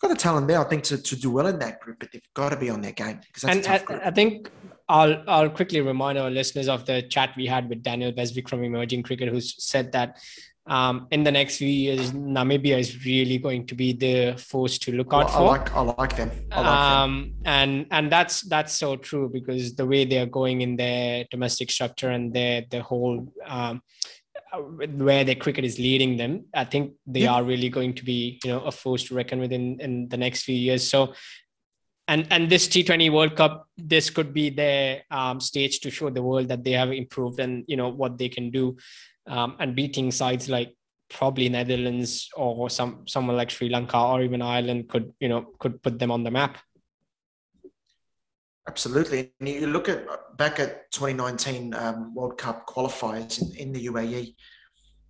got 0.00 0.08
the 0.08 0.16
talent 0.16 0.48
there, 0.48 0.58
I 0.58 0.64
think, 0.64 0.84
to, 0.84 0.96
to 0.96 1.16
do 1.16 1.30
well 1.30 1.46
in 1.46 1.58
that 1.58 1.80
group, 1.80 1.98
but 2.00 2.10
they've 2.12 2.22
got 2.32 2.48
to 2.48 2.56
be 2.56 2.70
on 2.70 2.80
their 2.80 2.92
game 2.92 3.20
because 3.26 3.42
that's 3.42 3.66
and 3.68 3.86
group. 3.86 4.00
I 4.02 4.10
think 4.10 4.50
I'll 4.88 5.22
I'll 5.28 5.50
quickly 5.50 5.82
remind 5.82 6.16
our 6.18 6.30
listeners 6.30 6.66
of 6.66 6.86
the 6.86 7.02
chat 7.02 7.34
we 7.36 7.44
had 7.44 7.68
with 7.68 7.82
Daniel 7.82 8.10
Beswick 8.10 8.48
from 8.48 8.64
Emerging 8.64 9.02
Cricket, 9.02 9.28
who 9.28 9.42
said 9.42 9.92
that 9.92 10.18
um, 10.70 11.08
in 11.10 11.24
the 11.24 11.32
next 11.32 11.56
few 11.56 11.68
years, 11.68 12.12
Namibia 12.12 12.78
is 12.78 13.04
really 13.04 13.38
going 13.38 13.66
to 13.66 13.74
be 13.74 13.92
the 13.92 14.36
force 14.38 14.78
to 14.78 14.92
look 14.92 15.12
out 15.12 15.28
I 15.28 15.32
for. 15.32 15.38
I 15.38 15.58
like, 15.58 15.74
I 15.74 15.80
like 15.80 16.16
them. 16.16 16.30
I 16.52 16.60
like 16.60 16.66
um, 16.68 17.12
them. 17.12 17.34
and 17.44 17.86
and 17.90 18.12
that's 18.12 18.42
that's 18.42 18.72
so 18.72 18.94
true 18.94 19.28
because 19.28 19.74
the 19.74 19.84
way 19.84 20.04
they 20.04 20.18
are 20.18 20.26
going 20.26 20.60
in 20.60 20.76
their 20.76 21.24
domestic 21.28 21.72
structure 21.72 22.10
and 22.10 22.32
their 22.32 22.62
the 22.70 22.82
whole 22.84 23.26
um, 23.44 23.82
where 24.94 25.24
their 25.24 25.34
cricket 25.34 25.64
is 25.64 25.80
leading 25.80 26.16
them, 26.16 26.44
I 26.54 26.64
think 26.64 26.92
they 27.04 27.22
yeah. 27.22 27.34
are 27.34 27.42
really 27.42 27.68
going 27.68 27.94
to 27.94 28.04
be 28.04 28.38
you 28.44 28.52
know 28.52 28.60
a 28.60 28.70
force 28.70 29.02
to 29.08 29.14
reckon 29.16 29.40
with 29.40 29.52
in, 29.52 29.80
in 29.80 30.08
the 30.08 30.16
next 30.16 30.44
few 30.44 30.56
years. 30.56 30.88
So 30.88 31.14
and 32.06 32.28
and 32.30 32.48
this 32.48 32.68
T20 32.68 33.12
World 33.12 33.34
Cup, 33.34 33.66
this 33.76 34.08
could 34.08 34.32
be 34.32 34.50
their 34.50 35.02
um, 35.10 35.40
stage 35.40 35.80
to 35.80 35.90
show 35.90 36.10
the 36.10 36.22
world 36.22 36.46
that 36.46 36.62
they 36.62 36.72
have 36.72 36.92
improved 36.92 37.40
and 37.40 37.64
you 37.66 37.76
know 37.76 37.88
what 37.88 38.18
they 38.18 38.28
can 38.28 38.52
do, 38.52 38.76
um, 39.30 39.56
and 39.60 39.74
beating 39.74 40.10
sides 40.10 40.48
like 40.48 40.76
probably 41.08 41.48
Netherlands 41.48 42.28
or 42.36 42.68
some 42.68 43.04
someone 43.06 43.36
like 43.36 43.50
Sri 43.50 43.68
Lanka 43.68 43.98
or 43.98 44.22
even 44.22 44.42
Ireland 44.42 44.88
could 44.88 45.12
you 45.20 45.28
know 45.28 45.46
could 45.58 45.82
put 45.82 45.98
them 45.98 46.10
on 46.10 46.24
the 46.24 46.30
map. 46.30 46.58
Absolutely. 48.68 49.32
And 49.40 49.48
you 49.48 49.66
look 49.66 49.88
at 49.88 50.06
back 50.36 50.60
at 50.60 50.90
2019 50.92 51.74
um, 51.74 52.14
World 52.14 52.38
Cup 52.38 52.66
qualifiers 52.66 53.40
in, 53.40 53.56
in 53.56 53.72
the 53.72 53.86
UAE, 53.86 54.28
it 54.28 54.34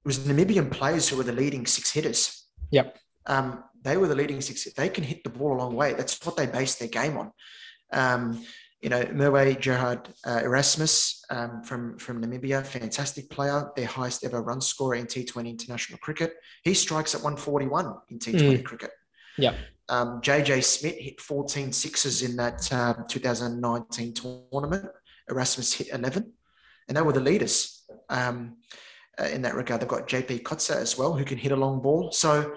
was 0.05 0.21
Namibian 0.21 0.71
players 0.71 1.09
who 1.09 1.17
were 1.17 1.25
the 1.25 1.33
leading 1.33 1.67
six 1.67 1.91
hitters. 1.91 2.47
Yep. 2.71 2.97
Um, 3.27 3.65
they 3.83 3.97
were 3.97 4.09
the 4.09 4.15
leading 4.15 4.41
six. 4.41 4.65
They 4.73 4.89
can 4.89 5.05
hit 5.05 5.25
the 5.25 5.31
ball 5.31 5.57
a 5.57 5.59
long 5.59 5.75
way. 5.75 5.93
That's 5.93 6.25
what 6.25 6.37
they 6.37 6.47
base 6.47 6.77
their 6.77 6.89
game 6.89 7.19
on. 7.19 7.33
Um, 7.93 8.45
you 8.81 8.89
know, 8.89 9.03
Merwe 9.05 9.61
Gerhard 9.61 10.09
uh, 10.27 10.41
Erasmus 10.43 11.23
um, 11.29 11.63
from, 11.63 11.99
from 11.99 12.23
Namibia, 12.23 12.65
fantastic 12.65 13.29
player, 13.29 13.71
their 13.77 13.87
highest 13.87 14.25
ever 14.25 14.43
run 14.43 14.61
scorer 14.61 14.95
in 14.95 15.07
T20 15.07 15.49
international 15.49 15.99
cricket. 15.99 16.35
He 16.65 16.73
strikes 16.73 17.15
at 17.15 17.23
141 17.23 17.95
in 18.09 18.19
T20 18.19 18.41
mm. 18.41 18.65
cricket. 18.65 18.91
Yeah. 19.37 19.55
Um, 19.91 20.21
JJ 20.23 20.65
Smith 20.65 20.97
hit 20.97 21.21
14 21.21 21.73
sixes 21.73 22.23
in 22.23 22.37
that 22.37 22.73
uh, 22.73 22.95
2019 23.09 24.15
tournament. 24.15 24.87
Erasmus 25.29 25.75
hit 25.75 25.89
11, 25.93 26.33
and 26.89 26.97
they 26.97 27.03
were 27.03 27.13
the 27.13 27.21
leaders 27.21 27.85
um, 28.09 28.57
uh, 29.21 29.25
in 29.25 29.43
that 29.43 29.55
regard. 29.55 29.81
They've 29.81 29.89
got 29.89 30.09
JP 30.09 30.43
Kotze 30.43 30.75
as 30.75 30.97
well, 30.97 31.13
who 31.13 31.25
can 31.25 31.39
hit 31.39 31.53
a 31.53 31.57
long 31.57 31.83
ball. 31.83 32.13
So, 32.13 32.55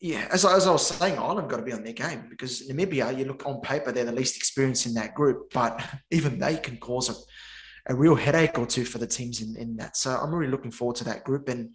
yeah, 0.00 0.28
as, 0.30 0.44
as 0.44 0.66
I 0.66 0.70
was 0.70 0.86
saying, 0.86 1.18
Ireland 1.18 1.50
got 1.50 1.56
to 1.56 1.62
be 1.62 1.72
on 1.72 1.82
their 1.82 1.92
game 1.92 2.26
because 2.30 2.68
Namibia, 2.68 3.16
you 3.16 3.24
look 3.24 3.44
on 3.46 3.60
paper, 3.60 3.90
they're 3.90 4.04
the 4.04 4.12
least 4.12 4.36
experienced 4.36 4.86
in 4.86 4.94
that 4.94 5.14
group, 5.14 5.52
but 5.52 5.84
even 6.10 6.38
they 6.38 6.56
can 6.56 6.76
cause 6.76 7.10
a, 7.10 7.92
a 7.92 7.96
real 7.96 8.14
headache 8.14 8.58
or 8.58 8.66
two 8.66 8.84
for 8.84 8.98
the 8.98 9.06
teams 9.06 9.42
in, 9.42 9.56
in 9.56 9.76
that. 9.78 9.96
So 9.96 10.10
I'm 10.10 10.32
really 10.32 10.50
looking 10.50 10.70
forward 10.70 10.96
to 10.96 11.04
that 11.04 11.24
group. 11.24 11.48
And 11.48 11.70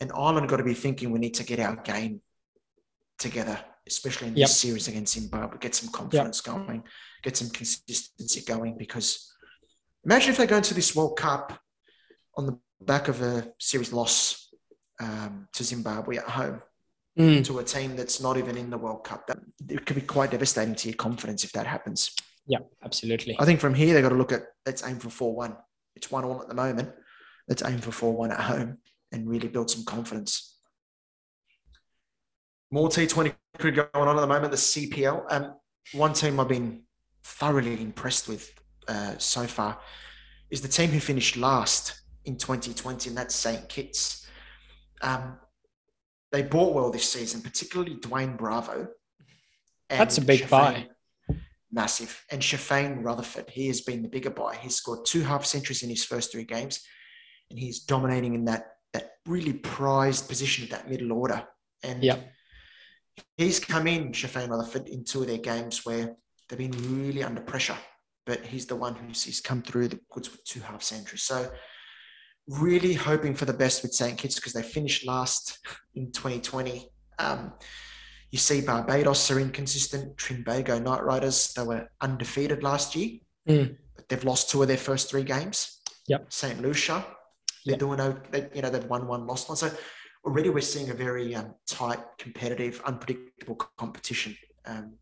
and 0.00 0.12
Ireland 0.14 0.48
got 0.48 0.58
to 0.58 0.64
be 0.64 0.74
thinking 0.74 1.10
we 1.10 1.18
need 1.18 1.34
to 1.34 1.44
get 1.44 1.58
our 1.58 1.76
game 1.76 2.20
together, 3.18 3.58
especially 3.86 4.28
in 4.28 4.36
yep. 4.36 4.48
this 4.48 4.58
series 4.58 4.88
against 4.88 5.14
Zimbabwe, 5.14 5.56
get 5.58 5.74
some 5.74 5.90
confidence 5.90 6.42
yep. 6.46 6.54
going, 6.54 6.82
get 7.22 7.36
some 7.36 7.48
consistency 7.48 8.42
going. 8.46 8.76
Because 8.76 9.32
imagine 10.04 10.30
if 10.30 10.36
they 10.36 10.46
go 10.46 10.58
into 10.58 10.74
this 10.74 10.94
World 10.94 11.16
Cup 11.18 11.58
on 12.36 12.44
the 12.44 12.58
back 12.82 13.08
of 13.08 13.22
a 13.22 13.50
series 13.58 13.90
loss 13.90 14.50
um, 15.00 15.48
to 15.54 15.64
Zimbabwe 15.64 16.18
at 16.18 16.28
home 16.28 16.60
mm. 17.18 17.44
to 17.44 17.58
a 17.58 17.64
team 17.64 17.96
that's 17.96 18.20
not 18.20 18.36
even 18.36 18.56
in 18.56 18.70
the 18.70 18.78
World 18.78 19.04
Cup. 19.04 19.26
That, 19.26 19.38
it 19.68 19.86
could 19.86 19.96
be 19.96 20.02
quite 20.02 20.30
devastating 20.30 20.74
to 20.76 20.88
your 20.88 20.96
confidence 20.96 21.44
if 21.44 21.52
that 21.52 21.66
happens. 21.66 22.14
Yeah, 22.46 22.60
absolutely. 22.84 23.36
I 23.38 23.44
think 23.44 23.60
from 23.60 23.74
here, 23.74 23.94
they've 23.94 24.02
got 24.02 24.10
to 24.10 24.16
look 24.16 24.32
at 24.32 24.42
let's 24.64 24.86
aim 24.86 24.98
for 24.98 25.10
4 25.10 25.34
1. 25.34 25.56
It's 25.96 26.10
1 26.10 26.24
all 26.24 26.42
at 26.42 26.48
the 26.48 26.54
moment. 26.54 26.90
Let's 27.48 27.62
aim 27.64 27.78
for 27.78 27.92
4 27.92 28.12
1 28.12 28.32
at 28.32 28.40
home 28.40 28.78
and 29.12 29.28
really 29.28 29.48
build 29.48 29.70
some 29.70 29.84
confidence 29.84 30.56
more 32.70 32.88
T20 32.88 33.34
cricket 33.58 33.92
going 33.92 34.08
on 34.08 34.16
at 34.16 34.20
the 34.20 34.26
moment, 34.26 34.50
the 34.50 34.56
CPL. 34.56 35.24
Um, 35.30 35.54
one 35.92 36.12
team 36.12 36.40
I've 36.40 36.48
been 36.48 36.82
thoroughly 37.24 37.80
impressed 37.80 38.28
with 38.28 38.52
uh, 38.88 39.14
so 39.18 39.46
far 39.46 39.78
is 40.50 40.60
the 40.60 40.68
team 40.68 40.90
who 40.90 41.00
finished 41.00 41.36
last 41.36 42.02
in 42.24 42.36
2020, 42.36 43.10
and 43.10 43.18
that's 43.18 43.34
St. 43.34 43.68
Kitts. 43.68 44.26
Um, 45.00 45.38
they 46.32 46.42
bought 46.42 46.74
well 46.74 46.90
this 46.90 47.10
season, 47.10 47.40
particularly 47.40 47.96
Dwayne 47.96 48.36
Bravo. 48.36 48.88
That's 49.88 50.18
a 50.18 50.22
big 50.22 50.48
buy. 50.48 50.88
Massive. 51.70 52.24
And 52.30 52.42
Sherfane 52.42 53.04
Rutherford, 53.04 53.50
he 53.50 53.68
has 53.68 53.82
been 53.82 54.02
the 54.02 54.08
bigger 54.08 54.30
buy. 54.30 54.56
He's 54.56 54.76
scored 54.76 55.04
two 55.04 55.22
half 55.22 55.44
centuries 55.44 55.82
in 55.82 55.90
his 55.90 56.04
first 56.04 56.32
three 56.32 56.44
games, 56.44 56.80
and 57.50 57.58
he's 57.58 57.80
dominating 57.80 58.34
in 58.34 58.44
that, 58.46 58.76
that 58.92 59.12
really 59.26 59.52
prized 59.52 60.28
position 60.28 60.64
of 60.64 60.70
that 60.70 60.90
middle 60.90 61.12
order. 61.12 61.46
And 61.82 62.02
yep 62.02 62.32
he's 63.36 63.58
come 63.58 63.86
in, 63.86 64.12
Sherfane 64.12 64.48
Rutherford, 64.50 64.88
in 64.88 65.04
two 65.04 65.22
of 65.22 65.28
their 65.28 65.38
games 65.38 65.84
where 65.84 66.16
they've 66.48 66.58
been 66.58 67.04
really 67.04 67.22
under 67.22 67.40
pressure, 67.40 67.76
but 68.24 68.44
he's 68.44 68.66
the 68.66 68.76
one 68.76 68.94
who's 68.94 69.24
he's 69.24 69.40
come 69.40 69.62
through 69.62 69.88
the 69.88 70.00
goods 70.10 70.30
with 70.30 70.44
two 70.44 70.60
half 70.60 70.82
centuries. 70.82 71.22
So 71.22 71.50
really 72.48 72.94
hoping 72.94 73.34
for 73.34 73.44
the 73.44 73.52
best 73.52 73.82
with 73.82 73.92
St. 73.92 74.16
Kitts 74.16 74.36
because 74.36 74.52
they 74.52 74.62
finished 74.62 75.06
last 75.06 75.58
in 75.94 76.12
2020. 76.12 76.88
Um, 77.18 77.52
you 78.30 78.38
see 78.38 78.60
Barbados 78.60 79.30
are 79.30 79.40
inconsistent. 79.40 80.16
Trinbago 80.16 80.82
Knight 80.82 81.02
Riders, 81.02 81.52
they 81.54 81.62
were 81.62 81.88
undefeated 82.00 82.62
last 82.62 82.94
year, 82.94 83.18
mm. 83.48 83.76
but 83.94 84.08
they've 84.08 84.24
lost 84.24 84.50
two 84.50 84.62
of 84.62 84.68
their 84.68 84.76
first 84.76 85.10
three 85.10 85.24
games. 85.24 85.80
Yep. 86.08 86.32
St. 86.32 86.60
Lucia, 86.60 87.04
they're 87.64 87.72
yep. 87.72 87.78
doing, 87.78 88.16
they, 88.30 88.48
you 88.54 88.62
know, 88.62 88.70
they've 88.70 88.84
won 88.84 89.06
one, 89.06 89.26
lost 89.26 89.48
one. 89.48 89.56
So 89.56 89.70
already 90.24 90.50
we're 90.50 90.60
seeing 90.60 90.90
a 90.90 90.94
very 90.94 91.34
um, 91.34 91.54
tight, 91.66 92.00
competitive, 92.18 92.80
unpredictable 92.84 93.56
competition. 93.56 94.36
Um, 94.66 94.94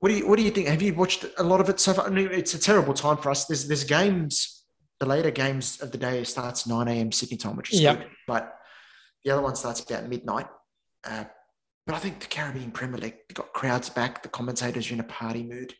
what 0.00 0.10
do 0.10 0.14
you 0.14 0.28
What 0.28 0.36
do 0.36 0.44
you 0.44 0.50
think? 0.50 0.68
Have 0.68 0.80
you 0.80 0.94
watched 0.94 1.24
a 1.38 1.42
lot 1.42 1.60
of 1.60 1.68
it 1.68 1.80
so 1.80 1.92
far? 1.92 2.06
I 2.06 2.10
mean, 2.10 2.28
it's 2.30 2.54
a 2.54 2.58
terrible 2.58 2.94
time 2.94 3.16
for 3.16 3.30
us. 3.30 3.46
There's 3.46 3.66
There's 3.66 3.82
games. 3.84 4.57
The 5.00 5.06
later 5.06 5.30
games 5.30 5.80
of 5.80 5.92
the 5.92 5.98
day 5.98 6.24
starts 6.24 6.66
9 6.66 6.88
a.m. 6.88 7.12
Sydney 7.12 7.36
time, 7.36 7.56
which 7.56 7.72
is 7.72 7.80
yep. 7.80 7.98
good. 7.98 8.08
But 8.26 8.52
the 9.24 9.30
other 9.30 9.42
one 9.42 9.54
starts 9.54 9.80
about 9.80 10.08
midnight. 10.08 10.46
Uh, 11.04 11.24
but 11.86 11.94
I 11.94 11.98
think 11.98 12.20
the 12.20 12.26
Caribbean 12.26 12.70
Premier 12.70 12.98
League, 12.98 13.16
got 13.32 13.52
crowds 13.52 13.88
back. 13.88 14.22
The 14.22 14.28
commentators 14.28 14.90
are 14.90 14.94
in 14.94 15.00
a 15.00 15.04
party 15.04 15.42
mood. 15.42 15.74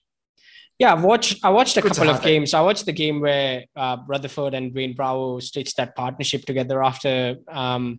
Yeah, 0.78 0.92
I've 0.92 1.02
watched. 1.02 1.44
I 1.44 1.50
watched 1.50 1.76
a 1.76 1.80
Good 1.80 1.92
couple 1.92 2.10
of 2.10 2.22
games. 2.22 2.54
I 2.54 2.60
watched 2.60 2.86
the 2.86 2.92
game 2.92 3.20
where 3.20 3.64
uh, 3.74 3.96
Rutherford 4.06 4.54
and 4.54 4.72
Dwayne 4.72 4.94
Bravo 4.94 5.40
stitched 5.40 5.76
that 5.76 5.96
partnership 5.96 6.44
together 6.44 6.82
after 6.82 7.36
um, 7.48 7.98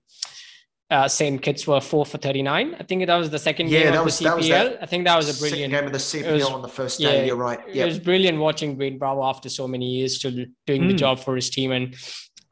uh, 0.90 1.08
St. 1.08 1.42
Kitts 1.42 1.68
were 1.68 1.80
four 1.80 2.06
for 2.06 2.18
39. 2.18 2.76
I 2.80 2.84
think 2.84 3.06
that 3.06 3.16
was 3.16 3.30
the 3.30 3.38
second 3.38 3.70
yeah, 3.70 3.84
game 3.84 4.00
of 4.00 4.06
was, 4.06 4.18
the 4.18 4.26
CPL. 4.26 4.78
I 4.82 4.86
think 4.88 5.06
that 5.06 5.16
was 5.16 5.38
a 5.38 5.40
brilliant 5.40 5.72
game 5.72 5.86
of 5.86 5.94
the 5.94 6.00
CPL 6.00 6.34
was, 6.34 6.46
on 6.46 6.62
the 6.62 6.68
first 6.68 7.00
day. 7.00 7.20
Yeah, 7.20 7.26
you're 7.26 7.36
right. 7.36 7.60
Yep. 7.68 7.76
It 7.76 7.86
was 7.86 8.00
brilliant 8.00 8.40
watching 8.40 8.76
Dwayne 8.76 8.98
Bravo 8.98 9.24
after 9.24 9.50
so 9.50 9.68
many 9.68 9.86
years 9.86 10.16
still 10.16 10.46
doing 10.66 10.84
mm. 10.84 10.88
the 10.88 10.96
job 10.96 11.20
for 11.20 11.36
his 11.36 11.50
team. 11.50 11.72
And 11.72 11.96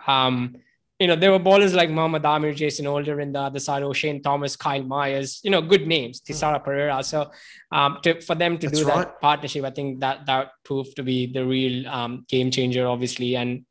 um, 0.05 0.57
you 0.99 1.07
know, 1.07 1.15
there 1.15 1.31
were 1.31 1.39
ballers 1.39 1.73
like 1.73 1.89
Mohammad 1.89 2.25
Amir, 2.25 2.53
Jason 2.53 2.85
Holder 2.85 3.19
in 3.19 3.31
the 3.31 3.39
other 3.39 3.59
side, 3.59 3.83
Oshane 3.83 4.21
Thomas, 4.23 4.55
Kyle 4.55 4.83
Myers, 4.83 5.39
you 5.43 5.51
know, 5.51 5.61
good 5.61 5.87
names, 5.87 6.21
hmm. 6.25 6.31
Thisara 6.31 6.63
Perera. 6.63 7.03
So 7.03 7.31
um, 7.71 7.97
to, 8.03 8.21
for 8.21 8.35
them 8.35 8.57
to 8.59 8.67
That's 8.67 8.79
do 8.79 8.87
right. 8.87 8.97
that 8.97 9.21
partnership, 9.21 9.63
I 9.63 9.71
think 9.71 9.99
that 10.01 10.25
that 10.27 10.51
proved 10.63 10.95
to 10.97 11.03
be 11.03 11.25
the 11.25 11.45
real 11.45 11.87
um, 11.87 12.25
game 12.27 12.51
changer, 12.51 12.87
obviously. 12.87 13.35
And 13.35 13.65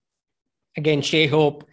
again, 0.76 1.02
Shai 1.02 1.26
Hope 1.26 1.68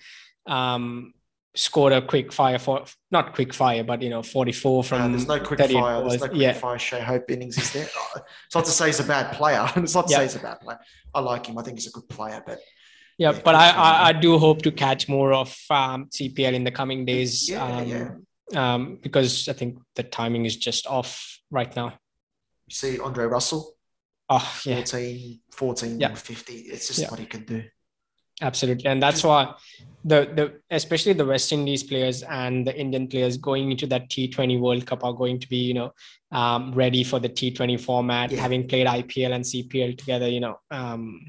um, 0.45 1.13
scored 1.55 1.93
a 1.93 2.01
quick 2.01 2.33
fire 2.33 2.57
for 2.57 2.83
not 3.11 3.33
quick 3.33 3.53
fire, 3.53 3.83
but 3.83 4.01
you 4.01 4.09
know, 4.09 4.23
44 4.23 4.83
from. 4.83 5.11
there's 5.11 5.27
no 5.27 5.39
quick 5.39 5.59
fire. 5.59 6.01
There's 6.01 6.21
no 6.21 6.27
quick 6.27 6.41
yeah. 6.41 6.53
fire. 6.53 6.79
Shai 6.79 6.99
Hope 6.99 7.29
innings 7.29 7.57
is 7.57 7.71
there. 7.71 7.83
it's 8.15 8.55
not 8.55 8.65
to 8.65 8.71
say 8.71 8.87
he's 8.87 8.99
a 8.99 9.03
bad 9.03 9.35
player. 9.35 9.67
it's 9.75 9.95
not 9.95 10.07
to 10.07 10.13
say 10.13 10.23
he's 10.23 10.35
a 10.35 10.39
bad 10.39 10.59
player. 10.61 10.79
I 11.13 11.19
like 11.19 11.45
him. 11.45 11.57
I 11.57 11.63
think 11.63 11.77
he's 11.77 11.87
a 11.87 11.91
good 11.91 12.09
player, 12.09 12.41
but 12.45 12.59
yeah, 13.17 13.31
yeah 13.31 13.41
but 13.43 13.55
I, 13.55 13.69
I, 13.69 14.07
I 14.09 14.13
do 14.13 14.37
hope 14.39 14.61
to 14.63 14.71
catch 14.71 15.07
more 15.07 15.33
of 15.33 15.55
um, 15.69 16.07
CPL 16.07 16.53
in 16.53 16.63
the 16.63 16.71
coming 16.71 17.05
days. 17.05 17.49
Yeah, 17.49 17.63
um, 17.63 17.87
yeah. 17.87 18.09
Um, 18.55 18.99
because 19.01 19.47
I 19.47 19.53
think 19.53 19.79
the 19.95 20.03
timing 20.03 20.45
is 20.45 20.57
just 20.57 20.87
off 20.87 21.39
right 21.51 21.73
now. 21.75 21.93
You 22.67 22.75
see 22.75 22.99
Andre 22.99 23.25
Russell, 23.25 23.75
oh, 24.29 24.61
yeah. 24.65 24.75
14, 24.75 25.39
14 25.51 25.99
yeah. 25.99 26.13
50. 26.13 26.53
It's 26.53 26.87
just 26.87 27.09
what 27.09 27.19
he 27.19 27.25
can 27.25 27.45
do. 27.45 27.63
Absolutely. 28.43 28.85
And 28.85 29.01
that's 29.01 29.23
why 29.23 29.55
the, 30.03 30.29
the 30.35 30.59
especially 30.69 31.13
the 31.13 31.25
West 31.25 31.51
Indies 31.51 31.81
players 31.81 32.23
and 32.23 32.67
the 32.67 32.77
Indian 32.77 33.07
players 33.07 33.37
going 33.37 33.71
into 33.71 33.87
that 33.87 34.09
T20 34.09 34.59
World 34.59 34.85
Cup 34.85 35.03
are 35.03 35.13
going 35.13 35.39
to 35.39 35.47
be, 35.47 35.57
you 35.57 35.73
know, 35.73 35.93
um, 36.31 36.73
ready 36.73 37.03
for 37.03 37.19
the 37.19 37.29
T20 37.29 37.79
format, 37.79 38.31
yeah. 38.31 38.41
having 38.41 38.67
played 38.67 38.85
IPL 38.85 39.31
and 39.31 39.43
CPL 39.45 39.97
together, 39.97 40.27
you 40.27 40.41
know, 40.41 40.57
um, 40.69 41.21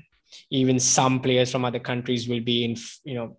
even 0.51 0.81
some 0.81 1.21
players 1.21 1.53
from 1.53 1.65
other 1.65 1.79
countries 1.79 2.29
will 2.29 2.41
be 2.41 2.65
in 2.65 2.77
you 3.05 3.15
know 3.15 3.37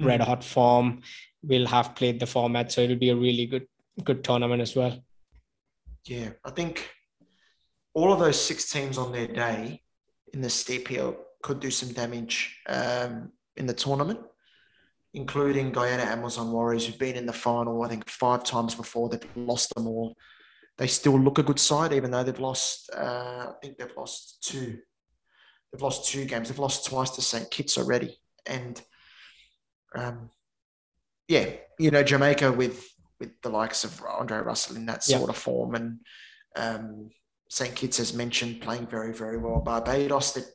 mm. 0.00 0.06
red 0.06 0.20
hot 0.20 0.42
form 0.42 1.02
will 1.42 1.66
have 1.66 1.94
played 1.94 2.18
the 2.18 2.26
format 2.26 2.72
so 2.72 2.80
it'll 2.80 2.96
be 2.96 3.10
a 3.10 3.16
really 3.16 3.46
good 3.46 3.66
good 4.04 4.24
tournament 4.24 4.62
as 4.62 4.74
well 4.74 4.98
yeah 6.06 6.30
i 6.44 6.50
think 6.50 6.88
all 7.94 8.12
of 8.12 8.18
those 8.18 8.40
six 8.40 8.70
teams 8.70 8.96
on 8.96 9.12
their 9.12 9.26
day 9.26 9.82
in 10.32 10.40
the 10.40 10.48
CPL 10.48 11.14
could 11.42 11.60
do 11.60 11.70
some 11.70 11.92
damage 11.92 12.60
um, 12.68 13.32
in 13.56 13.66
the 13.66 13.74
tournament, 13.74 14.20
including 15.12 15.72
Guyana 15.72 16.04
Amazon 16.04 16.52
Warriors, 16.52 16.86
who've 16.86 16.98
been 16.98 17.16
in 17.16 17.26
the 17.26 17.32
final, 17.32 17.82
I 17.82 17.88
think, 17.88 18.08
five 18.08 18.44
times 18.44 18.74
before. 18.74 19.08
They've 19.08 19.36
lost 19.36 19.74
them 19.74 19.86
all. 19.86 20.16
They 20.78 20.86
still 20.86 21.18
look 21.18 21.38
a 21.38 21.42
good 21.42 21.60
side, 21.60 21.92
even 21.92 22.10
though 22.10 22.24
they've 22.24 22.38
lost, 22.38 22.90
uh, 22.96 23.48
I 23.50 23.52
think 23.60 23.76
they've 23.76 23.96
lost 23.96 24.42
two 24.42 24.78
They've 25.72 25.82
lost 25.82 26.08
two 26.08 26.26
games. 26.26 26.48
They've 26.48 26.58
lost 26.58 26.86
twice 26.86 27.10
to 27.10 27.22
St. 27.22 27.50
Kitts 27.50 27.78
already. 27.78 28.18
And 28.46 28.80
um, 29.94 30.30
yeah, 31.28 31.50
you 31.78 31.90
know, 31.90 32.02
Jamaica 32.02 32.52
with 32.52 32.88
with 33.18 33.40
the 33.42 33.48
likes 33.48 33.84
of 33.84 34.02
Andre 34.02 34.38
Russell 34.38 34.76
in 34.76 34.86
that 34.86 35.04
sort 35.04 35.22
yep. 35.22 35.28
of 35.30 35.36
form 35.36 35.74
and 35.74 36.00
Um, 36.56 37.10
St. 37.48 37.74
Kitts, 37.74 38.00
as 38.00 38.14
mentioned, 38.14 38.62
playing 38.62 38.86
very, 38.86 39.12
very 39.12 39.36
well. 39.36 39.60
Barbados, 39.60 40.32
that 40.32 40.46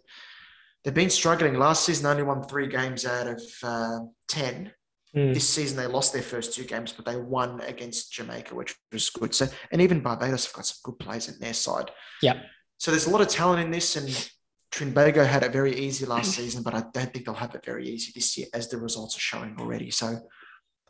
they've 0.87 0.93
been 0.93 1.09
struggling. 1.09 1.55
Last 1.55 1.85
season, 1.85 2.05
they 2.05 2.11
only 2.11 2.23
won 2.23 2.43
three 2.43 2.67
games 2.67 3.05
out 3.05 3.27
of 3.27 3.41
uh, 3.61 3.99
10. 4.29 4.71
Mm. 5.13 5.33
This 5.33 5.49
season, 5.49 5.75
they 5.75 5.85
lost 5.85 6.13
their 6.13 6.21
first 6.21 6.53
two 6.53 6.63
games, 6.63 6.93
but 6.93 7.05
they 7.05 7.17
won 7.17 7.59
against 7.59 8.13
Jamaica, 8.13 8.55
which 8.55 8.73
was 8.93 9.09
good. 9.09 9.35
So, 9.35 9.47
and 9.73 9.81
even 9.81 9.99
Barbados 9.99 10.45
have 10.45 10.53
got 10.53 10.65
some 10.65 10.77
good 10.85 10.97
players 10.97 11.27
in 11.27 11.37
their 11.41 11.53
side. 11.53 11.91
Yeah. 12.21 12.39
So 12.77 12.91
there's 12.91 13.05
a 13.05 13.09
lot 13.09 13.19
of 13.19 13.27
talent 13.27 13.61
in 13.61 13.69
this, 13.69 13.97
and 13.97 14.31
Trinbago 14.71 15.27
had 15.27 15.43
it 15.43 15.51
very 15.51 15.75
easy 15.75 16.05
last 16.05 16.31
season, 16.37 16.63
but 16.63 16.73
I 16.73 16.83
don't 16.93 17.11
think 17.11 17.25
they'll 17.25 17.33
have 17.33 17.53
it 17.53 17.65
very 17.65 17.85
easy 17.89 18.13
this 18.15 18.37
year, 18.37 18.47
as 18.53 18.69
the 18.69 18.77
results 18.77 19.17
are 19.17 19.19
showing 19.19 19.57
already. 19.59 19.91
So 19.91 20.21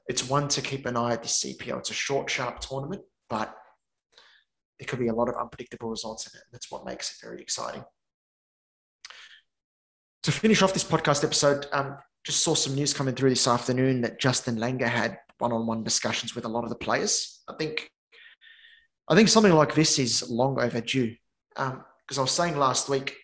it's 0.08 0.30
one 0.30 0.48
to 0.50 0.62
keep 0.62 0.86
an 0.86 0.96
eye 0.96 1.14
at 1.14 1.24
this 1.24 1.44
CPL. 1.44 1.80
It's 1.80 1.90
a 1.90 1.96
short, 1.96 2.30
sharp 2.30 2.60
tournament, 2.60 3.02
but 3.32 3.52
there 4.78 4.86
could 4.86 5.00
be 5.00 5.08
a 5.08 5.16
lot 5.16 5.28
of 5.28 5.34
unpredictable 5.42 5.90
results 5.90 6.32
in 6.32 6.38
it. 6.38 6.44
That's 6.52 6.70
what 6.70 6.86
makes 6.86 7.10
it 7.16 7.26
very 7.26 7.42
exciting. 7.42 7.84
To 10.28 10.34
finish 10.34 10.62
off 10.62 10.74
this 10.74 10.84
podcast 10.84 11.24
episode, 11.24 11.68
um, 11.72 11.98
just 12.26 12.44
saw 12.44 12.54
some 12.54 12.76
news 12.76 12.94
coming 12.94 13.16
through 13.16 13.30
this 13.30 13.48
afternoon 13.48 14.02
that 14.02 14.20
Justin 14.20 14.58
Langer 14.58 14.90
had 14.90 15.20
one-on-one 15.38 15.86
discussions 15.86 16.36
with 16.36 16.44
a 16.44 16.50
lot 16.50 16.66
of 16.66 16.70
the 16.70 16.76
players. 16.76 17.44
I 17.48 17.54
think, 17.54 17.90
I 19.08 19.16
think 19.16 19.30
something 19.30 19.54
like 19.54 19.74
this 19.74 19.98
is 19.98 20.30
long 20.30 20.60
overdue. 20.60 21.16
Because 21.56 21.72
um, 21.72 22.20
I 22.20 22.20
was 22.20 22.32
saying 22.32 22.58
last 22.58 22.90
week, 22.90 23.16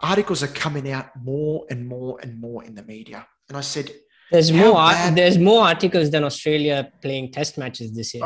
articles 0.00 0.42
are 0.42 0.46
coming 0.46 0.90
out 0.90 1.14
more 1.22 1.66
and 1.68 1.86
more 1.86 2.18
and 2.22 2.40
more 2.40 2.64
in 2.64 2.74
the 2.74 2.84
media, 2.84 3.26
and 3.50 3.58
I 3.58 3.60
said, 3.60 3.90
"There's 4.32 4.50
more. 4.50 4.72
Bad- 4.72 5.16
there's 5.16 5.36
more 5.36 5.66
articles 5.66 6.10
than 6.10 6.24
Australia 6.24 6.90
playing 7.02 7.32
Test 7.32 7.58
matches 7.58 7.94
this 7.94 8.14
year." 8.14 8.24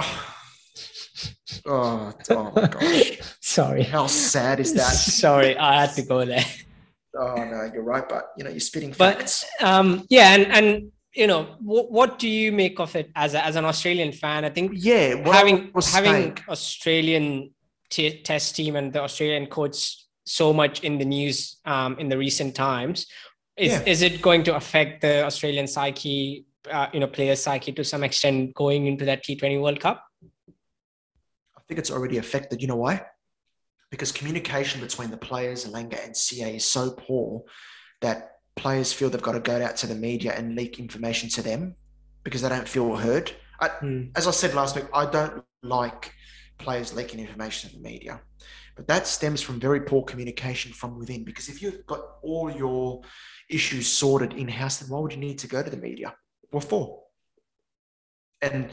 oh, 1.66 2.12
oh 2.30 2.52
my 2.54 2.68
gosh! 2.68 3.18
Sorry. 3.40 3.82
How 3.82 4.06
sad 4.06 4.60
is 4.60 4.74
that? 4.74 4.92
Sorry, 5.24 5.58
I 5.58 5.80
had 5.80 5.96
to 5.96 6.02
go 6.02 6.24
there. 6.24 6.46
Oh 7.18 7.34
no, 7.34 7.70
you're 7.72 7.82
right, 7.82 8.08
but 8.08 8.30
you 8.36 8.44
know 8.44 8.50
you're 8.50 8.60
spitting 8.60 8.92
facts. 8.92 9.44
But 9.58 9.68
um, 9.68 10.06
yeah, 10.08 10.34
and 10.34 10.46
and 10.46 10.92
you 11.14 11.26
know 11.26 11.56
what, 11.60 11.90
what 11.90 12.18
do 12.18 12.28
you 12.28 12.52
make 12.52 12.78
of 12.78 12.94
it 12.94 13.10
as 13.16 13.34
a, 13.34 13.44
as 13.44 13.56
an 13.56 13.64
Australian 13.64 14.12
fan? 14.12 14.44
I 14.44 14.50
think 14.50 14.72
yeah, 14.74 15.16
having 15.32 15.72
having 15.74 16.12
saying. 16.12 16.38
Australian 16.48 17.50
t- 17.90 18.22
test 18.22 18.54
team 18.56 18.76
and 18.76 18.92
the 18.92 19.02
Australian 19.02 19.46
coach 19.46 20.06
so 20.24 20.52
much 20.52 20.84
in 20.84 20.98
the 20.98 21.04
news 21.04 21.58
um, 21.64 21.98
in 21.98 22.08
the 22.08 22.16
recent 22.16 22.54
times. 22.54 23.06
Is 23.56 23.72
yeah. 23.72 23.82
is 23.86 24.02
it 24.02 24.22
going 24.22 24.44
to 24.44 24.54
affect 24.54 25.02
the 25.02 25.24
Australian 25.24 25.66
psyche, 25.66 26.46
uh, 26.70 26.86
you 26.92 27.00
know, 27.00 27.08
player 27.08 27.34
psyche 27.34 27.72
to 27.72 27.84
some 27.84 28.04
extent 28.04 28.54
going 28.54 28.86
into 28.86 29.04
that 29.04 29.24
T20 29.24 29.60
World 29.60 29.80
Cup? 29.80 30.04
I 31.58 31.60
think 31.68 31.78
it's 31.80 31.90
already 31.90 32.18
affected. 32.18 32.62
You 32.62 32.68
know 32.68 32.76
why? 32.76 33.02
Because 33.90 34.12
communication 34.12 34.80
between 34.80 35.10
the 35.10 35.16
players, 35.16 35.66
Langer 35.66 36.04
and 36.04 36.16
CA 36.16 36.56
is 36.56 36.64
so 36.64 36.90
poor 36.90 37.42
that 38.00 38.38
players 38.56 38.92
feel 38.92 39.10
they've 39.10 39.20
got 39.20 39.32
to 39.32 39.40
go 39.40 39.62
out 39.62 39.76
to 39.76 39.86
the 39.86 39.94
media 39.94 40.32
and 40.36 40.54
leak 40.54 40.78
information 40.78 41.28
to 41.30 41.42
them 41.42 41.74
because 42.24 42.42
they 42.42 42.48
don't 42.48 42.68
feel 42.68 42.96
heard. 42.96 43.32
I, 43.60 43.68
mm. 43.68 44.10
As 44.16 44.26
I 44.26 44.30
said 44.30 44.54
last 44.54 44.76
week, 44.76 44.86
I 44.94 45.06
don't 45.06 45.44
like 45.62 46.12
players 46.58 46.94
leaking 46.94 47.20
information 47.20 47.70
to 47.70 47.76
the 47.76 47.82
media, 47.82 48.20
but 48.76 48.86
that 48.86 49.06
stems 49.06 49.42
from 49.42 49.58
very 49.58 49.80
poor 49.80 50.04
communication 50.04 50.72
from 50.72 50.98
within. 50.98 51.24
Because 51.24 51.48
if 51.48 51.60
you've 51.60 51.84
got 51.86 52.00
all 52.22 52.50
your 52.50 53.02
issues 53.48 53.88
sorted 53.88 54.34
in 54.34 54.48
house, 54.48 54.78
then 54.78 54.88
why 54.88 55.00
would 55.00 55.12
you 55.12 55.18
need 55.18 55.38
to 55.40 55.48
go 55.48 55.62
to 55.62 55.70
the 55.70 55.76
media? 55.76 56.14
What 56.50 56.64
for? 56.64 57.02
And 58.42 58.70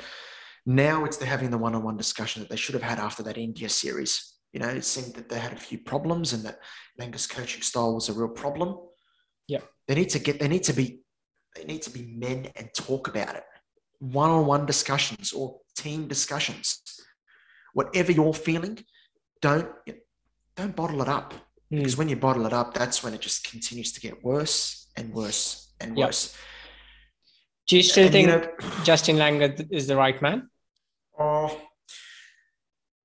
now 0.65 1.05
it's 1.05 1.17
they're 1.17 1.27
having 1.27 1.49
the 1.49 1.57
one 1.57 1.75
on 1.75 1.83
one 1.83 1.97
discussion 1.97 2.41
that 2.41 2.49
they 2.49 2.55
should 2.55 2.75
have 2.75 2.83
had 2.83 2.99
after 2.99 3.23
that 3.23 3.37
India 3.37 3.69
series 3.69 4.36
you 4.53 4.59
know, 4.59 4.69
it 4.69 4.85
seemed 4.85 5.13
that 5.15 5.29
they 5.29 5.39
had 5.39 5.53
a 5.53 5.57
few 5.57 5.79
problems 5.79 6.33
and 6.33 6.43
that 6.45 6.59
Langer's 6.99 7.27
coaching 7.27 7.61
style 7.61 7.93
was 7.93 8.09
a 8.09 8.13
real 8.13 8.29
problem. 8.29 8.77
Yeah. 9.47 9.61
They 9.87 9.95
need 9.95 10.09
to 10.09 10.19
get, 10.19 10.39
they 10.39 10.47
need 10.47 10.63
to 10.63 10.73
be, 10.73 11.01
they 11.55 11.63
need 11.63 11.81
to 11.83 11.89
be 11.89 12.03
men 12.17 12.47
and 12.55 12.69
talk 12.73 13.07
about 13.07 13.35
it. 13.35 13.43
One 13.99 14.29
on 14.29 14.45
one 14.45 14.65
discussions 14.65 15.33
or 15.33 15.59
team 15.77 16.07
discussions. 16.07 16.81
Whatever 17.73 18.11
you're 18.11 18.33
feeling, 18.33 18.79
don't, 19.41 19.69
don't 20.55 20.75
bottle 20.75 21.01
it 21.01 21.07
up. 21.07 21.33
Mm. 21.71 21.79
Because 21.79 21.97
when 21.97 22.09
you 22.09 22.15
bottle 22.15 22.45
it 22.45 22.53
up, 22.53 22.73
that's 22.73 23.03
when 23.03 23.13
it 23.13 23.21
just 23.21 23.49
continues 23.49 23.91
to 23.93 23.99
get 23.99 24.23
worse 24.23 24.87
and 24.95 25.13
worse 25.13 25.73
and 25.79 25.95
worse. 25.95 26.35
Do 27.67 27.75
you 27.75 27.83
still 27.83 28.05
and, 28.05 28.13
think 28.13 28.29
you 28.29 28.35
know, 28.35 28.83
Justin 28.83 29.17
Langer 29.17 29.67
is 29.71 29.87
the 29.87 29.97
right 29.97 30.19
man? 30.21 30.49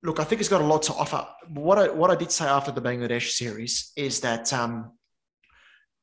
Look, 0.02 0.18
I 0.18 0.24
think 0.24 0.40
he's 0.40 0.48
got 0.48 0.60
a 0.60 0.64
lot 0.64 0.82
to 0.84 0.94
offer. 0.94 1.26
What 1.48 1.78
I 1.78 1.88
what 1.88 2.10
I 2.10 2.16
did 2.16 2.32
say 2.32 2.46
after 2.46 2.72
the 2.72 2.82
Bangladesh 2.82 3.30
series 3.30 3.92
is 3.96 4.20
that 4.20 4.52
um, 4.52 4.92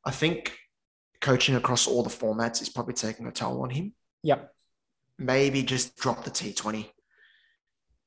I 0.06 0.12
think 0.12 0.58
coaching 1.22 1.56
across 1.56 1.88
all 1.88 2.04
the 2.04 2.10
formats 2.10 2.62
is 2.62 2.70
probably 2.70 2.94
taking 2.94 3.28
a 3.28 3.32
toll 3.32 3.62
on 3.62 3.70
him. 3.70 3.94
Yep. 4.24 4.54
Maybe 5.18 5.64
just 5.64 5.98
drop 5.98 6.24
the 6.24 6.32
T20, 6.32 6.90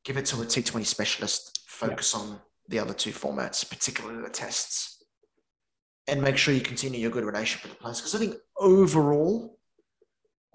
give 0.05 0.17
it 0.17 0.25
to 0.27 0.41
a 0.41 0.47
T20 0.47 0.87
specialist, 0.87 1.61
focus 1.67 2.15
yep. 2.15 2.23
on 2.23 2.41
the 2.69 2.79
other 2.79 2.95
two 2.95 3.11
formats, 3.11 3.69
particularly 3.69 4.23
the 4.23 4.31
tests, 4.31 5.05
and 6.09 6.23
make 6.23 6.39
sure 6.39 6.55
you 6.55 6.63
continue 6.63 7.01
your 7.01 7.11
good 7.11 7.25
relationship 7.25 7.65
with 7.65 7.79
the 7.79 7.83
players. 7.83 8.01
Because 8.01 8.15
I 8.15 8.19
think 8.19 8.37
overall, 8.57 9.59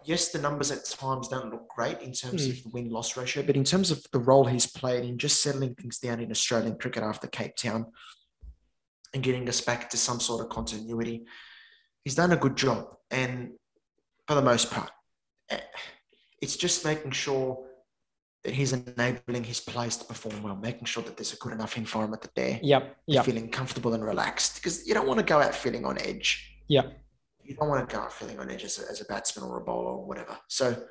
yes, 0.08 0.30
the 0.30 0.40
numbers 0.40 0.72
at 0.72 0.86
times 0.86 1.28
don't 1.28 1.52
look 1.52 1.68
great 1.68 2.02
in 2.02 2.14
terms 2.14 2.48
mm. 2.48 2.52
of 2.52 2.64
the 2.64 2.70
win 2.70 2.90
loss 2.90 3.18
ratio, 3.18 3.44
but 3.44 3.58
in 3.58 3.64
terms 3.64 3.92
of 3.92 4.04
the 4.12 4.20
role 4.20 4.46
he's 4.46 4.66
played 4.66 5.04
in 5.04 5.18
just 5.18 5.44
settling 5.44 5.76
things 5.76 6.00
down 6.00 6.22
in 6.22 6.32
Australian 6.32 6.78
cricket 6.78 7.04
after 7.04 7.28
Cape 7.28 7.56
Town 7.58 7.88
and 9.14 9.22
getting 9.22 9.48
us 9.50 9.60
back 9.60 9.90
to 9.90 9.98
some 9.98 10.20
sort 10.20 10.42
of 10.42 10.50
continuity, 10.50 11.26
he's 12.04 12.16
done 12.16 12.32
a 12.32 12.38
good 12.38 12.56
job. 12.56 12.88
And 13.12 13.52
for 14.28 14.36
the 14.36 14.42
most 14.42 14.72
part, 14.72 14.92
eh, 15.50 15.60
it's 16.42 16.56
just 16.56 16.86
making 16.86 17.12
sure 17.12 17.66
that 18.46 18.54
he's 18.54 18.72
enabling 18.72 19.44
his 19.44 19.60
players 19.60 19.98
to 19.98 20.06
perform 20.06 20.42
well, 20.42 20.56
making 20.56 20.86
sure 20.86 21.04
that 21.04 21.18
there's 21.18 21.34
a 21.34 21.38
good 21.38 21.52
enough 21.52 21.78
environment 21.78 22.22
that 22.22 22.34
they're 22.34 22.60
yep, 22.64 22.96
yep. 23.08 23.26
feeling 23.26 23.50
comfortable 23.50 23.94
and 23.94 24.06
relaxed 24.06 24.56
because 24.56 24.88
you 24.88 24.94
don't 24.94 25.08
want 25.08 25.20
to 25.20 25.26
go 25.26 25.42
out 25.42 25.54
feeling 25.54 25.86
on 25.86 26.00
edge. 26.00 26.54
Yeah 26.70 26.84
you 27.48 27.56
don't 27.56 27.70
want 27.70 27.88
to 27.88 27.96
go 27.96 28.02
out 28.02 28.14
feeling 28.14 28.40
on 28.40 28.52
edge 28.52 28.64
as 28.64 28.80
a, 28.80 28.92
as 28.92 29.02
a 29.02 29.06
batsman 29.06 29.46
or 29.46 29.58
a 29.58 29.64
bowler 29.64 29.94
or 29.94 30.06
whatever. 30.06 30.38
So 30.48 30.84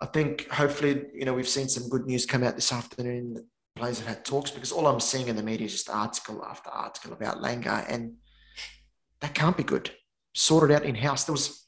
I 0.00 0.06
think 0.06 0.48
hopefully, 0.50 1.04
you 1.14 1.24
know, 1.24 1.34
we've 1.34 1.48
seen 1.48 1.68
some 1.68 1.88
good 1.88 2.06
news 2.06 2.26
come 2.26 2.42
out 2.42 2.56
this 2.56 2.72
afternoon 2.72 3.44
players 3.74 3.98
have 3.98 4.08
had 4.08 4.24
talks 4.24 4.50
because 4.50 4.72
all 4.72 4.86
I'm 4.86 5.00
seeing 5.00 5.28
in 5.28 5.36
the 5.36 5.42
media 5.42 5.66
is 5.66 5.72
just 5.72 5.90
article 5.90 6.44
after 6.44 6.70
article 6.70 7.12
about 7.12 7.40
Langer 7.40 7.84
and 7.88 8.14
that 9.20 9.34
can't 9.34 9.56
be 9.56 9.62
good. 9.62 9.90
Sorted 10.34 10.74
out 10.74 10.84
in 10.84 10.94
house. 10.94 11.24
There 11.24 11.32
was, 11.32 11.66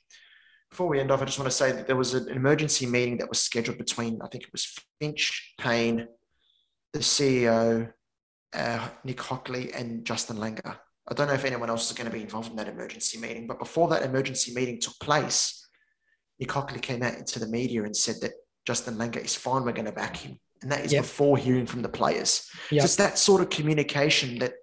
before 0.70 0.88
we 0.88 1.00
end 1.00 1.10
off, 1.10 1.22
I 1.22 1.24
just 1.24 1.38
want 1.38 1.50
to 1.50 1.56
say 1.56 1.72
that 1.72 1.86
there 1.86 1.96
was 1.96 2.14
an 2.14 2.28
emergency 2.28 2.86
meeting 2.86 3.18
that 3.18 3.28
was 3.28 3.40
scheduled 3.40 3.78
between, 3.78 4.20
I 4.22 4.28
think 4.28 4.44
it 4.44 4.52
was 4.52 4.74
Finch, 5.00 5.54
Paine, 5.58 6.08
the 6.92 6.98
CEO, 6.98 7.92
uh, 8.52 8.88
Nick 9.04 9.20
Hockley, 9.20 9.72
and 9.72 10.04
Justin 10.04 10.36
Langer. 10.36 10.76
I 11.08 11.14
don't 11.14 11.28
know 11.28 11.34
if 11.34 11.44
anyone 11.44 11.68
else 11.68 11.90
is 11.90 11.96
going 11.96 12.10
to 12.10 12.16
be 12.16 12.22
involved 12.22 12.50
in 12.50 12.56
that 12.56 12.68
emergency 12.68 13.18
meeting, 13.18 13.46
but 13.46 13.58
before 13.58 13.88
that 13.88 14.02
emergency 14.02 14.54
meeting 14.54 14.80
took 14.80 14.98
place, 15.00 15.68
Nick 16.38 16.50
Hockley 16.50 16.80
came 16.80 17.02
out 17.02 17.18
into 17.18 17.38
the 17.38 17.46
media 17.46 17.82
and 17.84 17.94
said 17.94 18.16
that 18.22 18.32
Justin 18.66 18.96
Langer 18.96 19.22
is 19.22 19.34
fine, 19.34 19.64
we're 19.64 19.72
going 19.72 19.84
to 19.84 19.92
back 19.92 20.16
him. 20.16 20.38
And 20.62 20.72
that 20.72 20.84
is 20.84 20.92
yep. 20.92 21.02
before 21.02 21.36
hearing 21.36 21.66
from 21.66 21.82
the 21.82 21.88
players. 21.90 22.48
Yep. 22.70 22.80
So 22.80 22.84
it's 22.84 22.96
that 22.96 23.18
sort 23.18 23.42
of 23.42 23.50
communication 23.50 24.38
that 24.38 24.54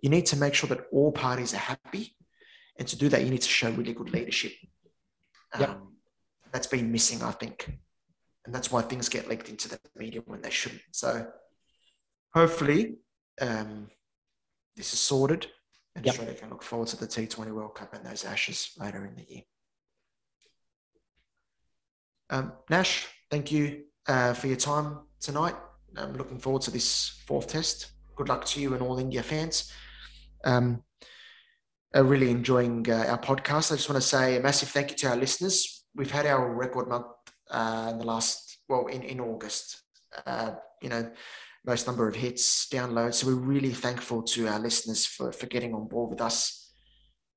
you 0.00 0.08
need 0.08 0.26
to 0.26 0.36
make 0.36 0.54
sure 0.54 0.68
that 0.68 0.86
all 0.92 1.10
parties 1.10 1.52
are 1.52 1.58
happy. 1.58 2.14
And 2.78 2.86
to 2.86 2.96
do 2.96 3.08
that, 3.08 3.24
you 3.24 3.30
need 3.30 3.42
to 3.42 3.48
show 3.48 3.70
really 3.70 3.92
good 3.92 4.10
leadership. 4.10 4.52
Yep. 5.58 5.68
Um, 5.68 5.94
that's 6.52 6.68
been 6.68 6.92
missing, 6.92 7.24
I 7.24 7.32
think. 7.32 7.76
And 8.46 8.54
that's 8.54 8.70
why 8.70 8.82
things 8.82 9.08
get 9.08 9.28
leaked 9.28 9.48
into 9.48 9.68
the 9.68 9.80
media 9.96 10.22
when 10.24 10.40
they 10.42 10.50
shouldn't. 10.50 10.82
So 10.92 11.26
hopefully, 12.32 12.94
um, 13.40 13.88
this 14.76 14.92
is 14.92 15.00
sorted 15.00 15.48
and 15.98 16.06
yep. 16.06 16.12
Australia 16.12 16.38
can 16.38 16.50
look 16.50 16.62
forward 16.62 16.86
to 16.86 16.96
the 16.96 17.08
T20 17.08 17.50
World 17.50 17.74
Cup 17.74 17.92
and 17.92 18.06
those 18.06 18.24
Ashes 18.24 18.70
later 18.78 19.04
in 19.04 19.16
the 19.16 19.26
year. 19.28 19.42
Um, 22.30 22.52
Nash, 22.70 23.08
thank 23.32 23.50
you 23.50 23.82
uh, 24.06 24.32
for 24.32 24.46
your 24.46 24.56
time 24.56 25.00
tonight. 25.20 25.56
I'm 25.96 26.16
looking 26.16 26.38
forward 26.38 26.62
to 26.62 26.70
this 26.70 27.20
fourth 27.26 27.48
test. 27.48 27.90
Good 28.14 28.28
luck 28.28 28.44
to 28.44 28.60
you 28.60 28.74
and 28.74 28.82
all 28.82 29.00
India 29.00 29.24
fans. 29.24 29.72
Um, 30.44 30.84
uh, 31.96 32.04
really 32.04 32.30
enjoying 32.30 32.88
uh, 32.88 33.06
our 33.08 33.18
podcast. 33.18 33.72
I 33.72 33.76
just 33.76 33.90
want 33.90 34.00
to 34.00 34.08
say 34.08 34.36
a 34.36 34.40
massive 34.40 34.68
thank 34.68 34.90
you 34.92 34.96
to 34.98 35.08
our 35.08 35.16
listeners. 35.16 35.84
We've 35.96 36.12
had 36.12 36.26
our 36.26 36.54
record 36.54 36.86
month 36.86 37.06
uh, 37.50 37.88
in 37.90 37.98
the 37.98 38.04
last, 38.04 38.58
well, 38.68 38.86
in, 38.86 39.02
in 39.02 39.18
August. 39.18 39.82
Uh, 40.24 40.52
you 40.80 40.90
know, 40.90 41.10
most 41.68 41.86
number 41.86 42.08
of 42.08 42.16
hits, 42.16 42.66
downloads. 42.68 43.14
So 43.14 43.26
we're 43.26 43.34
really 43.34 43.72
thankful 43.72 44.22
to 44.22 44.48
our 44.48 44.58
listeners 44.58 45.04
for, 45.04 45.30
for 45.32 45.46
getting 45.46 45.74
on 45.74 45.86
board 45.86 46.10
with 46.10 46.22
us. 46.22 46.72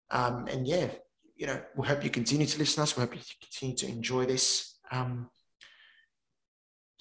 Um, 0.10 0.48
and 0.48 0.66
yeah, 0.66 0.88
you 1.36 1.48
know, 1.48 1.62
we 1.76 1.86
hope 1.86 2.04
you 2.04 2.10
continue 2.10 2.48
to 2.48 2.58
listen 2.58 2.78
to 2.78 2.84
us. 2.84 2.96
We 2.96 3.02
hope 3.02 3.14
you 3.14 3.22
continue 3.42 3.76
to 3.78 3.88
enjoy 3.88 4.26
this. 4.26 4.80
Um, 4.90 5.30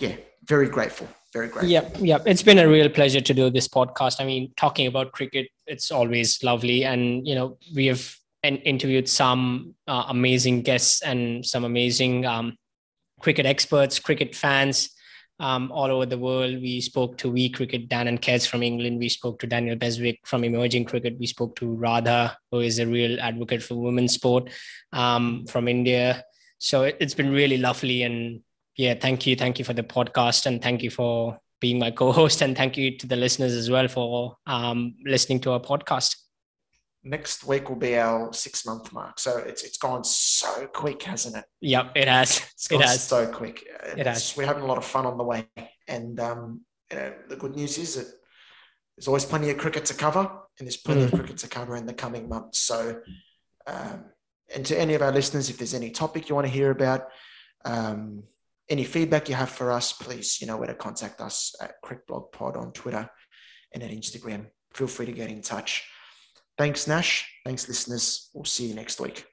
yeah, 0.01 0.17
very 0.45 0.69
grateful. 0.69 1.07
Very 1.33 1.47
grateful. 1.47 1.71
Yep, 1.71 1.97
yep. 2.01 2.23
It's 2.27 2.43
been 2.43 2.59
a 2.59 2.69
real 2.69 2.89
pleasure 2.89 3.21
to 3.21 3.35
do 3.35 3.49
this 3.49 3.69
podcast. 3.69 4.21
I 4.21 4.25
mean, 4.25 4.53
talking 4.57 4.89
about 4.89 5.13
cricket, 5.13 5.47
it's 5.69 5.93
always 5.93 6.43
lovely, 6.43 6.85
and 6.85 7.27
you 7.27 7.37
know, 7.37 7.59
we 7.75 7.87
have 7.87 8.17
interviewed 8.43 9.09
some 9.09 9.75
uh, 9.87 10.07
amazing 10.09 10.63
guests 10.63 11.03
and 11.03 11.47
some 11.47 11.65
amazing 11.65 12.27
um, 12.27 12.57
cricket 13.21 13.47
experts, 13.47 14.01
cricket 14.01 14.35
fans 14.35 14.91
um, 15.41 15.73
all 15.73 15.91
over 15.91 16.07
the 16.07 16.19
world. 16.19 16.61
We 16.61 16.81
spoke 16.81 17.17
to 17.19 17.31
We 17.31 17.49
Cricket, 17.49 17.89
Dan 17.89 18.07
and 18.07 18.21
Kez 18.21 18.47
from 18.47 18.63
England. 18.63 18.99
We 18.99 19.09
spoke 19.09 19.39
to 19.41 19.47
Daniel 19.47 19.75
Beswick 19.75 20.21
from 20.25 20.45
Emerging 20.45 20.85
Cricket. 20.85 21.19
We 21.19 21.27
spoke 21.27 21.57
to 21.57 21.75
Radha, 21.75 22.37
who 22.51 22.61
is 22.61 22.79
a 22.79 22.87
real 22.87 23.19
advocate 23.21 23.63
for 23.63 23.75
women's 23.75 24.13
sport 24.13 24.51
um, 24.93 25.47
from 25.47 25.67
India. 25.67 26.25
So 26.59 26.85
it, 26.85 26.99
it's 27.01 27.15
been 27.15 27.33
really 27.33 27.57
lovely. 27.57 28.03
And 28.03 28.43
yeah, 28.77 28.95
thank 28.95 29.27
you. 29.27 29.35
Thank 29.35 29.59
you 29.59 29.65
for 29.65 29.73
the 29.73 29.83
podcast. 29.83 30.45
And 30.47 30.63
thank 30.63 30.83
you 30.83 30.91
for 30.91 31.39
being 31.61 31.79
my 31.79 31.91
co 31.91 32.13
host. 32.13 32.43
And 32.43 32.57
thank 32.57 32.77
you 32.77 32.99
to 32.99 33.07
the 33.07 33.17
listeners 33.17 33.55
as 33.55 33.71
well 33.71 33.89
for 33.89 34.37
um, 34.47 34.95
listening 35.05 35.41
to 35.41 35.53
our 35.53 35.61
podcast 35.61 36.17
next 37.03 37.45
week 37.45 37.69
will 37.69 37.77
be 37.77 37.97
our 37.97 38.33
six 38.33 38.67
month 38.67 38.93
mark. 38.93 39.19
So 39.19 39.39
it's 39.39 39.63
it's 39.63 39.79
gone 39.79 40.05
so 40.05 40.67
quick, 40.67 41.03
hasn't 41.03 41.37
it? 41.37 41.45
Yep, 41.61 41.93
it 41.97 42.09
has. 42.09 42.39
It's 42.55 42.69
gone 42.69 42.83
it 42.83 42.89
has. 42.89 43.07
so 43.07 43.27
quick. 43.27 43.67
It 43.97 44.07
has. 44.07 44.35
We're 44.37 44.47
having 44.47 44.63
a 44.63 44.67
lot 44.67 44.79
of 44.79 44.85
fun 44.85 45.07
on 45.07 45.19
the 45.19 45.25
way, 45.25 45.47
and 45.89 46.19
um, 46.21 46.61
you 46.91 46.97
know, 46.97 47.13
the 47.29 47.37
good 47.37 47.57
news 47.57 47.79
is 47.79 47.97
that 47.97 48.07
there's 48.97 49.09
always 49.09 49.25
plenty 49.25 49.51
of 49.51 49.59
cricket 49.59 49.85
to 49.87 49.95
cover, 49.95 50.21
and 50.21 50.67
there's 50.67 50.77
plenty 50.77 51.03
mm. 51.03 51.13
of 51.13 51.19
cricket 51.19 51.39
to 51.39 51.49
cover 51.49 51.77
in 51.77 51.87
the 51.87 51.95
coming 51.95 52.29
months. 52.29 52.63
So, 52.63 53.01
um, 53.67 54.05
and 54.55 54.65
to 54.67 54.79
any 54.79 54.95
of 54.95 55.03
our 55.03 55.13
listeners, 55.13 55.49
if 55.49 55.59
there's 55.59 55.75
any 55.75 55.91
topic 55.91 56.29
you 56.29 56.35
want 56.35 56.47
to 56.47 56.53
hear 56.53 56.71
about. 56.71 57.09
Um, 57.65 58.25
any 58.71 58.85
feedback 58.85 59.29
you 59.29 59.35
have 59.35 59.51
for 59.51 59.73
us, 59.73 59.93
please, 59.93 60.41
you 60.41 60.47
know 60.47 60.57
where 60.57 60.69
to 60.69 60.75
contact 60.75 61.21
us 61.21 61.57
at 61.61 61.83
CricBlog 61.85 62.31
Pod 62.31 62.57
on 62.57 62.73
Twitter 62.73 63.11
and 63.73 63.83
at 63.83 63.91
Instagram. 63.91 64.47
Feel 64.73 64.87
free 64.87 65.07
to 65.07 65.13
get 65.13 65.29
in 65.29 65.43
touch. 65.43 65.90
Thanks, 66.61 66.87
Nash. 66.87 67.27
Thanks, 67.43 67.67
listeners. 67.69 68.29
We'll 68.35 68.45
see 68.45 68.67
you 68.67 68.75
next 68.75 69.01
week. 69.01 69.25